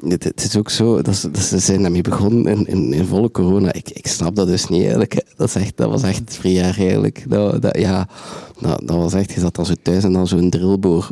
het, 0.07 0.23
het, 0.23 0.43
is 0.43 0.57
ook 0.57 0.69
zo, 0.69 1.01
dat 1.01 1.15
ze, 1.15 1.31
dat 1.31 1.41
zijn 1.41 1.81
daarmee 1.81 2.01
begonnen 2.01 2.67
in, 2.67 2.93
in, 2.93 3.05
volle 3.05 3.31
corona. 3.31 3.73
Ik, 3.73 3.89
ik 3.89 4.07
snap 4.07 4.35
dat 4.35 4.47
dus 4.47 4.67
niet 4.67 4.81
eigenlijk. 4.81 5.23
Dat, 5.35 5.55
echt, 5.55 5.77
dat 5.77 5.89
was 5.89 6.03
echt 6.03 6.35
vrij 6.35 6.61
erg 6.61 6.79
eigenlijk. 6.79 7.25
Dat, 7.27 7.61
dat, 7.61 7.77
ja, 7.79 8.07
dat, 8.59 8.81
dat 8.85 8.95
was 8.95 9.13
echt, 9.13 9.31
je 9.31 9.39
zat 9.39 9.55
dan 9.55 9.65
zo 9.65 9.73
thuis 9.81 10.03
en 10.03 10.13
dan 10.13 10.27
zo'n 10.27 10.49
drillboor 10.49 11.09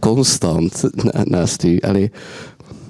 constant 0.00 0.90
naast 1.24 1.62
u. 1.62 1.80
Allee, 1.80 2.10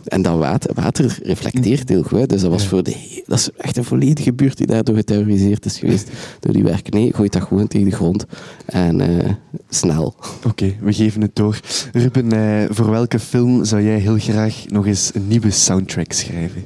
en 0.05 0.23
dat 0.23 0.39
water, 0.39 0.75
water 0.75 1.19
reflecteert 1.23 1.89
heel 1.89 2.03
goed. 2.03 2.29
Dus 2.29 2.41
dat, 2.41 2.51
was 2.51 2.67
voor 2.67 2.83
de, 2.83 3.23
dat 3.27 3.39
is 3.39 3.51
echt 3.57 3.77
een 3.77 3.85
volledige 3.85 4.33
buurt 4.33 4.57
die 4.57 4.67
daardoor 4.67 4.97
geterroriseerd 4.97 5.65
is 5.65 5.79
geweest. 5.79 6.11
Door 6.41 6.53
die 6.53 6.63
werk. 6.65 6.93
Nee, 6.93 7.13
gooit 7.13 7.33
dat 7.33 7.43
gewoon 7.43 7.67
tegen 7.67 7.89
de 7.89 7.97
grond. 7.97 8.27
En 8.67 9.01
uh, 9.01 9.31
snel. 9.69 10.15
Oké, 10.47 10.75
we 10.81 10.93
geven 10.93 11.21
het 11.21 11.37
door. 11.37 11.61
Ruben, 11.93 12.35
uh, 12.35 12.65
voor 12.71 12.91
welke 12.91 13.19
film 13.19 13.65
zou 13.65 13.83
jij 13.83 13.99
heel 13.99 14.19
graag 14.19 14.65
nog 14.69 14.87
eens 14.87 15.11
een 15.15 15.29
nieuwe 15.29 15.51
soundtrack 15.51 16.13
schrijven? 16.13 16.65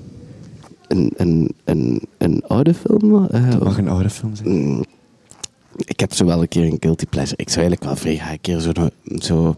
Een, 0.88 1.12
een, 1.16 1.50
een, 1.64 2.02
een 2.18 2.42
oude 2.46 2.74
film? 2.74 3.14
Uh, 3.14 3.26
het 3.30 3.62
mag 3.62 3.78
een 3.78 3.88
oude 3.88 4.10
film 4.10 4.36
zijn. 4.36 4.48
Mm, 4.48 4.84
ik 5.76 6.00
heb 6.00 6.12
zo 6.12 6.24
wel 6.24 6.40
een 6.40 6.48
keer 6.48 6.64
een 6.64 6.76
guilty 6.80 7.06
pleasure. 7.06 7.36
Ik 7.36 7.48
zou 7.48 7.60
eigenlijk 7.60 7.84
wel 7.84 7.96
vrij 7.96 8.16
graag 8.16 8.32
een 8.32 8.40
keer 8.40 8.60
zo, 8.60 8.72
zo 9.18 9.54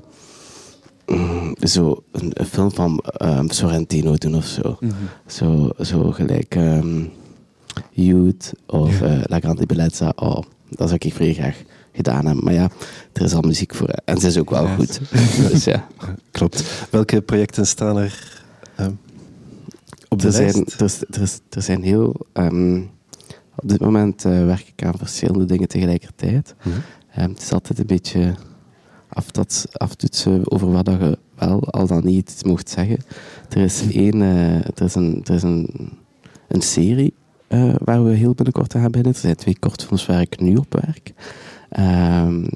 Mm, 1.11 1.55
zo 1.61 2.03
een, 2.13 2.33
film 2.47 2.73
van 2.73 3.05
um, 3.23 3.51
Sorrentino 3.51 4.15
doen 4.15 4.35
of 4.35 4.47
zo. 4.47 4.77
Mhm. 4.81 4.93
zo, 5.27 5.71
zo 5.81 6.11
gelijk 6.11 6.55
um, 6.55 7.11
Youth 7.91 8.53
of 8.67 9.01
ja. 9.01 9.17
uh, 9.17 9.21
La 9.25 9.39
Grande 9.39 9.67
Bellezza. 9.67 10.13
Oh, 10.17 10.43
dat 10.69 10.89
zou 10.89 11.01
ik 11.03 11.15
vrij 11.15 11.33
graag 11.33 11.63
gedaan 11.93 12.27
hebben. 12.27 12.45
Maar 12.45 12.53
ja, 12.53 12.71
er 13.13 13.23
is 13.23 13.35
al 13.35 13.41
muziek 13.41 13.75
voor. 13.75 13.89
En 13.89 14.19
ze 14.19 14.27
is 14.27 14.39
ook 14.39 14.51
wel 14.51 14.67
goed. 14.67 15.01
dus 15.51 15.65
ja. 15.65 15.87
Klopt. 16.31 16.87
Welke 16.91 17.21
projecten 17.21 17.67
staan 17.67 17.99
er 17.99 18.43
um, 18.81 18.99
op 20.09 20.21
de 20.21 20.27
er 20.27 20.33
lijst? 20.33 20.55
Zijn, 20.55 20.91
er, 21.11 21.21
er, 21.21 21.31
er, 21.51 21.63
zijn 21.63 21.83
heel... 21.83 22.27
op 23.57 23.69
dit 23.69 23.81
moment 23.81 24.25
uh, 24.25 24.45
werk 24.45 24.73
ik 24.77 24.85
aan 24.85 24.99
verschillende 24.99 25.45
dingen 25.45 25.69
tegelijkertijd. 25.69 26.55
Mm 26.63 26.73
het 27.11 27.43
is 27.43 27.53
altijd 27.53 27.79
een 27.79 27.87
beetje 27.87 28.35
aftoetsen 29.73 30.51
over 30.51 30.73
wat 30.73 30.87
je 30.87 31.19
wel 31.35 31.65
al 31.71 31.87
dan 31.87 32.05
niet 32.05 32.41
mocht 32.45 32.71
zeggen. 32.71 32.99
Er 33.49 33.59
is, 33.59 33.83
één, 33.93 34.17
uh, 34.17 34.55
er 34.55 34.83
is, 34.85 34.95
een, 34.95 35.21
er 35.25 35.35
is 35.35 35.43
een, 35.43 35.91
een 36.49 36.63
serie 36.63 37.15
uh, 37.49 37.75
waar 37.85 38.05
we 38.05 38.11
heel 38.11 38.35
binnenkort 38.35 38.75
aan 38.75 38.81
gaan 38.81 38.91
beginnen. 38.91 39.15
Er 39.15 39.21
zijn 39.21 39.37
twee 39.37 39.59
kortfilms 39.59 40.07
waar 40.07 40.21
ik 40.21 40.41
nu 40.41 40.57
op 40.57 40.81
werk. 40.85 41.13
Um, 42.27 42.49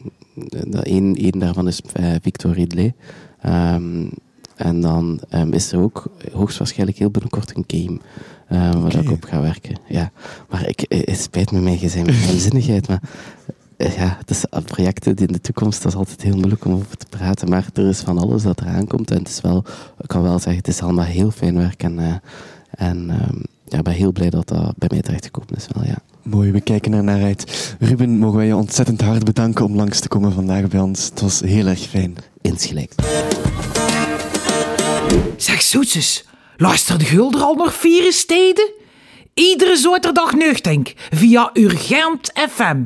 Eén 0.70 1.16
één 1.16 1.38
daarvan 1.38 1.68
is 1.68 1.80
uh, 2.00 2.14
Victor 2.22 2.52
Ridley. 2.52 2.94
Um, 3.46 4.11
en 4.57 4.80
dan 4.80 5.20
um, 5.34 5.52
is 5.52 5.72
er 5.72 5.80
ook 5.80 6.07
hoogstwaarschijnlijk 6.32 6.98
heel 6.98 7.11
binnenkort 7.11 7.57
een 7.57 7.64
game 7.66 7.98
uh, 8.52 8.82
waar 8.82 8.96
ik 8.96 9.11
op 9.11 9.24
ga 9.24 9.40
werken. 9.40 9.76
Ja. 9.88 10.12
Maar 10.48 10.68
ik, 10.68 10.84
het 10.88 11.18
spijt 11.18 11.50
me 11.50 11.61
mijn 11.61 11.78
gezin 11.78 12.05
mijn 12.05 12.38
zinnigheid, 12.38 12.88
maar 12.88 13.02
eh, 13.02 13.55
ja, 13.77 14.16
het 14.18 14.31
is 14.31 14.45
projecten 14.64 15.16
die 15.16 15.27
in 15.27 15.33
de 15.33 15.41
toekomst, 15.41 15.83
dat 15.83 15.93
is 15.93 15.99
altijd 15.99 16.22
heel 16.22 16.37
moeilijk 16.37 16.64
om 16.64 16.72
over 16.72 16.97
te 16.97 17.07
praten. 17.09 17.49
Maar 17.49 17.66
er 17.75 17.89
is 17.89 18.01
van 18.01 18.18
alles 18.18 18.43
dat 18.43 18.61
eraan 18.61 18.87
komt. 18.87 19.11
En 19.11 19.18
het 19.18 19.29
is 19.29 19.41
wel, 19.41 19.64
ik 20.01 20.09
kan 20.09 20.22
wel 20.22 20.39
zeggen, 20.39 20.57
het 20.57 20.68
is 20.68 20.83
allemaal 20.83 21.05
heel 21.05 21.31
fijn 21.31 21.57
werk. 21.57 21.83
En, 21.83 21.99
uh, 21.99 22.14
en 22.70 23.09
uh, 23.09 23.41
ja, 23.64 23.79
ik 23.79 23.85
ben 23.85 23.93
heel 23.93 24.12
blij 24.12 24.31
dat 24.31 24.49
dat 24.49 24.75
bij 24.77 24.89
mij 24.93 25.03
terechtgekomen 25.03 25.57
is. 25.57 25.66
Wel, 25.72 25.85
ja. 25.85 25.99
Mooi, 26.22 26.51
we 26.51 26.61
kijken 26.61 26.93
er 26.93 27.05
naar 27.05 27.22
uit. 27.22 27.77
Ruben, 27.79 28.18
mogen 28.18 28.37
wij 28.37 28.47
je 28.47 28.57
ontzettend 28.57 29.01
hard 29.01 29.25
bedanken 29.25 29.64
om 29.64 29.77
langs 29.77 30.01
te 30.01 30.09
komen 30.09 30.33
vandaag 30.33 30.68
bij 30.68 30.81
ons. 30.81 31.05
Het 31.05 31.20
was 31.20 31.41
heel 31.41 31.66
erg 31.66 31.81
fijn. 31.81 32.16
Insgelijks. 32.41 32.95
Zeg 35.37 35.62
zoetjes, 35.62 36.25
luistert 36.57 37.03
Gulder 37.03 37.41
al 37.41 37.55
nog 37.55 37.75
vier 37.75 38.12
steden? 38.12 38.72
Iedere 39.35 39.77
zaterdag 39.77 40.33
nuchtink 40.33 40.93
via 41.11 41.51
Urgent 41.53 42.31
FM 42.49 42.77